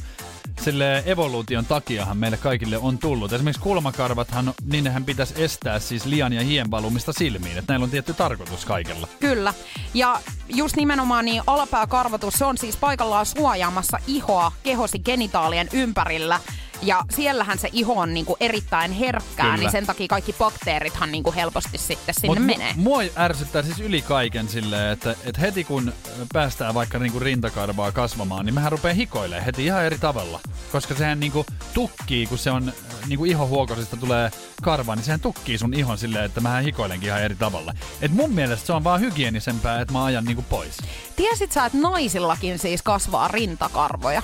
sille 0.64 1.02
evoluution 1.06 1.66
takiahan 1.66 2.16
meille 2.16 2.36
kaikille 2.36 2.78
on 2.78 2.98
tullut. 2.98 3.32
Esimerkiksi 3.32 3.62
kulmakarvathan, 3.62 4.54
niin 4.64 4.84
nehän 4.84 5.04
pitäisi 5.04 5.34
estää 5.44 5.78
siis 5.78 6.06
lian 6.06 6.32
ja 6.32 6.42
hien 6.42 6.70
valumista 6.70 7.12
silmiin. 7.12 7.58
Että 7.58 7.72
näillä 7.72 7.84
on 7.84 7.90
tietty 7.90 8.14
tarkoitus 8.14 8.64
kaikella. 8.64 9.08
Kyllä. 9.20 9.54
Ja 9.94 10.20
just 10.48 10.76
nimenomaan 10.76 11.24
niin 11.24 11.42
alapääkarvotus, 11.46 12.34
se 12.34 12.44
on 12.44 12.58
siis 12.58 12.76
paikallaan 12.76 13.26
suojaamassa 13.26 13.98
ihoa 14.06 14.52
kehosi 14.62 14.98
genitaalien 14.98 15.68
ympärillä. 15.72 16.40
Ja 16.82 17.04
siellähän 17.10 17.58
se 17.58 17.68
iho 17.72 17.92
on 17.92 18.14
niinku 18.14 18.36
erittäin 18.40 18.92
herkkää, 18.92 19.44
Kyllä. 19.44 19.56
niin 19.56 19.70
sen 19.70 19.86
takia 19.86 20.08
kaikki 20.08 20.32
bakteerithan 20.32 21.12
niinku 21.12 21.32
helposti 21.32 21.78
sitten 21.78 22.14
sinne 22.14 22.28
Mut 22.28 22.38
mu- 22.38 22.40
menee. 22.46 22.72
Mua 22.76 23.00
ärsyttää 23.18 23.62
siis 23.62 23.80
yli 23.80 24.02
kaiken 24.02 24.48
silleen, 24.48 24.92
että, 24.92 25.10
että 25.24 25.40
heti 25.40 25.64
kun 25.64 25.92
päästään 26.32 26.74
vaikka 26.74 26.98
niinku 26.98 27.20
rintakarvaa 27.20 27.92
kasvamaan, 27.92 28.46
niin 28.46 28.54
mehän 28.54 28.72
rupeaa 28.72 28.94
hikoilemaan 28.94 29.44
heti 29.44 29.64
ihan 29.64 29.84
eri 29.84 29.98
tavalla. 29.98 30.40
Koska 30.72 30.94
sehän 30.94 31.20
niinku 31.20 31.46
tukkii, 31.74 32.26
kun 32.26 32.38
se 32.38 32.50
on 32.50 32.72
niinku 33.06 33.24
ihohuokosista 33.24 33.96
tulee 33.96 34.30
karva, 34.62 34.94
niin 34.96 35.04
sehän 35.04 35.20
tukkii 35.20 35.58
sun 35.58 35.74
ihon 35.74 35.98
silleen, 35.98 36.24
että 36.24 36.40
mähän 36.40 36.62
hikoilenkin 36.64 37.08
ihan 37.08 37.22
eri 37.22 37.36
tavalla. 37.36 37.74
Et 38.02 38.12
mun 38.12 38.30
mielestä 38.32 38.66
se 38.66 38.72
on 38.72 38.84
vaan 38.84 39.00
hygienisempää, 39.00 39.80
että 39.80 39.92
mä 39.92 40.04
ajan 40.04 40.24
niinku 40.24 40.42
pois. 40.42 40.76
Tiesit 41.16 41.52
sä, 41.52 41.66
että 41.66 41.78
naisillakin 41.78 42.58
siis 42.58 42.82
kasvaa 42.82 43.28
rintakarvoja? 43.28 44.22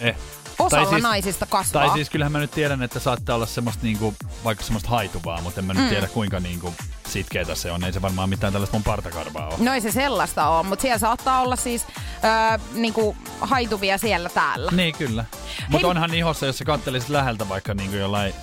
Eh. 0.00 0.16
Osalla 0.58 0.84
Tai 0.84 0.94
siis- 0.94 1.02
naisista 1.02 1.46
kasvaa. 1.46 1.86
Tai 1.86 1.94
siis 1.96 2.10
kyllähän 2.10 2.32
mä 2.32 2.38
nyt 2.38 2.50
tiedän, 2.50 2.82
että 2.82 3.00
saattaa 3.00 3.36
olla 3.36 3.46
semmoista 3.46 3.82
niinku, 3.82 4.14
vaikka 4.44 4.64
semmoista 4.64 4.88
haituvaa, 4.90 5.40
mutta 5.40 5.60
en 5.60 5.64
mä 5.64 5.74
nyt 5.74 5.88
tiedä 5.88 6.06
kuinka 6.06 6.40
niinku 6.40 6.74
sitkeätä 7.08 7.54
se 7.54 7.72
on. 7.72 7.84
Ei 7.84 7.92
se 7.92 8.02
varmaan 8.02 8.28
mitään 8.28 8.52
tällaista 8.52 8.76
mun 8.76 8.84
partakarvaa 8.84 9.46
ole. 9.48 9.54
No 9.58 9.72
ei 9.74 9.80
se 9.80 9.90
sellaista 9.90 10.48
ole, 10.48 10.66
mutta 10.66 10.82
siellä 10.82 10.98
saattaa 10.98 11.40
olla 11.40 11.56
siis 11.56 11.86
öö, 12.24 12.58
niinku 12.74 13.16
haituvia 13.40 13.98
siellä 13.98 14.28
täällä. 14.28 14.70
Niin, 14.74 14.94
kyllä. 14.94 15.24
Mutta 15.68 15.88
onhan 15.88 16.14
ihossa, 16.14 16.46
jos 16.46 16.58
sä 16.58 16.64
kattelisit 16.64 17.08
läheltä 17.08 17.48
vaikka 17.48 17.74
niin 17.74 17.98
jollain 17.98 18.34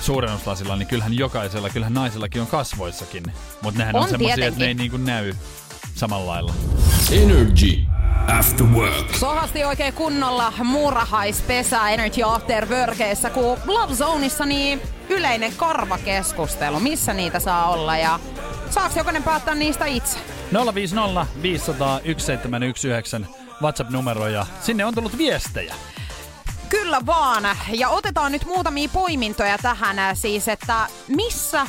suurennuslasilla, 0.00 0.76
niin 0.76 0.86
kyllähän 0.86 1.14
jokaisella, 1.14 1.70
kyllähän 1.70 1.94
naisillakin 1.94 2.40
on 2.40 2.46
kasvoissakin. 2.46 3.22
Mutta 3.62 3.78
nehän 3.78 3.96
on, 3.96 4.02
On 4.02 4.08
semmoisia, 4.08 4.46
että 4.46 4.60
ne 4.60 4.66
ei 4.66 4.74
niinku 4.74 4.96
näy 4.96 5.34
samalla 5.94 6.26
lailla. 6.26 6.54
Energy 7.12 7.84
After 8.38 8.66
Work. 8.66 9.14
Sohasti 9.14 9.64
oikein 9.64 9.94
kunnolla 9.94 10.52
muurahaispesä 10.64 11.88
Energy 11.88 12.22
After 12.22 12.68
Workeissa, 12.68 13.30
kun 13.30 13.58
Love 13.66 13.94
Zoneissa 13.94 14.46
niin 14.46 14.80
yleinen 15.08 15.52
karvakeskustelu. 15.56 16.80
Missä 16.80 17.14
niitä 17.14 17.40
saa 17.40 17.70
olla 17.70 17.96
ja 17.96 18.20
saaks 18.70 18.96
jokainen 18.96 19.22
päättää 19.22 19.54
niistä 19.54 19.86
itse? 19.86 20.18
050 20.74 21.26
500 21.42 22.00
1719 22.00 23.18
WhatsApp-numero 23.62 24.28
ja 24.28 24.46
sinne 24.60 24.84
on 24.84 24.94
tullut 24.94 25.18
viestejä. 25.18 25.74
Kyllä 26.68 27.06
vaan. 27.06 27.48
Ja 27.72 27.88
otetaan 27.88 28.32
nyt 28.32 28.44
muutamia 28.44 28.88
poimintoja 28.88 29.58
tähän 29.58 29.98
äh, 29.98 30.16
siis, 30.16 30.48
että 30.48 30.86
missä, 31.08 31.66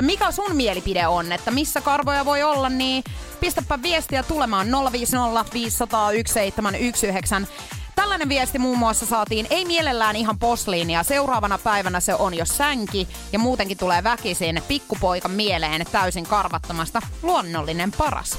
mikä 0.00 0.30
sun 0.30 0.56
mielipide 0.56 1.06
on, 1.06 1.32
että 1.32 1.50
missä 1.50 1.80
karvoja 1.80 2.24
voi 2.24 2.42
olla, 2.42 2.68
niin 2.68 3.04
pistäpä 3.40 3.82
viestiä 3.82 4.22
tulemaan 4.22 4.66
050 4.92 5.52
500 5.54 6.10
1719. 6.10 7.52
Tällainen 7.94 8.28
viesti 8.28 8.58
muun 8.58 8.78
muassa 8.78 9.06
saatiin, 9.06 9.46
ei 9.50 9.64
mielellään 9.64 10.16
ihan 10.16 10.38
posliinia. 10.38 11.02
Seuraavana 11.02 11.58
päivänä 11.58 12.00
se 12.00 12.14
on 12.14 12.34
jo 12.34 12.44
sänki 12.44 13.08
ja 13.32 13.38
muutenkin 13.38 13.78
tulee 13.78 14.04
väkisin 14.04 14.62
pikkupoika 14.68 15.28
mieleen 15.28 15.86
täysin 15.92 16.26
karvattomasta. 16.26 17.00
Luonnollinen 17.22 17.92
paras. 17.98 18.38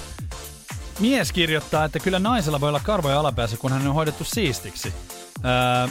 Mies 1.00 1.32
kirjoittaa, 1.32 1.86
että 1.86 2.00
kyllä 2.00 2.20
naisella 2.20 2.62
voi 2.62 2.70
olla 2.70 2.80
karvoja 2.80 3.20
alapäässä, 3.20 3.58
kun 3.58 3.72
hän 3.72 3.88
on 3.88 3.94
hoidettu 3.94 4.24
siistiksi. 4.24 4.94
Öö, 5.46 5.88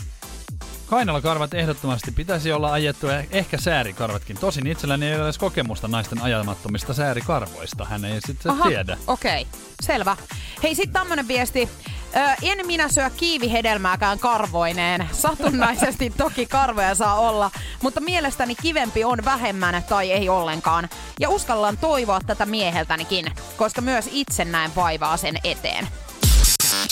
Kainalokarvat 0.92 1.54
ehdottomasti 1.54 2.10
pitäisi 2.10 2.52
olla 2.52 2.72
ajettu 2.72 3.06
ja 3.06 3.24
ehkä 3.30 3.60
säärikarvatkin. 3.60 4.36
Tosin 4.40 4.66
itselläni 4.66 5.06
ei 5.06 5.14
ole 5.16 5.24
edes 5.24 5.38
kokemusta 5.38 5.88
naisten 5.88 6.22
ajamattomista 6.22 6.94
säärikarvoista. 6.94 7.84
Hän 7.84 8.04
ei 8.04 8.20
sitten 8.26 8.52
tiedä. 8.68 8.98
Okei, 9.06 9.42
okay. 9.42 9.60
selvä. 9.82 10.16
Hei, 10.62 10.74
sitten 10.74 10.92
tämmönen 10.92 11.28
viesti. 11.28 11.68
Ö, 12.16 12.18
en 12.42 12.66
minä 12.66 12.88
syö 12.88 13.10
kiivihedelmääkään 13.10 14.18
karvoineen. 14.18 15.08
Satunnaisesti 15.12 16.10
toki 16.18 16.46
karvoja 16.46 16.94
saa 16.94 17.20
olla, 17.20 17.50
mutta 17.82 18.00
mielestäni 18.00 18.54
kivempi 18.54 19.04
on 19.04 19.18
vähemmän 19.24 19.82
tai 19.88 20.12
ei 20.12 20.28
ollenkaan. 20.28 20.88
Ja 21.20 21.28
uskallan 21.28 21.76
toivoa 21.76 22.20
tätä 22.26 22.46
mieheltänikin, 22.46 23.26
koska 23.56 23.80
myös 23.80 24.08
itse 24.12 24.44
näen 24.44 24.70
vaivaa 24.76 25.16
sen 25.16 25.34
eteen. 25.44 25.88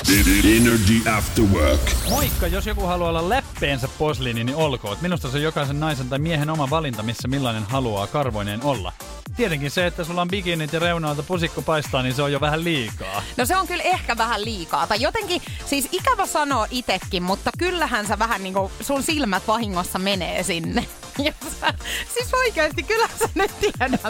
Energy 0.09 1.11
After 1.17 1.45
Work. 1.45 1.81
Moikka, 2.11 2.47
jos 2.47 2.67
joku 2.67 2.87
haluaa 2.87 3.09
olla 3.11 3.29
läppeensä 3.29 3.89
posliini, 3.99 4.45
niin 4.45 4.57
olkoon. 4.57 4.97
Minusta 5.01 5.31
se 5.31 5.37
on 5.37 5.43
jokaisen 5.43 5.81
naisen 5.81 6.09
tai 6.09 6.19
miehen 6.19 6.51
oma 6.51 6.71
valinta, 6.71 7.03
missä 7.03 7.29
millainen 7.29 7.63
haluaa 7.63 8.07
karvoineen 8.07 8.63
olla. 8.65 8.93
Tietenkin 9.37 9.71
se, 9.71 9.87
että 9.87 10.05
sulla 10.05 10.23
on 10.23 10.29
bikinit 10.29 10.73
ja 10.73 10.79
reunalta 10.81 11.23
pusikko 11.23 11.63
paistaa, 11.63 12.03
niin 12.03 12.15
se 12.15 12.23
on 12.23 12.33
jo 12.33 12.41
vähän 12.41 12.65
liikaa. 12.65 13.23
No 13.37 13.47
se 13.47 13.57
on 13.57 13.67
kyllä 13.67 13.83
ehkä 13.83 14.17
vähän 14.17 14.45
liikaa. 14.45 14.87
Tai 14.87 15.01
jotenkin, 15.01 15.43
siis 15.67 15.89
ikävä 15.93 16.27
sanoa 16.27 16.67
itekin, 16.71 17.23
mutta 17.23 17.51
kyllähän 17.59 18.07
sä 18.07 18.19
vähän 18.19 18.43
niinku, 18.43 18.71
sun 18.81 19.03
silmät 19.03 19.43
vahingossa 19.49 19.99
menee 19.99 20.43
sinne. 20.43 20.87
Sä, 21.61 21.75
siis 22.15 22.35
oikeesti, 22.35 22.83
kyllä 22.83 23.09
sä 23.19 23.29
nyt 23.35 23.51
tiedät, 23.61 24.01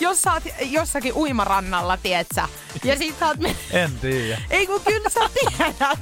jos 0.00 0.22
sä 0.22 0.32
oot 0.32 0.42
jossakin 0.60 1.12
uimarannalla, 1.14 1.96
tiedät 1.96 2.26
sä, 2.34 2.48
ja 2.84 2.96
sit 2.96 3.18
sä 3.20 3.26
oot 3.26 3.38
men- 3.38 3.56
En 3.70 3.98
tiedä. 3.98 4.40
Ei 4.50 4.66
kun 4.66 4.80
kyllä 4.86 5.10
sä 5.10 5.20
tiedät. 5.40 5.98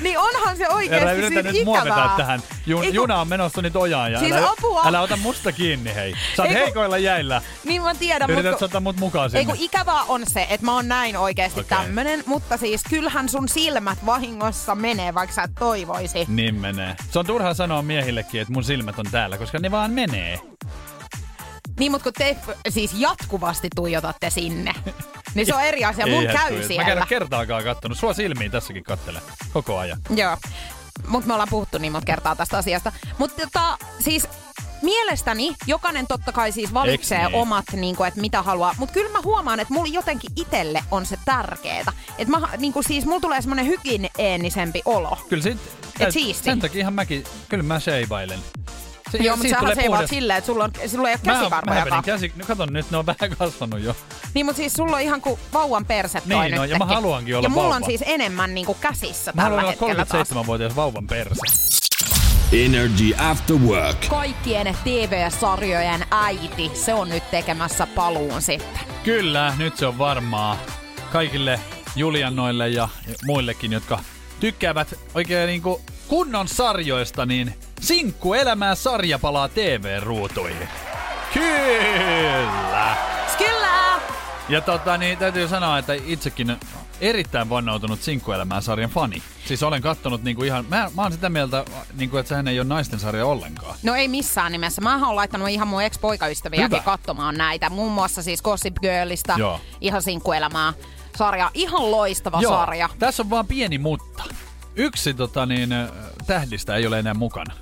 Niin 0.00 0.18
onhan 0.18 0.56
se 0.56 0.64
Älä 0.64 0.74
oikeesti 0.74 1.10
yritä 1.12 1.28
siinä 1.28 1.52
nyt 1.52 1.60
ikävää. 1.84 2.14
tähän. 2.16 2.42
Jun, 2.66 2.82
Ei 2.82 2.88
kun- 2.88 2.94
juna 2.94 3.20
on 3.20 3.28
menossa 3.28 3.62
nyt 3.62 3.76
ojaan 3.76 4.12
ja 4.12 4.18
Siis 4.18 4.32
älä, 4.32 4.50
apua. 4.50 4.82
älä 4.86 5.00
ota 5.00 5.16
musta 5.16 5.52
kiinni, 5.52 5.94
hei. 5.94 6.14
Sä 6.36 6.42
oot 6.42 6.50
Ei 6.50 6.56
kun- 6.56 6.64
heikoilla 6.64 6.98
jäillä. 6.98 7.42
Niin 7.64 7.82
mä 7.82 7.94
tiedän, 7.94 8.30
Yrität 8.30 8.50
mutta... 8.52 8.64
ottaa 8.64 8.80
mut 8.80 8.96
mukaan 8.96 9.30
sinne. 9.30 9.44
kun 9.44 9.56
ikävää 9.58 10.02
on 10.02 10.22
se, 10.26 10.46
että 10.50 10.66
mä 10.66 10.74
oon 10.74 10.88
näin 10.88 11.16
oikeasti 11.16 11.60
okay. 11.60 11.78
tämmönen, 11.78 12.22
mutta 12.26 12.56
siis 12.56 12.82
kyllähän 12.90 13.28
sun 13.28 13.48
silmät 13.48 13.98
vahingossa 14.06 14.74
menee, 14.74 15.14
vaikka 15.14 15.34
sä 15.34 15.42
et 15.42 15.50
toivoisi. 15.58 16.24
Niin 16.28 16.54
menee. 16.54 16.96
Se 17.10 17.18
on 17.18 17.26
turha 17.26 17.54
sanoa 17.54 17.82
miehillekin, 17.82 18.40
että 18.40 18.52
mun 18.52 18.64
silmät 18.64 18.98
on 18.98 19.06
täällä, 19.10 19.38
koska 19.38 19.58
ne 19.58 19.70
vaan 19.70 19.90
menee. 19.90 20.40
Niin, 21.78 21.92
mutta 21.92 22.02
kun 22.04 22.12
te 22.18 22.36
siis 22.68 22.90
jatkuvasti 22.98 23.68
tuijotatte 23.76 24.30
sinne, 24.30 24.72
niin 25.34 25.46
se 25.46 25.54
on 25.54 25.62
eri 25.62 25.84
asia. 25.84 26.06
Mun 26.06 26.24
käy 26.24 26.34
tuijota. 26.34 26.50
Mä 26.52 26.60
en 26.60 26.66
siellä. 26.66 26.92
ole 26.94 27.06
kertaakaan 27.08 27.64
kattonut. 27.64 27.98
Sua 27.98 28.12
silmiin 28.14 28.50
tässäkin 28.50 28.84
kattele. 28.84 29.20
Koko 29.52 29.78
ajan. 29.78 29.98
Joo. 30.10 30.36
Mutta 31.08 31.26
me 31.26 31.32
ollaan 31.32 31.48
puhuttu 31.50 31.78
niin 31.78 31.92
monta 31.92 32.06
kertaa 32.06 32.36
tästä 32.36 32.58
asiasta. 32.58 32.92
Mutta 33.18 33.42
tota, 33.42 33.78
siis 34.00 34.28
mielestäni 34.82 35.54
jokainen 35.66 36.06
totta 36.06 36.32
kai 36.32 36.52
siis 36.52 36.74
valitsee 36.74 37.18
Eiks 37.18 37.30
niin? 37.30 37.40
omat, 37.42 37.64
niin 37.72 37.96
kuin, 37.96 38.08
että 38.08 38.20
mitä 38.20 38.42
haluaa. 38.42 38.74
Mutta 38.78 38.92
kyllä 38.92 39.10
mä 39.12 39.20
huomaan, 39.24 39.60
että 39.60 39.74
mulla 39.74 39.94
jotenkin 39.94 40.30
itselle 40.36 40.84
on 40.90 41.06
se 41.06 41.16
tärkeetä. 41.24 41.92
Että 42.18 42.38
mä, 42.40 42.48
niin 42.58 42.72
kuin 42.72 42.84
siis, 42.84 43.04
mulla 43.06 43.20
tulee 43.20 43.40
semmoinen 43.42 43.66
hygieenisempi 43.66 44.82
olo. 44.84 45.18
Kyllä 45.28 45.42
sit, 45.42 45.58
Et 46.00 46.12
siisti. 46.12 46.44
sen 46.44 46.60
takia 46.60 46.80
ihan 46.80 46.92
mäkin, 46.94 47.24
kyllä 47.48 47.62
mä 47.62 47.80
sheivailen. 47.80 48.40
Se, 49.18 49.24
Joo, 49.24 49.36
mutta 49.36 49.42
siitä 49.42 49.54
sähän 49.60 49.60
tulee 49.64 49.74
seivaat 49.74 50.00
puhdas- 50.00 50.08
silleen, 50.10 50.38
että 50.38 50.46
sulla, 50.46 50.64
on, 50.64 50.70
sulla 50.86 51.08
ei 51.08 51.16
ole 51.26 51.50
Mä, 51.50 51.60
mä 51.66 51.74
häpetin 51.74 52.02
käsi, 52.02 52.32
no 52.36 52.44
katon 52.46 52.72
nyt, 52.72 52.90
ne 52.90 52.96
on 52.96 53.06
vähän 53.06 53.36
kasvanut 53.38 53.80
jo. 53.80 53.96
Niin, 54.34 54.46
mutta 54.46 54.56
siis 54.56 54.72
sulla 54.72 54.96
on 54.96 55.02
ihan 55.02 55.20
kuin 55.20 55.40
vauvan 55.52 55.84
perse 55.86 56.20
toi 56.20 56.44
Niin, 56.44 56.56
no, 56.56 56.64
ja 56.64 56.78
mä 56.78 56.84
haluankin 56.86 57.36
olla 57.36 57.46
Ja 57.46 57.50
mulla 57.50 57.76
on 57.76 57.84
siis 57.84 58.02
enemmän 58.06 58.54
niin 58.54 58.66
kuin 58.66 58.78
käsissä 58.80 59.32
Mä 59.34 59.42
tällä 59.42 59.56
haluan 59.56 59.64
olla 59.64 59.70
hetkellä 59.70 60.04
taas. 60.06 60.44
37-vuotias 60.44 60.76
vauvan 60.76 61.06
perse. 61.06 61.40
Energy 62.52 63.14
After 63.18 63.56
Work. 63.56 64.06
Kaikkien 64.08 64.76
TV-sarjojen 64.84 66.06
äiti, 66.10 66.70
se 66.74 66.94
on 66.94 67.08
nyt 67.08 67.30
tekemässä 67.30 67.86
paluun 67.86 68.42
sitten. 68.42 68.80
Kyllä, 69.04 69.54
nyt 69.58 69.76
se 69.76 69.86
on 69.86 69.98
varmaa 69.98 70.58
kaikille 71.12 71.60
Juliannoille 71.96 72.68
ja 72.68 72.88
muillekin, 73.26 73.72
jotka 73.72 73.98
tykkäävät 74.40 74.94
oikein 75.14 75.46
niinku 75.46 75.80
kunnon 76.08 76.48
sarjoista, 76.48 77.26
niin 77.26 77.54
Sinkku 77.84 78.34
elämää 78.34 78.74
sarja 78.74 79.18
palaa 79.18 79.48
TV-ruutuihin. 79.48 80.68
Kyllä! 81.34 82.96
Kyllä! 83.38 84.00
Ja 84.48 84.60
tota, 84.60 84.96
niin 84.96 85.18
täytyy 85.18 85.48
sanoa, 85.48 85.78
että 85.78 85.92
itsekin 85.92 86.56
erittäin 87.00 87.50
vannoutunut 87.50 88.02
Sinkkuelämää 88.02 88.60
sarjan 88.60 88.90
fani. 88.90 89.22
Siis 89.46 89.62
olen 89.62 89.82
kattonut 89.82 90.22
niinku 90.22 90.42
ihan, 90.42 90.64
mä, 90.68 90.90
mä 90.96 91.02
oon 91.02 91.12
sitä 91.12 91.28
mieltä, 91.28 91.64
niinku, 91.96 92.16
että 92.16 92.28
sehän 92.28 92.48
ei 92.48 92.60
ole 92.60 92.68
naisten 92.68 93.00
sarja 93.00 93.26
ollenkaan. 93.26 93.76
No 93.82 93.94
ei 93.94 94.08
missään 94.08 94.52
nimessä. 94.52 94.80
Mä 94.80 95.06
oon 95.06 95.16
laittanut 95.16 95.48
ihan 95.48 95.68
mun 95.68 95.82
ex-poikaystäviäkin 95.82 96.82
katsomaan 96.82 97.34
näitä. 97.34 97.70
Muun 97.70 97.92
muassa 97.92 98.22
siis 98.22 98.42
Gossip 98.42 98.76
Girlista, 98.80 99.34
Joo. 99.38 99.60
ihan 99.80 100.02
sinkkuelämää 100.02 100.72
sarja. 101.16 101.50
Ihan 101.54 101.90
loistava 101.90 102.42
sarja. 102.42 102.88
Tässä 102.98 103.22
on 103.22 103.30
vaan 103.30 103.46
pieni 103.46 103.78
mutta. 103.78 104.24
Yksi 104.76 105.14
tota, 105.14 105.46
niin, 105.46 105.72
äh, 105.72 105.88
tähdistä 106.26 106.76
ei 106.76 106.86
ole 106.86 106.98
enää 106.98 107.14
mukana. 107.14 107.54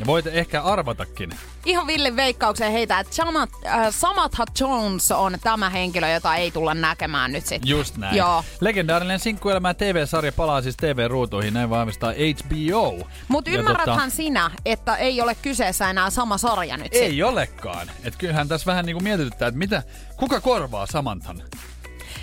Ja 0.00 0.06
voit 0.06 0.26
ehkä 0.26 0.62
arvatakin. 0.62 1.30
Ihan 1.66 1.86
villin 1.86 2.16
veikkauksen 2.16 2.72
heitä, 2.72 3.00
että 3.00 3.14
Samat, 3.14 3.50
äh, 3.66 3.86
Samatha 3.90 4.44
Jones 4.60 5.12
on 5.12 5.36
tämä 5.42 5.70
henkilö, 5.70 6.08
jota 6.08 6.34
ei 6.34 6.50
tulla 6.50 6.74
näkemään 6.74 7.32
nyt 7.32 7.46
sitten. 7.46 7.68
Just 7.70 7.96
näin. 7.96 8.16
Joo. 8.16 8.44
Legendaarinen 8.60 9.18
Sinkkuelämää 9.18 9.74
TV-sarja 9.74 10.32
palaa 10.32 10.62
siis 10.62 10.76
TV-ruutuihin, 10.76 11.54
näin 11.54 11.70
vahvistaa 11.70 12.12
HBO. 12.12 13.08
Mutta 13.28 13.50
ymmärräthän 13.50 14.10
sinä, 14.10 14.50
että 14.64 14.96
ei 14.96 15.20
ole 15.20 15.34
kyseessä 15.34 15.90
enää 15.90 16.10
sama 16.10 16.38
sarja 16.38 16.76
nyt 16.76 16.92
sit. 16.92 17.02
Ei 17.02 17.22
olekaan. 17.22 17.90
Et 18.04 18.16
kyllähän 18.16 18.48
tässä 18.48 18.66
vähän 18.66 18.86
niinku 18.86 19.02
mietityttää, 19.02 19.48
että 19.48 19.58
mitä, 19.58 19.82
kuka 20.16 20.40
korvaa 20.40 20.86
Samanthan? 20.86 21.42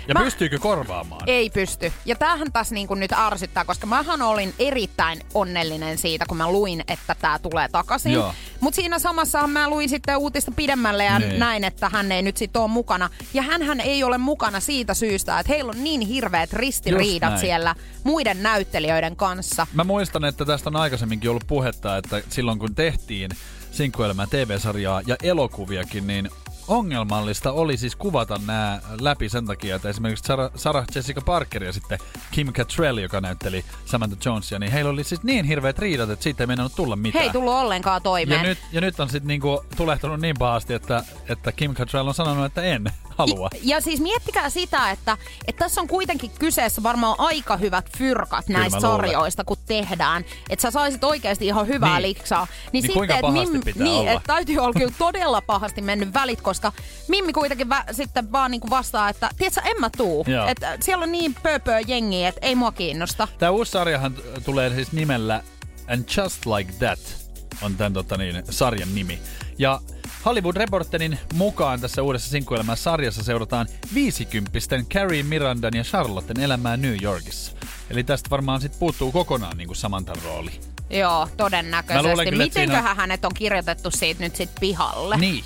Ja 0.08 0.14
Mä- 0.14 0.20
pystyykö 0.20 0.58
korvaamaan? 0.58 1.22
Ei 1.26 1.50
pysty. 1.50 1.92
Ja 2.04 2.16
tämähän 2.16 2.52
tässä 2.52 2.74
niin 2.74 2.88
kuin 2.88 3.00
nyt 3.00 3.12
ärsyttää, 3.12 3.64
koska 3.64 3.86
mähän 3.86 4.22
olin 4.22 4.54
erittäin 4.58 5.20
onnellinen 5.34 5.98
siitä, 5.98 6.24
kun 6.28 6.36
mä 6.36 6.52
luin, 6.52 6.84
että 6.88 7.14
tämä 7.14 7.38
tulee 7.38 7.68
takaisin. 7.68 8.12
Mutta 8.60 8.76
siinä 8.76 8.98
samassahan 8.98 9.50
mä 9.50 9.70
luin 9.70 9.88
sitten 9.88 10.16
uutista 10.16 10.50
pidemmälle 10.56 11.04
ja 11.04 11.18
Niin. 11.18 11.38
näin, 11.38 11.64
että 11.64 11.88
hän 11.88 12.12
ei 12.12 12.22
nyt 12.22 12.36
sitten 12.36 12.62
ole 12.62 12.70
mukana. 12.70 13.10
Ja 13.34 13.42
hän 13.42 13.80
ei 13.80 14.04
ole 14.04 14.18
mukana 14.18 14.60
siitä 14.60 14.94
syystä, 14.94 15.38
että 15.40 15.52
heillä 15.52 15.70
on 15.70 15.84
niin 15.84 16.00
hirveät 16.00 16.52
ristiriidat 16.52 17.38
siellä 17.38 17.74
muiden 18.04 18.42
näyttelijöiden 18.42 19.16
kanssa. 19.16 19.66
Mä 19.74 19.84
muistan, 19.84 20.24
että 20.24 20.44
tästä 20.44 20.70
on 20.70 20.76
aikaisemminkin 20.76 21.30
ollut 21.30 21.46
puhetta, 21.46 21.96
että 21.96 22.22
silloin 22.28 22.58
kun 22.58 22.74
tehtiin 22.74 23.30
Sinkkuelämää 23.70 24.26
TV-sarjaa 24.30 25.02
ja 25.06 25.16
elokuviakin, 25.22 26.06
niin 26.06 26.30
ongelmallista 26.68 27.52
oli 27.52 27.76
siis 27.76 27.96
kuvata 27.96 28.40
nämä 28.46 28.80
läpi 29.00 29.28
sen 29.28 29.46
takia, 29.46 29.76
että 29.76 29.88
esimerkiksi 29.88 30.24
Sarah, 30.26 30.50
Sarah 30.54 30.84
Jessica 30.94 31.20
Parker 31.20 31.64
ja 31.64 31.72
sitten 31.72 31.98
Kim 32.30 32.52
Cattrall, 32.52 32.98
joka 32.98 33.20
näytteli 33.20 33.64
Samantha 33.84 34.16
Jonesia, 34.24 34.58
niin 34.58 34.72
heillä 34.72 34.90
oli 34.90 35.04
siis 35.04 35.22
niin 35.22 35.44
hirveät 35.44 35.78
riidat, 35.78 36.10
että 36.10 36.22
siitä 36.22 36.42
ei 36.42 36.46
mennä 36.46 36.68
tulla 36.76 36.96
mitään. 36.96 37.22
He 37.22 37.26
ei 37.26 37.32
tullut 37.32 37.54
ollenkaan 37.54 37.96
ja 37.96 38.00
toimeen. 38.00 38.42
nyt, 38.42 38.58
ja 38.72 38.80
nyt 38.80 39.00
on 39.00 39.08
sitten 39.08 39.28
niinku 39.28 39.64
tulehtunut 39.76 40.20
niin 40.20 40.36
pahasti, 40.38 40.74
että, 40.74 41.04
että 41.28 41.52
Kim 41.52 41.74
Cattrall 41.74 42.08
on 42.08 42.14
sanonut, 42.14 42.44
että 42.44 42.62
en 42.62 42.84
halua. 43.18 43.48
Ja, 43.54 43.60
ja 43.62 43.80
siis 43.80 44.00
miettikää 44.00 44.50
sitä, 44.50 44.90
että, 44.90 45.16
että 45.46 45.64
tässä 45.64 45.80
on 45.80 45.88
kuitenkin 45.88 46.30
kyseessä 46.38 46.82
varmaan 46.82 47.14
aika 47.18 47.56
hyvät 47.56 47.96
fyrkat 47.98 48.48
näistä 48.48 48.80
sarjoista, 48.80 49.44
kun 49.44 49.56
tehdään. 49.66 50.24
Että 50.50 50.62
sä 50.62 50.70
saisit 50.70 51.04
oikeasti 51.04 51.46
ihan 51.46 51.66
hyvää 51.66 51.98
Niin. 51.98 52.02
liksaa. 52.08 52.46
Niin 52.72 52.92
kuinka 52.92 53.14
et 53.14 53.20
pahasti 53.20 53.58
pitää 53.58 53.82
niin, 53.82 54.00
olla? 54.00 54.12
Et 54.12 54.22
täytyy 54.26 54.58
olla 54.58 54.72
kyllä 54.72 54.92
todella 54.98 55.40
pahasti 55.40 55.82
mennyt 55.82 56.14
välit, 56.14 56.40
koska 56.40 56.72
Mimmi 57.08 57.32
kuitenkin 57.32 57.68
vä, 57.68 57.84
sitten 57.92 58.32
vaan 58.32 58.50
niinku 58.50 58.70
vastaa, 58.70 59.08
että 59.08 59.30
tiedätkö, 59.38 59.60
en 59.64 59.80
mä 59.80 59.90
tuu. 59.96 60.24
Joo. 60.28 60.46
Että 60.46 60.78
siellä 60.80 61.02
on 61.02 61.12
niin 61.12 61.34
pöpöä 61.42 61.80
jengiä, 61.80 62.28
että 62.28 62.46
ei 62.46 62.54
mua 62.54 62.72
kiinnosta. 62.72 63.28
Tämä 63.38 63.50
uusi 63.50 63.70
sarjahan 63.70 64.14
tulee 64.44 64.74
siis 64.74 64.92
nimellä 64.92 65.42
And 65.88 66.04
Just 66.16 66.46
Like 66.46 66.72
That 66.78 66.98
on 67.62 67.76
tämän 67.76 67.92
tota 67.92 68.16
niin, 68.16 68.42
sarjan 68.50 68.94
nimi. 68.94 69.18
Ja 69.58 69.80
Hollywood 70.24 70.56
Reporterin 70.56 71.18
mukaan 71.34 71.80
tässä 71.80 72.02
uudessa 72.02 72.30
Sinkkuelämän 72.30 72.76
sarjassa 72.76 73.22
seurataan 73.22 73.66
50 73.94 74.50
Carrie 74.94 75.22
Mirandan 75.22 75.74
ja 75.76 75.82
Charlotten 75.84 76.40
elämää 76.40 76.76
New 76.76 76.96
Yorkissa. 77.02 77.52
Eli 77.90 78.04
tästä 78.04 78.30
varmaan 78.30 78.60
sit 78.60 78.78
puuttuu 78.78 79.12
kokonaan 79.12 79.56
niin 79.56 79.66
kuin 79.68 79.76
Samantan 79.76 80.16
rooli. 80.24 80.50
Joo, 80.90 81.24
Mä 81.26 81.30
todennäköisesti. 81.36 82.08
luulen 82.08 82.28
kyllä, 82.28 82.44
että 82.44 82.60
Mitenköhän 82.60 82.82
siinä- 82.84 82.94
hänet 82.94 83.24
on 83.24 83.34
kirjoitettu 83.34 83.90
siitä 83.90 84.20
nyt 84.24 84.36
sit 84.36 84.50
pihalle? 84.60 85.16
Niin. 85.16 85.44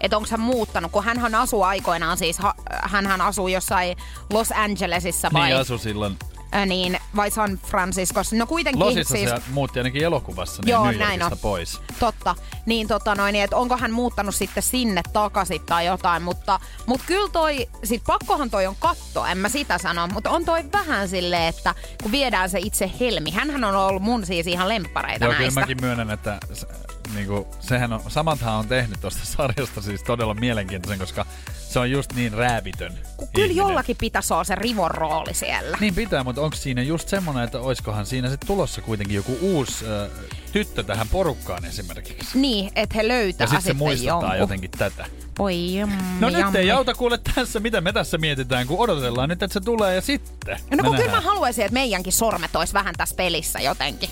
että 0.00 0.16
onko 0.16 0.28
hän 0.30 0.40
muuttanut, 0.40 0.92
kun 0.92 1.04
hän 1.04 1.34
asuu 1.34 1.62
aikoinaan 1.62 2.16
siis, 2.18 2.38
ha, 2.38 2.54
hänhän 2.82 3.20
asuu 3.20 3.48
jossain 3.48 3.96
Los 4.32 4.52
Angelesissa 4.52 5.30
vai 5.32 5.48
Niin 5.48 5.56
asui 5.60 5.78
silloin. 5.78 6.18
Niin, 6.66 6.98
vai 7.16 7.30
San 7.30 7.58
Franciscossa. 7.58 8.36
No 8.36 8.46
kuitenkin 8.46 8.80
Losissa 8.80 9.14
siis... 9.14 9.30
se 9.30 9.36
muutti 9.50 9.80
ainakin 9.80 10.02
elokuvassa 10.04 10.62
niin 10.62 10.70
Joo, 10.72 10.92
näin 10.92 11.22
on. 11.22 11.32
pois. 11.42 11.80
Totta. 12.00 12.34
Niin 12.66 12.88
tota 12.88 13.14
noin, 13.14 13.36
että 13.36 13.56
onko 13.56 13.76
hän 13.76 13.92
muuttanut 13.92 14.34
sitten 14.34 14.62
sinne 14.62 15.00
takaisin 15.12 15.60
tai 15.66 15.86
jotain, 15.86 16.22
mutta, 16.22 16.60
mutta 16.86 17.06
kyllä 17.06 17.28
toi, 17.32 17.68
sit 17.84 18.02
pakkohan 18.06 18.50
toi 18.50 18.66
on 18.66 18.76
katto, 18.78 19.26
en 19.26 19.38
mä 19.38 19.48
sitä 19.48 19.78
sano, 19.78 20.06
mutta 20.06 20.30
on 20.30 20.44
toi 20.44 20.64
vähän 20.72 21.08
silleen, 21.08 21.48
että 21.48 21.74
kun 22.02 22.12
viedään 22.12 22.50
se 22.50 22.58
itse 22.58 22.90
Helmi, 23.00 23.30
hänhän 23.30 23.64
on 23.64 23.74
ollut 23.76 24.02
mun 24.02 24.26
siis 24.26 24.46
ihan 24.46 24.68
lemppareita 24.68 25.24
Joo, 25.24 25.32
kyllä 25.32 25.42
näistä. 25.44 25.60
mäkin 25.60 25.76
myönnän, 25.80 26.10
että 26.10 26.38
s- 26.52 26.66
niinku, 27.14 27.46
sehän 27.60 27.92
on, 27.92 28.00
Samantha 28.08 28.52
on 28.52 28.68
tehnyt 28.68 29.00
tuosta 29.00 29.26
sarjasta 29.26 29.82
siis 29.82 30.02
todella 30.02 30.34
mielenkiintoisen, 30.34 30.98
koska 30.98 31.26
se 31.74 31.78
on 31.78 31.90
just 31.90 32.12
niin 32.12 32.32
räävitön 32.32 32.92
Kun 33.16 33.28
kyllä 33.32 33.46
ihminen. 33.46 33.56
jollakin 33.68 33.96
pitäisi 34.00 34.32
olla 34.34 34.44
se 34.44 34.54
Rivon 34.54 34.90
rooli 34.90 35.34
siellä. 35.34 35.76
Niin 35.80 35.94
pitää, 35.94 36.24
mutta 36.24 36.40
onko 36.42 36.56
siinä 36.56 36.82
just 36.82 37.08
semmonen, 37.08 37.44
että 37.44 37.58
oiskohan 37.60 38.06
siinä 38.06 38.28
sitten 38.30 38.46
tulossa 38.46 38.82
kuitenkin 38.82 39.16
joku 39.16 39.38
uusi 39.40 39.84
äh, 39.86 40.10
tyttö 40.52 40.82
tähän 40.82 41.08
porukkaan 41.08 41.64
esimerkiksi? 41.64 42.38
Niin, 42.38 42.70
että 42.76 42.94
he 42.96 43.08
löytää 43.08 43.44
Ja 43.44 43.48
sitten 43.48 43.62
se 43.62 43.72
muistetaan 43.72 44.20
jonkun. 44.22 44.38
jotenkin 44.38 44.70
tätä. 44.70 45.06
Oi 45.38 45.74
jammi, 45.74 45.94
No 46.20 46.30
nyt 46.30 46.38
jammi. 46.38 46.58
ei 46.58 46.70
auta 46.70 46.94
kuule 46.94 47.18
tässä, 47.34 47.60
mitä 47.60 47.80
me 47.80 47.92
tässä 47.92 48.18
mietitään, 48.18 48.66
kun 48.66 48.78
odotellaan 48.78 49.28
nyt, 49.28 49.42
että 49.42 49.54
se 49.54 49.60
tulee 49.60 49.94
ja 49.94 50.00
sitten. 50.00 50.58
No 50.76 50.84
kun 50.84 50.96
kyllä 50.96 51.10
mä 51.10 51.20
haluaisin, 51.20 51.64
että 51.64 51.72
meidänkin 51.74 52.12
sormet 52.12 52.56
olisi 52.56 52.72
vähän 52.74 52.94
tässä 52.96 53.14
pelissä 53.16 53.58
jotenkin. 53.60 54.10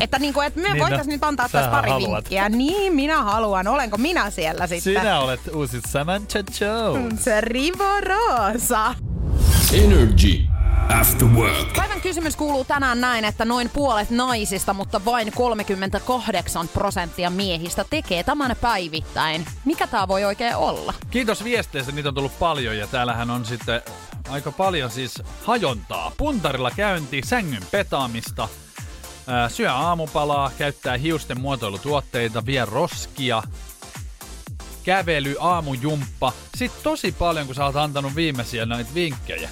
Että 0.00 0.18
niinku, 0.18 0.40
että 0.40 0.60
me 0.60 0.62
Niin, 0.62 0.72
niin 0.72 0.78
no, 0.80 0.84
voitaisiin 0.84 1.12
nyt 1.12 1.24
antaa 1.24 1.48
tässä 1.48 1.70
pari 1.70 1.90
haluat. 1.90 2.10
vinkkiä. 2.24 2.48
Niin, 2.48 2.94
minä 2.94 3.22
haluan. 3.22 3.68
Olenko 3.68 3.96
minä 3.98 4.30
siellä 4.30 4.66
sitten? 4.66 4.92
Sinä 5.02 5.20
olet 5.20 5.40
uusi 5.54 5.80
Samantha 5.88 6.38
Jones. 6.60 7.24
Se 7.24 7.40
Rivo 7.40 8.00
Rosa. 8.00 8.94
Energy 9.72 10.44
After 11.00 11.28
Work. 11.28 11.72
Päivän 11.76 12.00
kysymys 12.00 12.36
kuuluu 12.36 12.64
tänään 12.64 13.00
näin, 13.00 13.24
että 13.24 13.44
noin 13.44 13.70
puolet 13.70 14.10
naisista, 14.10 14.74
mutta 14.74 15.04
vain 15.04 15.32
38 15.32 16.68
prosenttia 16.68 17.30
miehistä 17.30 17.84
tekee 17.90 18.24
tämän 18.24 18.56
päivittäin. 18.60 19.46
Mikä 19.64 19.86
tämä 19.86 20.08
voi 20.08 20.24
oikein 20.24 20.56
olla? 20.56 20.94
Kiitos 21.10 21.44
viesteistä, 21.44 21.92
niitä 21.92 22.08
on 22.08 22.14
tullut 22.14 22.38
paljon 22.38 22.76
ja 22.78 22.86
täällähän 22.86 23.30
on 23.30 23.44
sitten 23.44 23.82
aika 24.28 24.52
paljon 24.52 24.90
siis 24.90 25.22
hajontaa. 25.44 26.12
Puntarilla 26.16 26.70
käynti, 26.70 27.20
sängyn 27.24 27.62
petaamista, 27.70 28.48
syö 29.48 29.72
aamupalaa, 29.72 30.50
käyttää 30.58 30.96
hiusten 30.96 31.40
muotoilutuotteita, 31.40 32.46
vie 32.46 32.64
roskia, 32.64 33.42
kävely, 34.84 35.36
aamujumppa. 35.40 36.32
Sitten 36.56 36.82
tosi 36.82 37.12
paljon, 37.12 37.46
kun 37.46 37.54
sä 37.54 37.64
oot 37.64 37.76
antanut 37.76 38.16
viimeisiä 38.16 38.66
näitä 38.66 38.90
vinkkejä. 38.94 39.50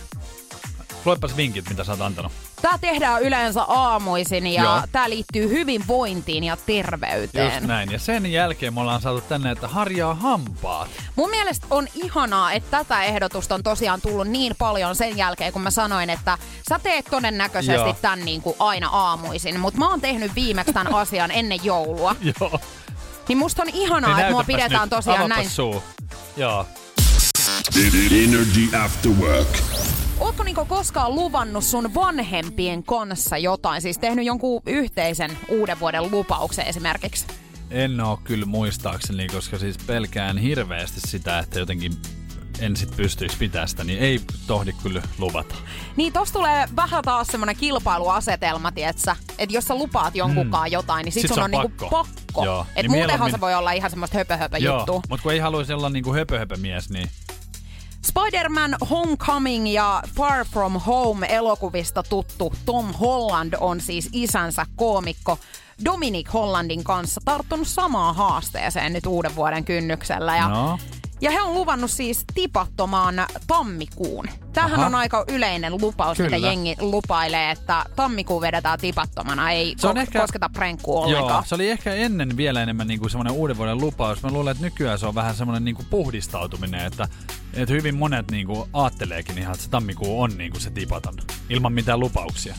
Luepas 1.04 1.36
vinkit, 1.36 1.68
mitä 1.68 1.84
sä 1.84 1.92
oot 1.92 2.00
antanut. 2.00 2.32
Tämä 2.64 2.78
tehdään 2.78 3.22
yleensä 3.22 3.62
aamuisin 3.62 4.46
ja 4.46 4.82
tämä 4.92 5.10
liittyy 5.10 5.48
hyvinvointiin 5.48 6.44
ja 6.44 6.56
terveyteen. 6.66 7.52
Just 7.54 7.66
näin. 7.66 7.92
Ja 7.92 7.98
sen 7.98 8.32
jälkeen 8.32 8.74
me 8.74 8.80
ollaan 8.80 9.00
saatu 9.00 9.20
tänne, 9.20 9.50
että 9.50 9.68
harjaa 9.68 10.14
hampaat. 10.14 10.88
Mun 11.16 11.30
mielestä 11.30 11.66
on 11.70 11.88
ihanaa, 11.94 12.52
että 12.52 12.78
tätä 12.78 13.02
ehdotusta 13.02 13.54
on 13.54 13.62
tosiaan 13.62 14.00
tullut 14.00 14.28
niin 14.28 14.54
paljon 14.58 14.96
sen 14.96 15.16
jälkeen, 15.16 15.52
kun 15.52 15.62
mä 15.62 15.70
sanoin, 15.70 16.10
että 16.10 16.38
sä 16.68 16.78
teet 16.82 17.04
todennäköisesti 17.10 17.88
Joo. 17.88 17.96
tän 18.02 18.24
niin 18.24 18.42
kuin 18.42 18.56
aina 18.58 18.88
aamuisin, 18.88 19.60
mutta 19.60 19.78
mä 19.78 19.88
oon 19.88 20.00
tehnyt 20.00 20.34
viimeksi 20.34 20.72
tämän 20.72 20.94
asian 21.00 21.30
ennen 21.30 21.58
joulua. 21.64 22.16
Joo. 22.40 22.60
Niin 23.28 23.38
musta 23.38 23.62
on 23.62 23.68
ihanaa, 23.72 24.10
Niin 24.10 24.20
että 24.20 24.32
mua 24.32 24.44
pidetään 24.44 24.80
nyt. 24.82 24.90
tosiaan 24.90 25.18
Avaapas 25.18 25.36
näin. 25.36 25.50
suu. 25.50 25.82
Joo. 26.36 26.66
Energy 27.59 28.76
After 28.84 29.11
Work. 29.12 29.48
Ootko 30.20 30.42
niinku 30.42 30.64
koskaan 30.64 31.14
luvannut 31.14 31.64
sun 31.64 31.94
vanhempien 31.94 32.82
kanssa 32.82 33.38
jotain? 33.38 33.82
Siis 33.82 33.98
tehnyt 33.98 34.26
jonkun 34.26 34.62
yhteisen 34.66 35.38
uuden 35.48 35.80
vuoden 35.80 36.11
lupauksen 36.11 36.66
esimerkiksi? 36.66 37.26
En 37.70 38.00
oo 38.00 38.20
kyllä 38.24 38.46
muistaakseni, 38.46 39.26
koska 39.26 39.59
siis 39.59 39.76
pelkään 39.86 40.38
hirveästi 40.38 41.00
sitä, 41.00 41.38
että 41.38 41.59
jotenkin 41.59 41.92
en 42.61 42.76
sit 42.76 42.96
pystyisi 42.96 43.36
pitää 43.36 43.66
sitä, 43.66 43.84
niin 43.84 43.98
ei 43.98 44.20
tohdi 44.46 44.72
kyllä 44.82 45.02
luvata. 45.18 45.55
Niin 45.96 46.12
tossa 46.12 46.34
tulee 46.34 46.68
vähän 46.76 47.05
taas 47.05 47.26
semmonen 47.26 47.57
kilpailuasetelma, 47.57 48.72
tietsä? 48.72 49.16
Että 49.38 49.55
jos 49.55 49.64
sä 49.64 49.74
lupaat 49.74 50.14
jonkunkaan 50.16 50.72
jotain, 50.72 51.05
niin 51.05 51.12
sit, 51.12 51.20
Sit 51.20 51.28
sun 51.28 51.34
se 51.34 51.40
on, 51.40 51.44
on 51.44 51.50
niinku 51.50 51.68
pakko. 51.68 51.90
pakko. 51.90 52.44
Joo. 52.44 52.66
Et 52.76 52.82
Niin 52.82 52.90
muutenhan 52.90 53.18
mieluummin- 53.18 53.30
se 53.30 53.40
voi 53.40 53.55
olla 53.55 53.72
ihan 53.72 53.90
semmoista 53.90 54.18
höpö, 54.18 54.36
höpö 54.36 54.59
Joo, 54.59 54.76
juttua. 54.78 55.00
mutta 55.09 55.22
kun 55.22 55.32
ei 55.32 55.38
haluaisi 55.38 55.72
olla 55.72 55.88
niinku 55.90 56.14
höpö, 56.14 56.38
höpö 56.38 56.57
mies, 56.57 56.90
niin 56.90 57.11
Spider-Man 58.18 58.76
Homecoming 58.90 59.74
ja 59.74 60.02
Far 60.16 60.44
From 60.44 60.80
Home 60.80 61.26
elokuvista 61.30 62.02
tuttu 62.02 62.54
Tom 62.64 62.92
Holland 62.92 63.54
on 63.60 63.80
siis 63.80 64.08
isänsä 64.12 64.66
koomikko 64.76 65.38
Dominic 65.84 66.32
Hollandin 66.32 66.84
kanssa 66.84 67.20
tarttunut 67.24 67.68
samaan 67.68 68.14
haasteeseen 68.14 68.92
nyt 68.92 69.06
uuden 69.06 69.36
vuoden 69.36 69.64
kynnyksellä. 69.64 70.36
Ja, 70.36 70.48
no. 70.48 70.78
Ja 71.20 71.30
he 71.30 71.40
on 71.42 71.54
luvannut 71.54 71.90
siis 71.90 72.24
tipattomaan 72.34 73.14
tammikuun. 73.46 74.24
Tämähän 74.52 74.78
Aha. 74.78 74.86
on 74.86 74.94
aika 74.94 75.24
yleinen 75.28 75.72
lupaus, 75.80 76.16
Kyllä. 76.16 76.30
mitä 76.30 76.46
jengi 76.46 76.76
lupailee, 76.80 77.50
että 77.50 77.84
tammikuun 77.96 78.40
vedetään 78.42 78.78
tipattomana, 78.80 79.50
ei 79.50 79.74
Se 79.78 79.86
on 79.86 79.96
ko- 79.96 80.00
ehkä- 80.00 80.20
kosketa 80.20 80.48
prenkkua 80.52 80.94
Joo, 80.94 81.04
ollenkaan. 81.18 81.46
se 81.46 81.54
oli 81.54 81.70
ehkä 81.70 81.94
ennen 81.94 82.36
vielä 82.36 82.62
enemmän 82.62 82.86
niinku 82.86 83.08
semmoinen 83.08 83.32
uuden 83.34 83.56
vuoden 83.56 83.78
lupaus. 83.78 84.22
Mä 84.22 84.30
luulen, 84.30 84.52
että 84.52 84.64
nykyään 84.64 84.98
se 84.98 85.06
on 85.06 85.14
vähän 85.14 85.34
semmoinen 85.34 85.64
niinku 85.64 85.82
puhdistautuminen, 85.90 86.86
että, 86.86 87.08
että 87.54 87.74
hyvin 87.74 87.96
monet 87.96 88.30
niinku 88.30 88.68
ajatteleekin 88.72 89.38
ihan, 89.38 89.52
että 89.54 89.64
se 89.64 89.70
tammikuu 89.70 90.22
on 90.22 90.38
niinku 90.38 90.60
se 90.60 90.70
tipaton, 90.70 91.14
ilman 91.50 91.72
mitään 91.72 92.00
lupauksia. 92.00 92.54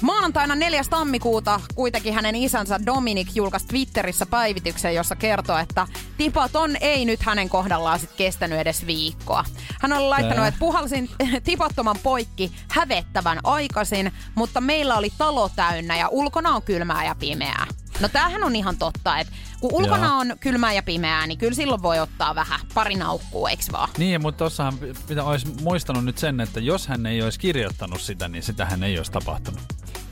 Maanantaina 0.00 0.54
4. 0.54 0.82
tammikuuta 0.90 1.60
kuitenkin 1.74 2.14
hänen 2.14 2.36
isänsä 2.36 2.80
Dominic 2.86 3.28
julkaisi 3.34 3.66
Twitterissä 3.66 4.26
päivityksen, 4.26 4.94
jossa 4.94 5.16
kertoo, 5.16 5.58
että 5.58 5.86
tipaton 6.16 6.76
ei 6.80 7.04
nyt 7.04 7.22
hänen 7.22 7.48
kohdallaan 7.48 7.98
sit 7.98 8.12
kestänyt 8.16 8.58
edes 8.58 8.86
viikkoa. 8.86 9.44
Hän 9.80 9.92
on 9.92 10.10
laittanut, 10.10 10.46
että 10.46 10.58
puhalsin 10.58 11.10
tipattoman 11.44 11.96
poikki 12.02 12.52
hävettävän 12.70 13.38
aikaisin, 13.44 14.12
mutta 14.34 14.60
meillä 14.60 14.96
oli 14.96 15.10
talo 15.18 15.50
täynnä 15.56 15.96
ja 15.96 16.08
ulkona 16.08 16.50
on 16.50 16.62
kylmää 16.62 17.04
ja 17.04 17.14
pimeää. 17.14 17.66
No 18.00 18.08
tämähän 18.08 18.42
on 18.42 18.56
ihan 18.56 18.76
totta, 18.76 19.18
että 19.18 19.32
kun 19.60 19.70
ulkona 19.72 20.06
Joo. 20.06 20.18
on 20.18 20.32
kylmää 20.40 20.72
ja 20.72 20.82
pimeää, 20.82 21.26
niin 21.26 21.38
kyllä 21.38 21.54
silloin 21.54 21.82
voi 21.82 21.98
ottaa 21.98 22.34
vähän 22.34 22.60
pari 22.74 22.94
naukkuu, 22.94 23.46
eiks 23.46 23.72
vaan? 23.72 23.88
Niin, 23.98 24.22
mutta 24.22 24.38
tossahan 24.38 24.74
mitä 25.08 25.24
olisi 25.24 25.46
muistanut 25.62 26.04
nyt 26.04 26.18
sen, 26.18 26.40
että 26.40 26.60
jos 26.60 26.86
hän 26.86 27.06
ei 27.06 27.22
olisi 27.22 27.38
kirjoittanut 27.38 28.00
sitä, 28.00 28.28
niin 28.28 28.42
sitähän 28.42 28.82
ei 28.82 28.98
olisi 28.98 29.12
tapahtunut. 29.12 29.60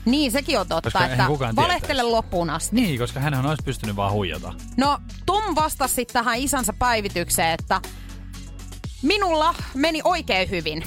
Niin, 0.05 0.31
sekin 0.31 0.59
on 0.59 0.67
totta, 0.67 0.91
Koska 0.91 1.05
että 1.05 1.27
valehtele 1.55 1.79
tietäisi. 1.79 2.03
loppuun 2.03 2.49
asti. 2.49 2.75
Niin, 2.75 2.99
koska 2.99 3.19
hän 3.19 3.45
olisi 3.45 3.63
pystynyt 3.65 3.95
vaan 3.95 4.11
huijata. 4.11 4.53
No, 4.77 4.99
Tom 5.25 5.55
vastasi 5.55 5.93
sit 5.93 6.07
tähän 6.07 6.37
isänsä 6.37 6.73
päivitykseen, 6.73 7.57
että 7.59 7.81
minulla 9.01 9.55
meni 9.73 10.01
oikein 10.03 10.49
hyvin. 10.49 10.83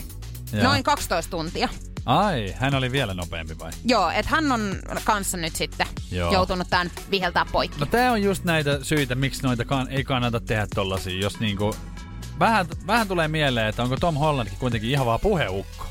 Joo. 0.52 0.62
Noin 0.62 0.82
12 0.82 1.30
tuntia. 1.30 1.68
Ai, 2.06 2.54
hän 2.56 2.74
oli 2.74 2.92
vielä 2.92 3.14
nopeampi 3.14 3.58
vai? 3.58 3.70
Joo, 3.84 4.10
että 4.10 4.30
hän 4.30 4.52
on 4.52 4.76
kanssa 5.04 5.36
nyt 5.36 5.56
sitten 5.56 5.86
Joo. 6.10 6.32
joutunut 6.32 6.70
tämän 6.70 6.90
viheltää 7.10 7.46
poikki. 7.52 7.80
No 7.80 7.86
tää 7.86 8.12
on 8.12 8.22
just 8.22 8.44
näitä 8.44 8.78
syitä, 8.82 9.14
miksi 9.14 9.42
noita 9.42 9.64
kan- 9.64 9.88
ei 9.90 10.04
kannata 10.04 10.40
tehdä 10.40 10.66
tollasia, 10.74 11.20
jos 11.20 11.40
niinku... 11.40 11.74
Vähän, 12.38 12.66
vähän 12.86 13.08
tulee 13.08 13.28
mieleen, 13.28 13.66
että 13.66 13.82
onko 13.82 13.96
Tom 13.96 14.14
Hollandkin 14.16 14.58
kuitenkin 14.58 14.90
ihan 14.90 15.06
vaan 15.06 15.20
puheukko. 15.20 15.86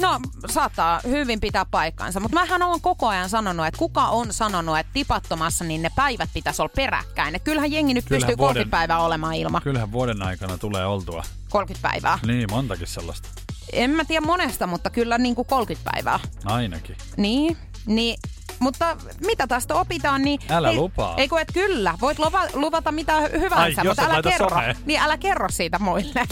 No, 0.00 0.20
saattaa 0.50 1.00
hyvin 1.06 1.40
pitää 1.40 1.64
paikkansa, 1.64 2.20
mutta 2.20 2.34
mähän 2.34 2.62
olen 2.62 2.80
koko 2.80 3.08
ajan 3.08 3.28
sanonut, 3.30 3.66
että 3.66 3.78
kuka 3.78 4.08
on 4.08 4.32
sanonut, 4.32 4.78
että 4.78 4.92
tipattomassa 4.92 5.64
niin 5.64 5.82
ne 5.82 5.90
päivät 5.96 6.30
pitäisi 6.34 6.62
olla 6.62 6.72
peräkkäin. 6.76 7.34
Et 7.34 7.42
kyllähän 7.42 7.72
jengi 7.72 7.94
nyt 7.94 8.04
Kyllähän 8.04 8.26
pystyy 8.26 8.38
vuoden- 8.38 8.54
30 8.54 8.70
päivää 8.76 8.98
olemaan 8.98 9.34
ilman 9.34 9.62
Kyllähän 9.62 9.92
vuoden 9.92 10.22
aikana 10.22 10.58
tulee 10.58 10.86
oltua. 10.86 11.24
30 11.50 11.88
päivää. 11.88 12.18
Niin, 12.26 12.50
montakin 12.50 12.86
sellaista. 12.86 13.28
En 13.72 13.90
mä 13.90 14.04
tiedä 14.04 14.26
monesta, 14.26 14.66
mutta 14.66 14.90
kyllä 14.90 15.18
niin 15.18 15.34
kuin 15.34 15.46
30 15.46 15.90
päivää. 15.92 16.20
Ainakin. 16.44 16.96
Niin, 17.16 17.56
niin 17.86 18.16
mutta 18.58 18.96
mitä 19.26 19.46
tästä 19.46 19.74
opitaan, 19.74 20.22
niin... 20.22 20.40
Älä 20.50 20.70
ei, 20.70 20.76
lupaa. 20.76 21.14
Ei 21.16 21.28
kun 21.28 21.40
et 21.40 21.48
kyllä, 21.52 21.94
voit 22.00 22.18
luva, 22.18 22.42
luvata 22.54 22.92
mitä 22.92 23.20
hyvänsä, 23.20 23.56
Ai, 23.56 23.70
jos 23.70 23.86
mutta 23.86 24.02
älä 24.02 24.12
laita 24.12 24.30
kerro. 24.30 24.48
someen. 24.48 24.76
Niin 24.84 25.00
älä 25.00 25.16
kerro 25.16 25.48
siitä 25.50 25.78
muille. 25.78 26.24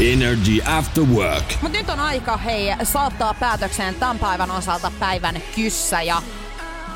Energy 0.00 0.60
After 0.64 1.04
Work. 1.04 1.44
Mutta 1.62 1.78
nyt 1.78 1.90
on 1.90 2.00
aika, 2.00 2.36
hei, 2.36 2.76
saattaa 2.82 3.34
päätökseen 3.34 3.94
tämän 3.94 4.18
päivän 4.18 4.50
osalta 4.50 4.92
päivän 5.00 5.42
kyssä 5.54 6.02
ja 6.02 6.22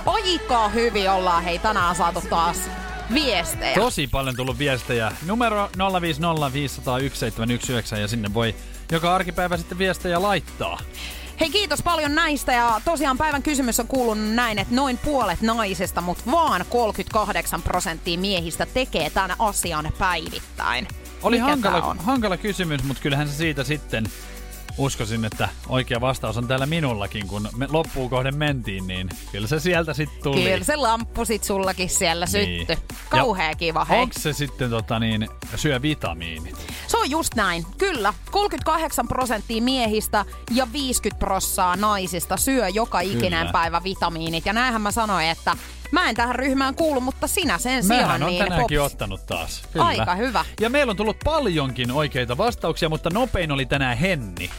aika 0.06 0.68
hyvin 0.68 1.10
ollaan, 1.10 1.44
hei, 1.44 1.58
tänään 1.58 1.96
saatu 1.96 2.20
taas 2.30 2.56
viestejä. 3.14 3.74
Tosi 3.74 4.06
paljon 4.06 4.36
tullut 4.36 4.58
viestejä. 4.58 5.12
Numero 5.26 5.70
050501719 7.94 7.98
ja 7.98 8.08
sinne 8.08 8.34
voi 8.34 8.54
joka 8.92 9.14
arkipäivä 9.14 9.56
sitten 9.56 9.78
viestejä 9.78 10.22
laittaa. 10.22 10.78
Hei, 11.40 11.50
kiitos 11.50 11.82
paljon 11.82 12.14
näistä 12.14 12.52
ja 12.52 12.80
tosiaan 12.84 13.18
päivän 13.18 13.42
kysymys 13.42 13.80
on 13.80 13.86
kuulunut 13.86 14.34
näin, 14.34 14.58
että 14.58 14.74
noin 14.74 14.98
puolet 14.98 15.40
naisista, 15.42 16.00
mutta 16.00 16.30
vaan 16.30 16.64
38 16.70 17.62
prosenttia 17.62 18.18
miehistä 18.18 18.66
tekee 18.66 19.10
tämän 19.10 19.36
asian 19.38 19.92
päivittäin. 19.98 20.88
Oli 21.22 21.36
Mikä 21.36 21.50
hankala, 21.50 21.82
on? 21.82 21.98
hankala 21.98 22.36
kysymys, 22.36 22.82
mutta 22.84 23.02
kyllähän 23.02 23.28
se 23.28 23.34
siitä 23.34 23.64
sitten 23.64 24.04
uskoisin, 24.78 25.24
että 25.24 25.48
oikea 25.68 26.00
vastaus 26.00 26.36
on 26.36 26.48
täällä 26.48 26.66
minullakin, 26.66 27.28
kun 27.28 27.48
me 27.56 27.66
loppuun 27.70 28.10
kohden 28.10 28.36
mentiin, 28.36 28.86
niin 28.86 29.08
kyllä 29.32 29.46
se 29.46 29.60
sieltä 29.60 29.94
sitten 29.94 30.22
tuli. 30.22 30.42
Kyllä 30.42 30.64
se 30.64 30.76
lamppu 30.76 31.24
sit 31.24 31.44
sullakin 31.44 31.88
siellä 31.90 32.26
Niin. 32.32 32.66
sytty. 32.66 32.82
Kauhea 33.08 33.48
Ja 33.48 33.54
kiva, 33.54 33.84
hei. 33.84 34.00
Onko 34.00 34.14
se 34.18 34.32
sitten 34.32 34.70
tota 34.70 34.98
niin, 34.98 35.28
syö 35.56 35.82
vitamiinit? 35.82 36.56
Se 36.86 36.96
on 36.96 37.10
just 37.10 37.34
näin. 37.34 37.66
Kyllä. 37.78 38.14
38 38.30 39.08
prosenttia 39.08 39.62
miehistä 39.62 40.24
ja 40.50 40.72
50 40.72 41.18
prossaa 41.18 41.76
naisista 41.76 42.36
syö 42.36 42.68
joka 42.68 43.00
ikinen 43.00 43.38
Kyllä. 43.40 43.52
päivä 43.52 43.84
vitamiinit. 43.84 44.46
Ja 44.46 44.52
näinhän 44.52 44.82
mä 44.82 44.90
sanoin, 44.90 45.26
että 45.26 45.56
mä 45.92 46.08
en 46.08 46.14
tähän 46.14 46.34
ryhmään 46.34 46.74
kuulu, 46.74 47.00
mutta 47.00 47.26
sinä 47.26 47.58
sen 47.58 47.84
sijaan 47.84 48.04
Mähän 48.06 48.22
on 48.22 48.28
niin 48.28 48.44
tänäänkin 48.44 48.78
pops. 48.78 48.92
ottanut 48.92 49.26
taas. 49.26 49.62
Aika 49.78 50.14
hyvä. 50.14 50.44
Ja 50.60 50.70
meillä 50.70 50.90
on 50.90 50.96
tullut 50.96 51.16
paljonkin 51.24 51.90
oikeita 51.92 52.36
vastauksia, 52.38 52.88
mutta 52.88 53.10
nopein 53.10 53.52
oli 53.52 53.66
tänään 53.66 53.96
Henni. 53.98 54.50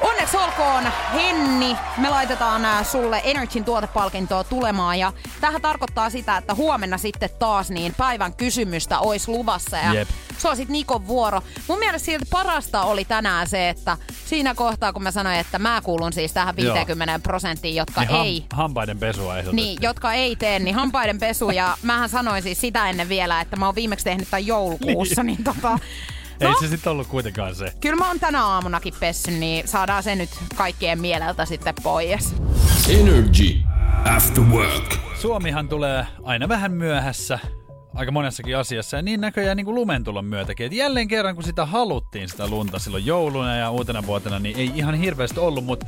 Onneksi 0.00 0.36
olkoon 0.36 0.84
Henni. 1.14 1.76
Me 1.96 2.10
laitetaan 2.10 2.64
ää, 2.64 2.84
sulle 2.84 3.20
Energyn 3.24 3.64
tuotepalkintoa 3.64 4.44
tulemaan 4.44 4.98
ja 4.98 5.12
tähän 5.40 5.62
tarkoittaa 5.62 6.10
sitä, 6.10 6.36
että 6.36 6.54
huomenna 6.54 6.98
sitten 6.98 7.30
taas 7.38 7.70
niin 7.70 7.94
päivän 7.96 8.32
kysymystä 8.34 8.98
olisi 8.98 9.28
luvassa 9.30 9.76
ja 9.76 9.94
Jep. 9.94 10.08
se 10.38 10.48
on 10.48 10.56
sitten 10.56 10.72
Nikon 10.72 11.06
vuoro. 11.06 11.42
Mun 11.68 11.78
mielestä 11.78 12.06
siltä 12.06 12.26
parasta 12.30 12.82
oli 12.82 13.04
tänään 13.04 13.46
se, 13.48 13.68
että 13.68 13.96
siinä 14.26 14.54
kohtaa 14.54 14.92
kun 14.92 15.02
mä 15.02 15.10
sanoin, 15.10 15.36
että 15.38 15.58
mä 15.58 15.80
kuulun 15.84 16.12
siis 16.12 16.32
tähän 16.32 16.54
Joo. 16.58 16.74
50 16.74 17.18
prosenttiin, 17.22 17.74
jotka 17.74 18.00
Niin 18.00 18.10
ham- 18.10 18.24
ei 18.24 18.44
hampaiden 18.52 18.98
pesua 18.98 19.38
ehdotettiin. 19.38 19.56
niin, 19.66 19.78
jotka 19.82 20.12
ei 20.12 20.36
tee, 20.36 20.58
niin 20.58 20.74
hampaiden 20.74 21.18
pesu. 21.18 21.50
Ja 21.50 21.76
mähän 21.82 22.08
sanoin 22.08 22.42
siis 22.42 22.60
sitä 22.60 22.90
ennen 22.90 23.08
vielä, 23.08 23.40
että 23.40 23.56
mä 23.56 23.66
oon 23.66 23.74
viimeksi 23.74 24.04
tehnyt 24.04 24.30
tämän 24.30 24.46
joulukuussa. 24.46 25.22
Niin, 25.22 25.44
tota, 25.44 25.78
Ei 26.40 26.48
no, 26.48 26.56
se 26.60 26.68
sitten 26.68 26.92
ollut 26.92 27.06
kuitenkaan 27.06 27.54
se. 27.54 27.72
kyllä 27.80 27.96
mä 27.96 28.08
oon 28.08 28.20
tänä 28.20 28.44
aamunakin 28.44 28.94
pessy, 29.00 29.30
niin 29.30 29.68
saadaan 29.68 30.02
se 30.02 30.14
nyt 30.14 30.30
kaikkien 30.56 31.00
mieleltä 31.00 31.44
sitten 31.44 31.74
pois. 31.82 32.34
Energy 32.88 33.56
After 34.16 34.44
Work. 34.44 34.94
Suomihan 35.20 35.68
tulee 35.68 36.06
aina 36.22 36.48
vähän 36.48 36.72
myöhässä 36.72 37.38
aika 37.94 38.12
monessakin 38.12 38.56
asiassa 38.56 38.96
ja 38.96 39.02
niin 39.02 39.20
näköjään 39.20 39.56
niin 39.56 39.64
kuin 39.64 39.74
lumentulon 39.74 40.24
myötäkin. 40.24 40.66
Et 40.66 40.72
jälleen 40.72 41.08
kerran 41.08 41.34
kun 41.34 41.44
sitä 41.44 41.66
haluttiin 41.66 42.28
sitä 42.28 42.48
lunta 42.48 42.78
silloin 42.78 43.06
jouluna 43.06 43.56
ja 43.56 43.70
uutena 43.70 44.06
vuotena, 44.06 44.38
niin 44.38 44.56
ei 44.56 44.72
ihan 44.74 44.94
hirveästi 44.94 45.40
ollut, 45.40 45.64
mutta 45.64 45.86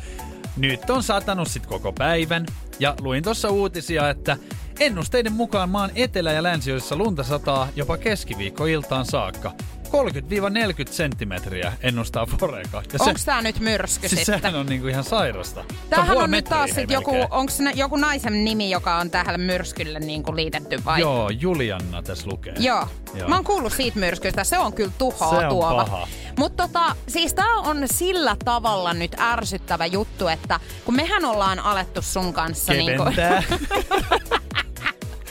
nyt 0.56 0.90
on 0.90 1.02
satanut 1.02 1.48
sit 1.48 1.66
koko 1.66 1.92
päivän. 1.92 2.46
Ja 2.80 2.94
luin 3.00 3.22
tuossa 3.24 3.50
uutisia, 3.50 4.10
että 4.10 4.36
ennusteiden 4.80 5.32
mukaan 5.32 5.68
maan 5.68 5.90
etelä- 5.94 6.32
ja 6.32 6.42
länsiosissa 6.42 6.96
lunta 6.96 7.22
sataa 7.22 7.68
jopa 7.76 7.96
keskiviikkoiltaan 7.96 9.06
saakka. 9.06 9.52
30-40 9.90 10.92
senttimetriä 10.92 11.72
ennustaa 11.80 12.26
Foreka. 12.26 12.82
Ja 12.92 12.98
Onko 13.00 13.20
tää 13.24 13.42
nyt 13.42 13.60
myrsky 13.60 14.08
siis 14.08 14.20
sitten? 14.26 14.40
sehän 14.40 14.54
on 14.60 14.66
niinku 14.66 14.86
ihan 14.86 15.04
sairasta. 15.04 15.64
Tämähän 15.90 16.12
puoli 16.12 16.24
on 16.24 16.30
nyt 16.30 16.44
taas 16.44 16.70
sit 16.70 16.90
joku, 16.90 17.16
onko 17.30 17.52
joku 17.74 17.96
naisen 17.96 18.44
nimi, 18.44 18.70
joka 18.70 18.96
on 18.96 19.10
tähän 19.10 19.40
myrskylle 19.40 19.98
niin 20.00 20.22
kuin 20.22 20.36
liitetty 20.36 20.84
vai? 20.84 21.00
Joo, 21.00 21.30
Julianna 21.30 22.02
tässä 22.02 22.30
lukee. 22.30 22.54
Joo. 22.58 22.88
Joo. 23.14 23.28
Mä 23.28 23.34
oon 23.34 23.44
kuullut 23.44 23.72
siitä 23.72 23.98
myrskystä. 23.98 24.44
Se 24.44 24.58
on 24.58 24.72
kyllä 24.72 24.92
tuhoa 24.98 25.30
Se 25.30 25.36
on 25.36 25.48
tuova. 25.48 25.84
paha. 25.84 26.08
Mutta 26.38 26.66
tota, 26.68 26.96
siis 27.08 27.34
tää 27.34 27.54
on 27.54 27.82
sillä 27.92 28.36
tavalla 28.44 28.94
nyt 28.94 29.16
ärsyttävä 29.20 29.86
juttu, 29.86 30.28
että 30.28 30.60
kun 30.84 30.96
mehän 30.96 31.24
ollaan 31.24 31.58
alettu 31.58 32.02
sun 32.02 32.32
kanssa 32.32 32.72
niinku... 32.72 33.04
Keventää. 33.04 33.42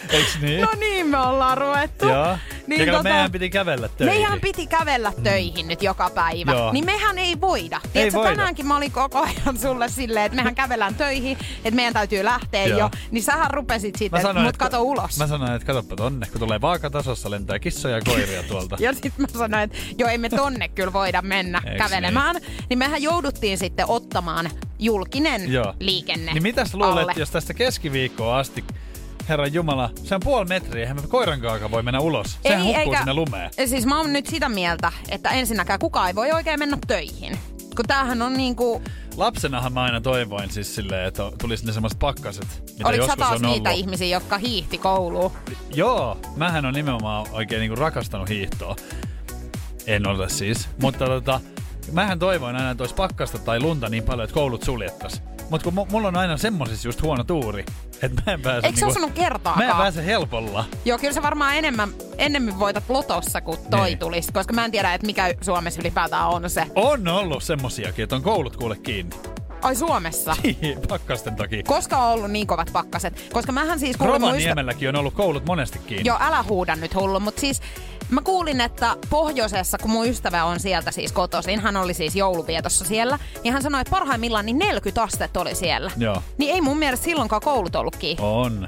Eiks 0.09 0.39
niin? 0.41 0.61
No 0.61 0.67
niin 0.79 1.07
me 1.07 1.17
ollaan 1.17 1.57
ruvettu. 1.57 2.07
Joo. 2.07 2.37
Niin 2.67 2.89
tota- 2.89 3.03
meidän 3.03 3.31
piti 3.31 3.49
kävellä 3.49 3.87
töihin. 3.87 4.15
Meidän 4.21 4.41
piti 4.41 4.67
kävellä 4.67 5.13
töihin 5.23 5.67
nyt 5.67 5.83
joka 5.83 6.09
päivä. 6.09 6.51
Joo. 6.51 6.71
Niin 6.73 6.85
mehän 6.85 7.17
ei 7.19 7.41
voida. 7.41 7.81
Tiedätkö, 7.93 8.17
voida. 8.17 8.29
tänäänkin 8.31 8.67
mä 8.67 8.77
olin 8.77 8.91
koko 8.91 9.19
ajan 9.19 9.57
sulle 9.61 9.89
silleen, 9.89 10.25
että 10.25 10.35
mehän 10.35 10.55
kävellään 10.55 10.95
töihin, 10.95 11.37
että 11.55 11.71
meidän 11.71 11.93
täytyy 11.93 12.23
lähteä 12.23 12.65
Joo. 12.65 12.79
jo. 12.79 12.89
Niin 13.11 13.23
sähän 13.23 13.51
rupesit 13.51 13.95
sitten, 13.95 14.21
että 14.27 14.33
mut 14.41 14.57
kato 14.57 14.81
ulos. 14.81 15.17
Mä 15.17 15.27
sanoin, 15.27 15.51
että 15.53 15.65
katoppa 15.65 15.95
tonne, 15.95 16.27
kun 16.31 16.39
tulee 16.39 16.61
vaakatasossa, 16.61 17.31
lentää 17.31 17.59
kissoja 17.59 17.95
ja 17.95 18.01
koiria 18.05 18.43
tuolta. 18.43 18.75
Ja 18.89 18.93
sitten 18.93 19.11
mä 19.17 19.27
sanoin, 19.39 19.63
että 19.63 19.77
joo, 19.97 20.09
ei 20.09 20.17
me 20.17 20.29
tonne 20.29 20.67
kyllä 20.67 20.93
voida 20.93 21.21
mennä 21.21 21.61
Eiks 21.65 21.77
kävelemään. 21.77 22.35
Niin? 22.69 22.77
mehän 22.79 23.01
jouduttiin 23.01 23.57
sitten 23.57 23.85
ottamaan 23.89 24.49
julkinen 24.79 25.51
Joo. 25.53 25.73
liikenne 25.79 26.33
Niin 26.33 26.43
mitäs 26.43 26.73
luulet, 26.73 27.01
alle. 27.01 27.13
jos 27.17 27.29
tästä 27.31 27.53
keskiviikkoa 27.53 28.37
asti, 28.39 28.63
Herran 29.29 29.53
Jumala, 29.53 29.89
se 30.03 30.15
on 30.15 30.21
puoli 30.23 30.45
metriä, 30.45 30.81
eihän 30.81 31.01
me 31.01 31.07
koiran 31.07 31.41
kanssa 31.41 31.71
voi 31.71 31.83
mennä 31.83 31.99
ulos. 31.99 32.37
Sehän 32.43 32.63
hukkuu 32.63 32.95
sinne 32.95 33.13
lumeen. 33.13 33.49
Siis 33.65 33.85
mä 33.85 33.97
oon 33.97 34.13
nyt 34.13 34.27
sitä 34.27 34.49
mieltä, 34.49 34.91
että 35.09 35.29
ensinnäkään 35.29 35.79
kukaan 35.79 36.07
ei 36.07 36.15
voi 36.15 36.31
oikein 36.31 36.59
mennä 36.59 36.77
töihin. 36.87 37.39
Kun 37.75 37.85
tämähän 37.87 38.21
on 38.21 38.33
niinku... 38.33 38.81
Lapsenahan 39.17 39.73
mä 39.73 39.83
aina 39.83 40.01
toivoin 40.01 40.51
siis 40.51 40.75
silleen, 40.75 41.07
että 41.07 41.31
tulisi 41.41 41.65
ne 41.65 41.73
semmoiset 41.73 41.99
pakkaset, 41.99 42.47
mitä 42.61 42.87
Oliko 42.87 43.03
joskus 43.03 43.17
taas 43.17 43.41
on 43.41 43.41
niitä 43.41 43.69
ollut. 43.69 43.83
ihmisiä, 43.83 44.07
jotka 44.07 44.37
hiihti 44.37 44.77
kouluun? 44.77 45.31
Joo, 45.73 46.17
mähän 46.35 46.65
on 46.65 46.73
nimenomaan 46.73 47.27
oikein 47.31 47.59
niinku 47.59 47.75
rakastanut 47.75 48.29
hiihtoa. 48.29 48.75
En 49.87 50.07
ole 50.07 50.29
siis. 50.29 50.69
Mutta 50.81 51.05
tota, 51.05 51.39
mähän 51.91 52.19
toivoin 52.19 52.55
aina, 52.55 52.71
että 52.71 52.83
olisi 52.83 52.95
pakkasta 52.95 53.37
tai 53.39 53.59
lunta 53.59 53.89
niin 53.89 54.03
paljon, 54.03 54.23
että 54.23 54.33
koulut 54.33 54.63
suljettas. 54.63 55.21
Mutta 55.49 55.63
kun 55.71 55.73
mu- 55.73 55.91
mulla 55.91 56.07
on 56.07 56.17
aina 56.17 56.37
semmosissa 56.37 56.87
just 56.87 57.01
huono 57.01 57.23
tuuri, 57.23 57.65
että 58.01 58.21
mä 58.25 58.33
en 58.33 58.41
pääse... 58.41 58.67
Eikö 58.67 58.79
se 58.79 58.85
osunut 58.85 59.11
kertaakaan? 59.11 59.65
Mä 59.65 59.71
en 59.71 59.77
pääse 59.77 60.05
helpolla. 60.05 60.65
Joo, 60.85 60.97
kyllä 60.97 61.13
sä 61.13 61.21
varmaan 61.21 61.55
enemmän, 61.55 61.89
enemmän 62.17 62.59
voitat 62.59 62.83
lotossa, 62.89 63.41
kun 63.41 63.57
toi 63.69 63.85
Niin. 63.89 63.99
tulisi. 63.99 64.31
Koska 64.31 64.53
mä 64.53 64.65
en 64.65 64.71
tiedä, 64.71 64.93
että 64.93 65.07
mikä 65.07 65.33
Suomessa 65.41 65.81
ylipäätään 65.81 66.27
on 66.27 66.49
se. 66.49 66.65
On 66.75 67.07
ollut 67.07 67.43
semmosiakin, 67.43 68.03
että 68.03 68.15
on 68.15 68.23
koulut 68.23 68.57
kuule 68.57 68.75
kiinni. 68.77 69.15
Ai 69.61 69.75
Suomessa? 69.75 70.35
Pakkasten 70.89 71.35
takia. 71.35 71.63
Koska 71.63 71.97
on 71.97 72.13
ollut 72.13 72.31
niin 72.31 72.47
kovat 72.47 72.69
pakkaset? 72.73 73.29
Koska 73.33 73.51
mähän 73.51 73.79
siis 73.79 73.97
kuulin 73.97 74.21
muista... 74.21 74.27
Rovaniemelläkin 74.27 74.89
on 74.89 74.95
ollut 74.95 75.13
koulut 75.13 75.45
monesti 75.45 75.79
kiinni. 75.79 76.07
Joo, 76.07 76.17
älä 76.21 76.43
huuda 76.43 76.75
nyt 76.75 76.95
hullu, 76.95 77.19
mutta 77.19 77.41
siis 77.41 77.61
mä 78.09 78.21
kuulin, 78.21 78.61
että 78.61 78.95
pohjoisessa, 79.09 79.77
kun 79.77 79.91
mun 79.91 80.07
ystävä 80.07 80.43
on 80.43 80.59
sieltä 80.59 80.91
siis 80.91 81.11
kotoisin, 81.11 81.59
hän 81.59 81.77
oli 81.77 81.93
siis 81.93 82.15
jouluvietossa 82.15 82.85
siellä, 82.85 83.19
niin 83.43 83.53
hän 83.53 83.61
sanoi, 83.61 83.81
että 83.81 83.91
parhaimmillaan 83.91 84.45
niin 84.45 84.59
40 84.59 85.03
astetta 85.03 85.41
oli 85.41 85.55
siellä. 85.55 85.91
Joo. 85.97 86.23
Niin 86.37 86.53
ei 86.53 86.61
mun 86.61 86.77
mielestä 86.77 87.03
silloinkaan 87.03 87.41
koulut 87.41 87.75
ollut 87.75 87.95
kiinni. 87.95 88.23
On. 88.23 88.67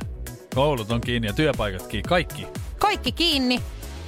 Koulut 0.56 0.92
on 0.92 1.02
kiinni 1.02 1.28
ja 1.28 1.34
työpaikat 1.34 1.88
kiinni. 1.88 2.10
Kaikki. 2.10 2.48
Kaikki 2.80 3.12
kiinni 3.12 3.62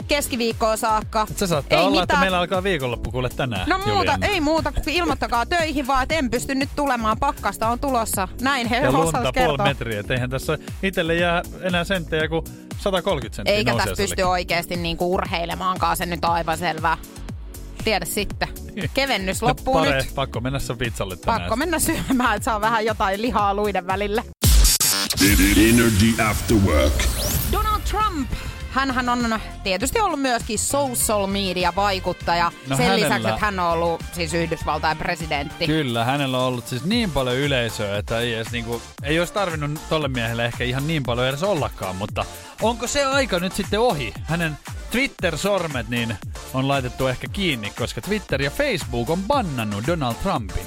keskiviikkoon 0.07 0.77
saakka. 0.77 1.27
Se 1.35 1.47
saattaa 1.47 1.79
ei 1.79 1.85
olla, 1.85 2.01
mitään. 2.01 2.03
että 2.03 2.19
meillä 2.19 2.39
alkaa 2.39 2.63
viikonloppu 2.63 3.11
kuule 3.11 3.29
tänään. 3.29 3.69
No 3.69 3.77
muuta, 3.77 3.91
Juliana. 3.91 4.27
ei 4.27 4.41
muuta 4.41 4.71
kuin 4.71 4.95
ilmoittakaa 4.95 5.45
töihin 5.45 5.87
vaan, 5.87 6.03
että 6.03 6.15
en 6.15 6.29
pysty 6.29 6.55
nyt 6.55 6.69
tulemaan. 6.75 7.17
Pakkasta 7.19 7.67
on 7.67 7.79
tulossa. 7.79 8.27
Näin 8.41 8.67
he 8.67 8.77
Ja 8.77 8.91
lunta 8.91 9.31
puoli 9.35 9.63
metriä, 9.63 9.99
et 9.99 10.11
eihän 10.11 10.29
tässä 10.29 10.57
itselle 10.83 11.15
jää 11.15 11.41
enää 11.61 11.83
senttejä 11.83 12.27
kuin 12.27 12.45
130 12.77 13.35
senttiä 13.35 13.55
Eikä 13.55 13.75
tässä 13.75 13.93
pysty 13.97 14.21
oikeasti 14.21 14.75
niinku 14.75 15.13
urheilemaankaan, 15.13 15.97
se 15.97 16.05
nyt 16.05 16.25
aivan 16.25 16.57
selvää. 16.57 16.97
Tiedä 17.83 18.05
sitten. 18.05 18.47
Kevennys 18.93 19.41
No, 19.41 19.47
loppuu 19.47 19.73
pare, 19.73 19.95
nyt. 19.95 20.15
Pakko 20.15 20.41
mennä 20.41 20.59
se 20.59 20.75
pizzalle 20.75 21.17
tänään. 21.17 21.41
Pakko 21.41 21.55
mennä 21.55 21.79
syömään, 21.79 22.35
että 22.35 22.45
saa 22.45 22.61
vähän 22.61 22.85
jotain 22.85 23.21
lihaa 23.21 23.53
luiden 23.53 23.87
välille. 23.87 24.23
Energy 25.57 26.21
After 26.29 26.57
Work. 26.57 26.93
Donald 27.51 27.81
Trump. 27.81 28.29
Hänhän 28.73 29.09
on 29.09 29.39
tietysti 29.63 29.99
ollut 29.99 30.21
myöskin 30.21 30.59
social 30.59 31.27
media 31.27 31.73
vaikuttaja. 31.75 32.51
No 32.67 32.77
Sen 32.77 32.85
hänellä- 32.85 33.05
lisäksi, 33.05 33.27
että 33.27 33.45
hän 33.45 33.59
on 33.59 33.69
ollut 33.71 34.03
siis 34.11 34.33
Yhdysvaltain 34.33 34.97
presidentti. 34.97 35.65
Kyllä, 35.67 36.05
hänellä 36.05 36.37
on 36.37 36.43
ollut 36.43 36.67
siis 36.67 36.83
niin 36.85 37.11
paljon 37.11 37.35
yleisöä, 37.35 37.97
että 37.97 38.19
ei, 38.19 38.33
edes 38.33 38.51
niinku, 38.51 38.81
ei 39.03 39.19
olisi 39.19 39.33
tarvinnut 39.33 39.89
tolle 39.89 40.07
miehelle 40.07 40.45
ehkä 40.45 40.63
ihan 40.63 40.87
niin 40.87 41.03
paljon 41.03 41.27
edes 41.27 41.43
ollakaan, 41.43 41.95
mutta 41.95 42.25
onko 42.61 42.87
se 42.87 43.05
aika 43.05 43.39
nyt 43.39 43.53
sitten 43.53 43.79
ohi? 43.79 44.13
Hänen 44.23 44.57
Twitter-sormet 44.91 45.89
niin 45.89 46.17
on 46.53 46.67
laitettu 46.67 47.07
ehkä 47.07 47.27
kiinni, 47.27 47.69
koska 47.79 48.01
Twitter 48.01 48.41
ja 48.41 48.49
Facebook 48.51 49.09
on 49.09 49.23
bannannut 49.23 49.87
Donald 49.87 50.15
Trumpin. 50.15 50.65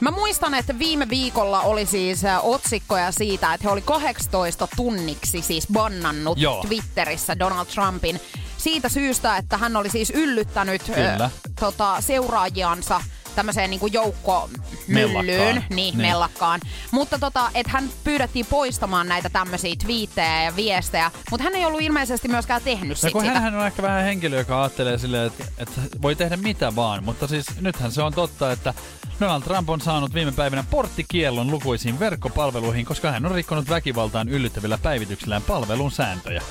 Mä 0.00 0.10
muistan, 0.10 0.54
että 0.54 0.78
viime 0.78 1.08
viikolla 1.08 1.60
oli 1.60 1.86
siis 1.86 2.24
äh, 2.24 2.46
otsikkoja 2.46 3.12
siitä, 3.12 3.54
että 3.54 3.68
he 3.68 3.72
oli 3.72 3.82
18 3.82 4.68
tunniksi 4.76 5.42
siis 5.42 5.66
bannannut 5.72 6.38
Joo. 6.38 6.64
Twitterissä 6.66 7.38
Donald 7.38 7.66
Trumpin 7.66 8.20
siitä 8.56 8.88
syystä, 8.88 9.36
että 9.36 9.56
hän 9.56 9.76
oli 9.76 9.90
siis 9.90 10.10
yllyttänyt 10.10 10.82
Kyllä. 10.82 11.30
tota, 11.60 12.00
seuraajiansa 12.00 13.00
tämmöiseen 13.40 13.70
niinku 13.70 13.86
joukkomyllyyn, 13.86 15.54
niin, 15.56 15.64
Niin. 15.70 15.96
mellakkaan. 15.96 16.60
Mutta 16.90 17.18
tota, 17.18 17.50
että 17.54 17.72
hän 17.72 17.90
pyydettiin 18.04 18.46
poistamaan 18.46 19.08
näitä 19.08 19.30
tämmöisiä 19.30 19.74
twiittejä 19.84 20.42
ja 20.42 20.56
viestejä, 20.56 21.10
mutta 21.30 21.44
hän 21.44 21.54
ei 21.54 21.64
ollut 21.64 21.80
ilmeisesti 21.80 22.28
myöskään 22.28 22.62
tehnyt 22.62 22.88
No 22.88 22.94
sit 22.94 23.12
kun 23.12 23.20
sitä. 23.22 23.34
hänhän 23.34 23.54
on 23.54 23.66
ehkä 23.66 23.82
vähän 23.82 24.04
henkilö, 24.04 24.38
joka 24.38 24.60
ajattelee 24.62 24.98
silleen, 24.98 25.26
että, 25.26 25.44
että 25.58 25.80
voi 26.02 26.16
tehdä 26.16 26.36
mitä 26.36 26.76
vaan, 26.76 27.04
mutta 27.04 27.26
siis 27.26 27.46
nythän 27.60 27.92
se 27.92 28.02
on 28.02 28.14
totta, 28.14 28.52
että 28.52 28.74
Donald 29.20 29.42
Trump 29.42 29.70
on 29.70 29.80
saanut 29.80 30.14
viime 30.14 30.32
päivinä 30.32 30.64
porttikiellon 30.70 31.50
lukuisiin 31.50 31.98
verkkopalveluihin, 32.00 32.84
koska 32.84 33.10
hän 33.12 33.26
on 33.26 33.32
rikkonut 33.32 33.68
väkivaltaan 33.68 34.28
yllyttävillä 34.28 34.78
päivityksillään 34.78 35.42
palvelun 35.42 35.90
sääntöjä. 35.90 36.42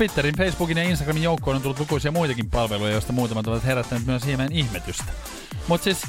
Twitterin, 0.00 0.36
Facebookin 0.36 0.78
ja 0.78 0.82
Instagramin 0.84 1.22
joukkoon 1.22 1.56
on 1.56 1.62
tullut 1.62 1.78
lukuisia 1.78 2.12
muitakin 2.12 2.50
palveluja, 2.50 2.92
joista 2.92 3.12
muutamat 3.12 3.46
ovat 3.46 3.64
herättäneet 3.64 4.06
myös 4.06 4.26
hieman 4.26 4.52
ihmetystä. 4.52 5.04
Mutta 5.68 5.84
siis, 5.84 6.02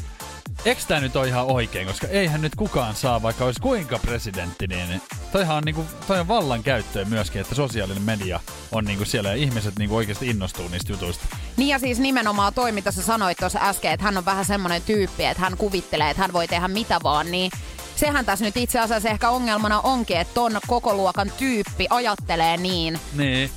eikö 0.65 0.81
tämä 0.87 0.99
nyt 0.99 1.15
ole 1.15 1.27
ihan 1.27 1.45
oikein, 1.45 1.87
koska 1.87 2.07
eihän 2.07 2.41
nyt 2.41 2.55
kukaan 2.55 2.95
saa, 2.95 3.21
vaikka 3.21 3.45
olisi 3.45 3.61
kuinka 3.61 3.99
presidentti, 3.99 4.67
niin 4.67 5.01
toihan 5.31 5.57
on, 5.57 5.63
niinku, 5.63 5.85
toi 6.07 6.19
on 6.19 6.27
vallan 6.27 6.63
käyttöön 6.63 7.09
myöskin, 7.09 7.41
että 7.41 7.55
sosiaalinen 7.55 8.03
media 8.03 8.39
on 8.71 8.85
niinku 8.85 9.05
siellä 9.05 9.29
ja 9.29 9.35
ihmiset 9.35 9.79
niinku 9.79 9.95
oikeasti 9.95 10.29
innostuu 10.29 10.67
niistä 10.67 10.93
jutuista. 10.93 11.25
Niin 11.57 11.69
ja 11.69 11.79
siis 11.79 11.99
nimenomaan 11.99 12.53
toi, 12.53 12.71
mitä 12.71 12.91
sä 12.91 13.01
sanoit 13.01 13.37
tuossa 13.37 13.59
äsken, 13.61 13.91
että 13.91 14.03
hän 14.03 14.17
on 14.17 14.25
vähän 14.25 14.45
semmoinen 14.45 14.81
tyyppi, 14.81 15.25
että 15.25 15.43
hän 15.43 15.57
kuvittelee, 15.57 16.09
että 16.09 16.21
hän 16.21 16.33
voi 16.33 16.47
tehdä 16.47 16.67
mitä 16.67 16.99
vaan, 17.03 17.31
niin 17.31 17.51
sehän 17.95 18.25
tässä 18.25 18.45
nyt 18.45 18.57
itse 18.57 18.79
asiassa 18.79 19.09
ehkä 19.09 19.29
ongelmana 19.29 19.79
onkin, 19.79 20.17
että 20.17 20.33
ton 20.33 20.59
koko 20.67 20.93
luokan 20.93 21.31
tyyppi 21.37 21.87
ajattelee 21.89 22.57
niin, 22.57 22.99
Niin. 23.13 23.51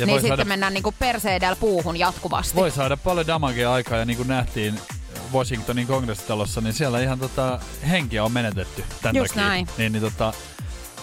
Ja 0.00 0.06
niin 0.06 0.20
sitten 0.20 0.28
saada, 0.36 0.44
mennään 0.44 0.74
niinku 0.74 0.94
perseidellä 0.98 1.56
puuhun 1.56 1.96
jatkuvasti. 1.96 2.56
voi 2.56 2.70
saada 2.70 2.96
paljon 2.96 3.26
damagea 3.26 3.72
aikaa 3.72 3.98
ja 3.98 4.04
niin 4.04 4.16
kuin 4.16 4.28
nähtiin 4.28 4.80
Washingtonin 5.32 5.86
kongressitalossa, 5.86 6.60
niin 6.60 6.72
siellä 6.72 7.00
ihan 7.00 7.18
tota, 7.18 7.60
henkiä 7.88 8.24
on 8.24 8.32
menetetty 8.32 8.84
tämän 9.02 9.16
Just 9.16 9.34
takia. 9.34 9.48
näin. 9.48 9.68
Niin, 9.78 9.92
niin 9.92 10.02
tota, 10.02 10.32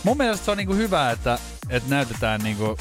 mun 0.04 0.18
mielestä 0.18 0.46
se 0.46 0.52
on 0.52 0.58
niinku 0.58 0.74
hyvä, 0.74 1.12
että, 1.12 1.40
että 1.70 1.90
näytetään 1.90 2.42
niinku 2.42 2.78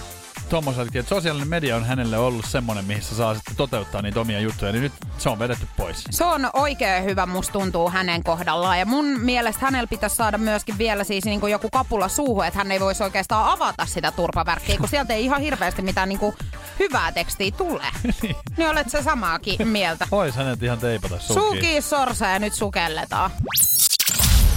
tommoseltakin, 0.49 0.99
että 1.01 1.09
sosiaalinen 1.15 1.49
media 1.49 1.77
on 1.77 1.85
hänelle 1.85 2.19
ollut 2.19 2.45
semmonen, 2.45 2.85
missä 2.85 3.17
saa 3.17 3.35
sitten 3.35 3.57
toteuttaa 3.57 4.03
niitä 4.03 4.21
omia 4.21 4.41
juttuja, 4.41 4.73
niin 4.73 4.83
nyt 4.83 4.93
se 5.19 5.29
on 5.29 5.39
vedetty 5.39 5.67
pois. 5.77 6.05
Se 6.11 6.25
on 6.25 6.51
oikein 6.53 7.05
hyvä, 7.05 7.27
musta 7.27 7.53
tuntuu 7.53 7.91
hänen 7.91 8.23
kohdallaan. 8.23 8.79
Ja 8.79 8.87
mun 8.87 9.05
mielestä 9.21 9.61
hänellä 9.65 9.87
pitäisi 9.87 10.17
saada 10.17 10.39
myöskin 10.39 10.79
vielä 10.79 11.05
siis 11.05 11.25
niin 11.25 11.41
kuin 11.41 11.53
joku 11.53 11.69
kapula 11.73 12.09
suuhun, 12.09 12.47
että 12.47 12.59
hän 12.59 12.73
ei 12.73 12.81
voisi 12.81 13.03
oikeastaan 13.03 13.49
avata 13.53 13.87
sitä 13.87 14.13
turpavärkkiä, 14.13 14.79
kun 14.79 14.89
sieltä 14.89 15.15
ei 15.15 15.25
ihan 15.25 15.41
hirveästi 15.41 15.83
mitään 15.83 16.09
niin 16.09 16.19
kuin 16.19 16.37
hyvää 16.79 17.13
tekstiä 17.13 17.51
tule. 17.51 17.83
niin 18.57 18.69
olet 18.69 18.91
sä 18.91 19.03
samaakin 19.03 19.69
mieltä. 19.69 20.09
Vois 20.11 20.37
hänet 20.37 20.63
ihan 20.63 20.79
teipata 20.79 21.19
suukiin. 21.19 21.55
Suki 21.55 21.83
sorsa 21.83 22.27
ja 22.27 22.39
nyt 22.39 22.53
sukelletaan. 22.53 23.31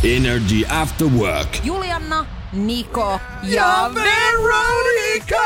Energy 0.04 0.66
After 0.70 1.08
Work. 1.08 1.60
Julianna, 1.64 2.26
Niko 2.54 3.20
ja 3.44 3.92
Veronica! 3.94 5.46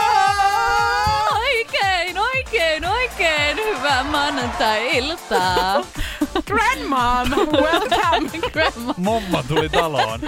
Oikein, 1.36 2.18
oikein, 2.20 2.86
oikein 2.86 3.58
hyvää 3.58 4.04
maanantai-iltaa. 4.04 5.84
Grandmom, 6.42 7.48
welcome! 7.52 8.30
Grandma. 8.54 8.94
Momma 8.98 9.44
tuli 9.44 9.70
taloon. 9.70 10.20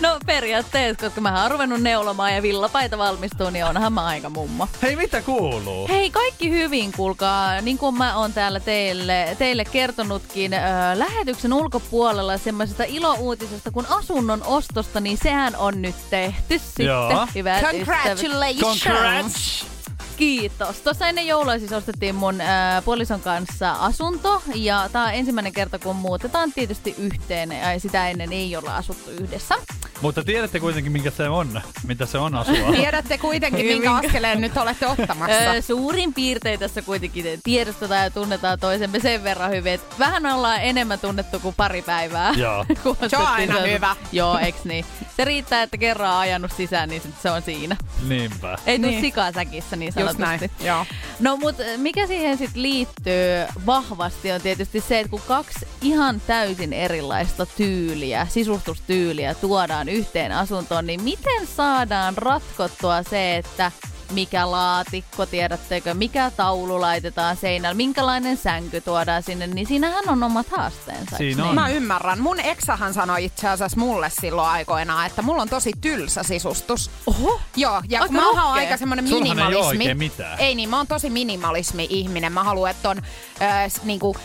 No 0.00 0.18
periaatteessa, 0.26 1.06
koska 1.06 1.20
mä 1.20 1.42
oon 1.42 1.50
ruvennut 1.50 1.80
neulomaan 1.80 2.34
ja 2.34 2.42
villapaita 2.42 2.98
valmistuu, 2.98 3.50
niin 3.50 3.64
onhan 3.64 3.92
mä 3.92 4.04
aika 4.06 4.30
mummo. 4.30 4.68
Hei, 4.82 4.96
mitä 4.96 5.22
kuuluu? 5.22 5.88
Hei, 5.88 6.10
kaikki 6.10 6.50
hyvin, 6.50 6.92
kuulkaa. 6.92 7.60
Niin 7.60 7.78
kuin 7.78 7.94
mä 7.94 8.16
oon 8.16 8.32
täällä 8.32 8.60
teille, 8.60 9.36
teille 9.38 9.64
kertonutkin 9.64 10.54
äh, 10.54 10.62
lähetyksen 10.94 11.52
ulkopuolella 11.52 12.38
semmoisesta 12.38 12.84
ilouutisesta 12.86 13.70
kuin 13.70 13.86
asunnon 13.90 14.42
ostosta, 14.46 15.00
niin 15.00 15.18
sehän 15.22 15.56
on 15.56 15.82
nyt 15.82 15.94
tehty 16.10 16.58
sitten, 16.58 16.86
Joo. 16.86 17.26
hyvät 17.34 17.56
ystävät. 17.56 17.86
Congratulations! 17.86 18.84
Congrats! 18.84 19.79
Kiitos. 20.20 20.80
Tuossa 20.80 21.08
ennen 21.08 21.26
joulua 21.26 21.58
siis 21.58 21.72
ostettiin 21.72 22.14
mun 22.14 22.40
ää, 22.40 22.82
puolison 22.82 23.20
kanssa 23.20 23.72
asunto 23.72 24.42
ja 24.54 24.88
tää 24.92 25.04
on 25.04 25.14
ensimmäinen 25.14 25.52
kerta 25.52 25.78
kun 25.78 25.96
muutetaan 25.96 26.52
tietysti 26.52 26.94
yhteen 26.98 27.52
ja 27.52 27.80
sitä 27.80 28.08
ennen 28.08 28.32
ei 28.32 28.56
olla 28.56 28.76
asuttu 28.76 29.10
yhdessä. 29.10 29.54
Mutta 30.00 30.24
tiedätte 30.24 30.60
kuitenkin, 30.60 30.92
minkä 30.92 31.10
se 31.10 31.28
on, 31.28 31.60
mitä 31.86 32.06
se 32.06 32.18
on 32.18 32.34
asua. 32.34 32.72
Tiedätte 32.76 33.18
kuitenkin, 33.18 33.66
minkä 33.66 33.94
askeleen 33.94 34.40
nyt 34.40 34.56
olette 34.56 34.86
ottamassa. 34.86 35.34
Öö, 35.34 35.62
suurin 35.62 36.14
piirtein 36.14 36.58
tässä 36.60 36.82
kuitenkin 36.82 37.40
tiedostetaan 37.44 38.04
ja 38.04 38.10
tunnetaan 38.10 38.60
toisemme 38.60 39.00
sen 39.00 39.24
verran 39.24 39.50
hyvin, 39.50 39.72
että 39.72 39.96
vähän 39.98 40.26
ollaan 40.26 40.62
enemmän 40.62 40.98
tunnettu 40.98 41.40
kuin 41.40 41.54
pari 41.54 41.82
päivää. 41.82 42.34
Joo. 42.36 42.66
Se 43.10 43.16
on 43.16 43.26
aina 43.26 43.60
hyvä. 43.60 43.96
Joo, 44.12 44.38
eks 44.38 44.64
niin? 44.64 44.84
Se 45.16 45.24
riittää, 45.24 45.62
että 45.62 45.76
kerran 45.76 46.10
on 46.10 46.18
ajanut 46.18 46.52
sisään, 46.56 46.88
niin 46.88 47.02
se 47.22 47.30
on 47.30 47.42
siinä. 47.42 47.76
Niinpä. 48.08 48.58
Ei 48.66 48.78
niin. 48.78 48.82
Niin. 48.82 48.94
tuu 48.94 49.00
sikasäkissä 49.00 49.76
niin 49.76 49.92
sanotusti. 50.12 50.50
näin, 50.58 50.66
joo. 50.66 50.86
No 51.20 51.36
mut 51.36 51.54
mikä 51.76 52.06
siihen 52.06 52.38
sitten 52.38 52.62
liittyy 52.62 53.46
vahvasti 53.66 54.32
on 54.32 54.40
tietysti 54.40 54.80
se, 54.80 55.00
että 55.00 55.10
kun 55.10 55.22
kaksi 55.28 55.66
ihan 55.82 56.20
täysin 56.26 56.72
erilaista 56.72 57.46
tyyliä, 57.46 58.26
sisustustyyliä 58.30 59.34
tuodaan 59.34 59.88
yhteen 59.88 60.32
asuntoon, 60.32 60.86
niin 60.86 61.02
miten 61.02 61.46
saadaan 61.46 62.16
ratkottua 62.16 63.02
se, 63.02 63.36
että 63.36 63.72
mikä 64.10 64.50
laatikko, 64.50 65.26
tiedättekö, 65.26 65.94
mikä 65.94 66.30
taulu 66.36 66.80
laitetaan 66.80 67.36
seinällä, 67.36 67.74
minkälainen 67.74 68.36
sänky 68.36 68.80
tuodaan 68.80 69.22
sinne, 69.22 69.46
niin 69.46 69.66
siinähän 69.66 70.04
on 70.08 70.22
omat 70.22 70.46
haasteensa. 70.48 71.16
Siinä 71.16 71.42
niin? 71.42 71.48
on. 71.48 71.54
Mä 71.54 71.68
ymmärrän. 71.68 72.20
Mun 72.20 72.40
eksahan 72.40 72.94
sanoi 72.94 73.24
itse 73.24 73.48
asiassa 73.48 73.76
mulle 73.80 74.10
silloin 74.20 74.48
aikoinaan, 74.48 75.06
että 75.06 75.22
mulla 75.22 75.42
on 75.42 75.48
tosi 75.48 75.72
tylsä 75.80 76.22
sisustus. 76.22 76.90
Oho, 77.06 77.40
Joo, 77.56 77.82
ja 77.88 78.00
Aika 78.00 78.06
kun 78.06 78.16
mä 78.16 78.28
oon 78.28 78.38
aika 78.38 78.74
ei 78.74 78.78
oo 78.82 79.20
minimalismi. 79.20 79.66
oikein 79.66 79.98
mitään. 79.98 80.38
Ei 80.38 80.54
niin, 80.54 80.68
mä 80.68 80.76
oon 80.76 80.86
tosi 80.86 81.10
minimalismi-ihminen. 81.10 82.32
Mä 82.32 82.44
haluan, 82.44 82.70
että 82.70 82.90
on 82.90 82.96
äh, 83.42 83.72
niinku, 83.84 84.16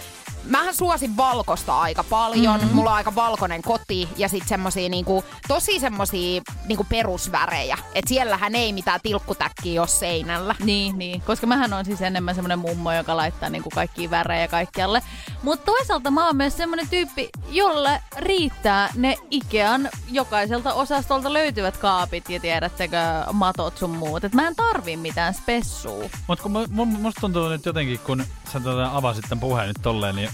Mähän 0.46 0.76
suosin 0.76 1.18
valkosta 1.18 1.80
aika 1.80 2.04
paljon. 2.04 2.60
Mm-hmm. 2.60 2.76
Mulla 2.76 2.90
on 2.90 2.96
aika 2.96 3.16
valkoinen 3.16 3.62
koti 3.62 4.10
ja 4.18 4.30
sitten 4.30 4.50
semmosia 4.50 4.90
niinku, 4.90 5.24
tosi 5.48 5.80
semmosia 5.80 6.42
niinku 6.68 6.86
perusvärejä. 6.90 7.78
Et 7.96 8.08
siellähän 8.08 8.56
ei 8.56 8.74
mitään 8.74 9.00
tilkkutäkkiä 9.04 9.82
ole 9.82 9.88
seinällä. 9.88 10.56
Niin, 10.64 10.98
niin. 10.98 11.22
Koska 11.22 11.48
mähän 11.48 11.74
on 11.74 11.86
siis 11.86 12.02
enemmän 12.02 12.36
semmoinen 12.36 12.60
mummo, 12.60 12.94
joka 12.94 13.18
laittaa 13.18 13.50
niinku 13.50 13.70
kaikkia 13.70 14.10
värejä 14.10 14.48
kaikkialle. 14.48 15.02
Mutta 15.44 15.66
toisaalta 15.66 16.12
mä 16.12 16.26
oon 16.26 16.36
myös 16.36 16.58
semmoinen 16.58 16.90
tyyppi, 16.90 17.30
jolle 17.50 18.02
riittää 18.18 18.90
ne 18.96 19.16
Ikean 19.32 19.90
jokaiselta 20.12 20.74
osastolta 20.74 21.34
löytyvät 21.34 21.78
kaapit 21.78 22.30
ja 22.30 22.40
tiedättekö 22.40 22.98
matot 23.34 23.78
sun 23.78 23.90
muut. 23.90 24.24
Et 24.24 24.34
mä 24.34 24.48
en 24.48 24.56
tarvii 24.56 24.98
mitään 24.98 25.34
spessua. 25.34 26.10
Mutta 26.28 26.44
kun 26.44 26.52
mu- 26.52 26.86
musta 26.86 27.22
tuntuu 27.22 27.50
nyt 27.50 27.66
jotenkin, 27.66 28.00
kun 28.00 28.26
sä 28.54 28.60
tota 28.60 28.90
avasit 28.94 29.26
tämän 29.30 29.40
puheen 29.40 29.68
nyt 29.68 29.78
tolleen, 29.82 30.16
niin 30.16 30.30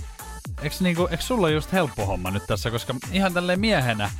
eikö 0.61 0.75
niinku, 0.79 1.07
eiks 1.11 1.27
sulla 1.27 1.49
just 1.49 1.71
helppo 1.71 2.05
homma 2.05 2.31
nyt 2.31 2.43
tässä, 2.47 2.71
koska 2.71 2.95
ihan 3.11 3.33
tälleen 3.33 3.59
miehenä, 3.59 4.11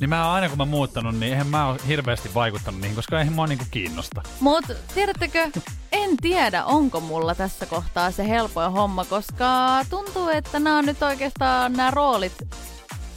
niin 0.00 0.10
mä 0.10 0.24
oon 0.24 0.34
aina 0.34 0.48
kun 0.48 0.58
mä 0.58 0.64
muuttanut, 0.64 1.14
niin 1.16 1.32
eihän 1.32 1.46
mä 1.46 1.66
oo 1.66 1.76
hirveästi 1.88 2.34
vaikuttanut 2.34 2.80
niihin, 2.80 2.96
koska 2.96 3.18
eihän 3.18 3.34
mua 3.34 3.46
niinku 3.46 3.64
kiinnosta. 3.70 4.22
Mut 4.40 4.64
tiedättekö, 4.94 5.50
en 5.92 6.16
tiedä 6.16 6.64
onko 6.64 7.00
mulla 7.00 7.34
tässä 7.34 7.66
kohtaa 7.66 8.10
se 8.10 8.28
helpoin 8.28 8.72
homma, 8.72 9.04
koska 9.04 9.46
tuntuu, 9.90 10.28
että 10.28 10.58
nämä 10.58 10.78
on 10.78 10.86
nyt 10.86 11.02
oikeastaan 11.02 11.72
nämä 11.72 11.90
roolit 11.90 12.32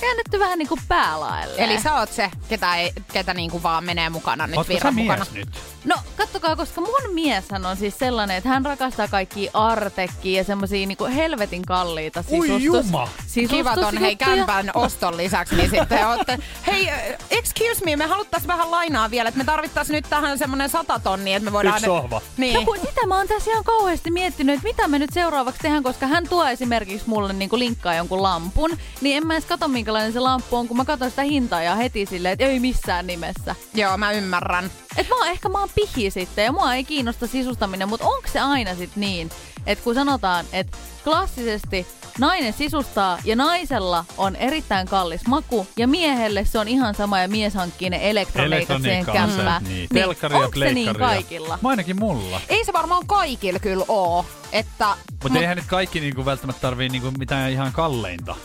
käännetty 0.03 0.39
vähän 0.39 0.59
niinku 0.59 0.79
päälaelle. 0.87 1.63
Eli 1.63 1.81
sä 1.81 1.93
oot 1.93 2.11
se, 2.11 2.31
ketä, 2.49 2.75
ei, 2.75 2.93
ketä 3.13 3.33
niinku 3.33 3.63
vaan 3.63 3.83
menee 3.83 4.09
mukana 4.09 4.47
nyt 4.47 4.57
Ootko 4.57 4.73
virran 4.73 4.95
mies 4.95 5.07
mukana. 5.07 5.25
nyt? 5.33 5.49
No, 5.85 5.95
kattokaa, 6.17 6.55
koska 6.55 6.81
mun 6.81 7.13
mieshän 7.13 7.65
on 7.65 7.77
siis 7.77 7.99
sellainen, 7.99 8.37
että 8.37 8.49
hän 8.49 8.65
rakastaa 8.65 9.07
kaikkia 9.07 9.51
artekkiä 9.53 10.39
ja 10.39 10.43
semmosia 10.43 10.87
niinku 10.87 11.05
helvetin 11.05 11.61
kalliita 11.65 12.23
Ui 12.31 12.47
sisustus. 12.47 12.85
juma! 12.85 13.09
Kivat 13.49 13.77
on 13.77 13.97
hei 13.97 14.15
kämpän 14.15 14.71
oston 14.73 15.17
lisäksi, 15.17 15.55
niin 15.55 15.69
sitten 15.69 16.07
ootte, 16.07 16.37
hei, 16.67 16.89
äh, 16.89 16.99
excuse 17.31 17.85
me, 17.85 17.95
me 17.95 18.05
haluttais 18.05 18.47
vähän 18.47 18.71
lainaa 18.71 19.11
vielä, 19.11 19.29
että 19.29 19.37
me 19.37 19.43
tarvittais 19.43 19.89
nyt 19.89 20.05
tähän 20.09 20.37
semmonen 20.37 20.69
sata 20.69 20.99
tonnia, 20.99 21.37
että 21.37 21.45
me 21.49 21.53
voidaan... 21.53 21.75
Yksi 21.75 21.85
sohva. 21.85 22.21
Niin. 22.37 22.53
No 22.53 22.65
kun 22.65 22.77
sitä 22.77 23.07
mä 23.07 23.17
oon 23.17 23.27
tässä 23.27 23.51
ihan 23.51 23.63
kauheasti 23.63 24.11
miettinyt, 24.11 24.55
että 24.55 24.67
mitä 24.67 24.87
me 24.87 24.99
nyt 24.99 25.13
seuraavaksi 25.13 25.61
tehdään, 25.61 25.83
koska 25.83 26.07
hän 26.07 26.27
tuo 26.29 26.45
esimerkiksi 26.47 27.09
mulle 27.09 27.33
niinku 27.33 27.59
linkkaa 27.59 27.95
jonkun 27.95 28.23
lampun, 28.23 28.77
niin 29.01 29.17
en 29.17 29.27
mä 29.27 29.33
edes 29.33 29.45
kato 29.45 29.67
minkälainen 29.93 30.13
se 30.13 30.19
lamppu 30.19 30.55
on, 30.55 30.67
kun 30.67 30.77
mä 30.77 30.85
katson 30.85 31.09
sitä 31.09 31.23
hintaa 31.23 31.63
ja 31.63 31.75
heti 31.75 32.05
silleen, 32.05 32.33
että 32.33 32.45
ei 32.45 32.59
missään 32.59 33.07
nimessä. 33.07 33.55
Joo, 33.73 33.97
mä 33.97 34.11
ymmärrän. 34.11 34.71
Et 34.97 35.09
mä 35.09 35.15
oon, 35.15 35.27
ehkä 35.27 35.49
mä 35.49 35.59
oon 35.59 35.69
pihi 35.75 36.11
sitten 36.11 36.45
ja 36.45 36.51
mua 36.51 36.73
ei 36.73 36.83
kiinnosta 36.83 37.27
sisustaminen, 37.27 37.89
mutta 37.89 38.05
onko 38.05 38.27
se 38.33 38.39
aina 38.39 38.75
sit 38.75 38.95
niin, 38.95 39.29
että 39.65 39.83
kun 39.83 39.95
sanotaan, 39.95 40.45
että 40.53 40.77
klassisesti 41.03 41.87
nainen 42.19 42.53
sisustaa 42.53 43.17
ja 43.23 43.35
naisella 43.35 44.05
on 44.17 44.35
erittäin 44.35 44.87
kallis 44.87 45.27
maku 45.27 45.67
ja 45.77 45.87
miehelle 45.87 46.45
se 46.45 46.59
on 46.59 46.67
ihan 46.67 46.95
sama 46.95 47.19
ja 47.19 47.27
mies 47.27 47.53
hankkii 47.53 47.89
ne 47.89 48.09
elektroniikat 48.09 48.81
siihen 48.81 49.05
kämpään. 49.05 49.63
niin. 49.63 49.89
Telkkari 49.93 50.35
ja 50.35 50.39
onko 50.45 50.59
se 50.59 50.73
niin 50.73 50.95
kaikilla? 50.95 51.59
Mä 51.61 51.69
ainakin 51.69 51.99
mulla. 51.99 52.41
Ei 52.49 52.65
se 52.65 52.73
varmaan 52.73 53.07
kaikilla 53.07 53.59
kyllä 53.59 53.85
oo, 53.87 54.25
että... 54.51 54.97
Mutta 55.23 55.39
eihän 55.39 55.57
nyt 55.57 55.67
kaikki 55.67 55.99
niinku 55.99 56.25
välttämättä 56.25 56.61
tarvii 56.61 56.89
niinku 56.89 57.11
mitään 57.11 57.51
ihan 57.51 57.71
kalleinta. 57.71 58.35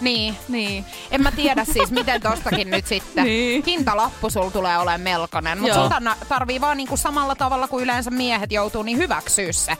Niin. 0.00 0.36
Niin. 0.48 0.84
En 1.10 1.22
mä 1.22 1.32
tiedä 1.32 1.64
siis, 1.64 1.90
miten 1.90 2.20
tostakin 2.22 2.70
nyt 2.70 2.86
sitten. 2.86 3.24
Niin. 3.24 3.64
Hintalappu 3.66 4.30
sul 4.30 4.50
tulee 4.50 4.78
olemaan 4.78 5.00
melkoinen, 5.00 5.58
mutta 5.60 5.88
tarna- 5.88 6.16
tarvii 6.28 6.60
vaan 6.60 6.76
niinku 6.76 6.96
samalla 6.96 7.34
tavalla 7.34 7.68
kuin 7.68 7.84
yleensä 7.84 8.10
miehet 8.10 8.52
joutuu, 8.52 8.82
niin 8.82 8.98
hyväksyä 8.98 9.52
se. 9.52 9.76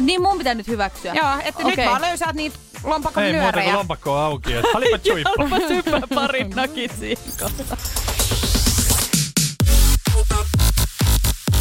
Niin 0.00 0.22
mun 0.22 0.38
pitää 0.38 0.54
nyt 0.54 0.68
hyväksyä. 0.68 1.14
Joo, 1.14 1.32
että 1.44 1.64
nyt 1.64 1.72
Okei. 1.72 1.86
vaan 1.86 2.00
löysäät 2.02 2.34
niitä 2.36 2.58
lompakon 2.84 3.22
Ei 3.22 3.32
muuta 3.32 3.42
kuin 3.52 3.54
nyörejä. 3.54 3.76
lompakko 3.76 4.12
on 4.12 4.20
auki, 4.20 4.52
halipa 4.74 4.98
parin 6.14 6.50
nakit 6.50 6.92
siihen 6.98 7.18
kohtaan. 7.40 7.78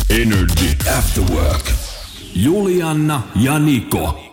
Energy 0.10 0.76
After 0.97 1.24
Work. 1.24 1.72
Julianna 2.36 3.22
ja 3.36 3.60
Niko. 3.60 4.33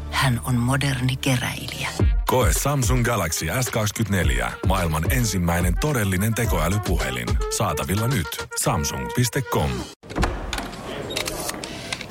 Hän 0.11 0.41
on 0.43 0.55
moderni 0.55 1.15
keräilijä. 1.15 1.89
Koe 2.27 2.49
Samsung 2.63 3.05
Galaxy 3.05 3.45
S24. 3.45 4.51
Maailman 4.67 5.11
ensimmäinen 5.11 5.73
todellinen 5.81 6.33
tekoälypuhelin. 6.33 7.27
Saatavilla 7.57 8.07
nyt. 8.07 8.27
Samsung.com. 8.61 9.69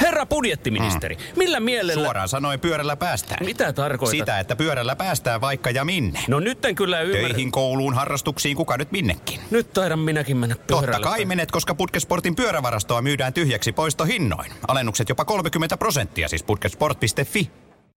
Herra 0.00 0.26
budjettiministeri, 0.26 1.14
mm. 1.14 1.22
millä 1.36 1.60
mielellä... 1.60 2.04
Suoraan 2.04 2.28
sanoen 2.28 2.60
pyörällä 2.60 2.96
päästään. 2.96 3.46
Mitä 3.46 3.72
tarkoitat? 3.72 4.18
Sitä, 4.18 4.38
että 4.38 4.56
pyörällä 4.56 4.96
päästään 4.96 5.40
vaikka 5.40 5.70
ja 5.70 5.84
minne. 5.84 6.20
No 6.28 6.40
nyt 6.40 6.64
en 6.64 6.74
kyllä 6.74 7.00
ymmärrä. 7.00 7.28
Töihin, 7.28 7.50
kouluun, 7.50 7.94
harrastuksiin, 7.94 8.56
kuka 8.56 8.76
nyt 8.76 8.92
minnekin. 8.92 9.40
Nyt 9.50 9.72
taidan 9.72 9.98
minäkin 9.98 10.36
mennä 10.36 10.56
pyörällä. 10.56 10.92
Totta 10.92 11.08
kai 11.08 11.24
menet, 11.24 11.50
koska 11.50 11.74
Putkesportin 11.74 12.36
pyörävarastoa 12.36 13.02
myydään 13.02 13.32
tyhjäksi 13.32 13.72
poistohinnoin. 13.72 14.52
Alennukset 14.68 15.08
jopa 15.08 15.24
30 15.24 15.76
prosenttia, 15.76 16.28
siis 16.28 16.42
putkesport.fi. 16.42 17.50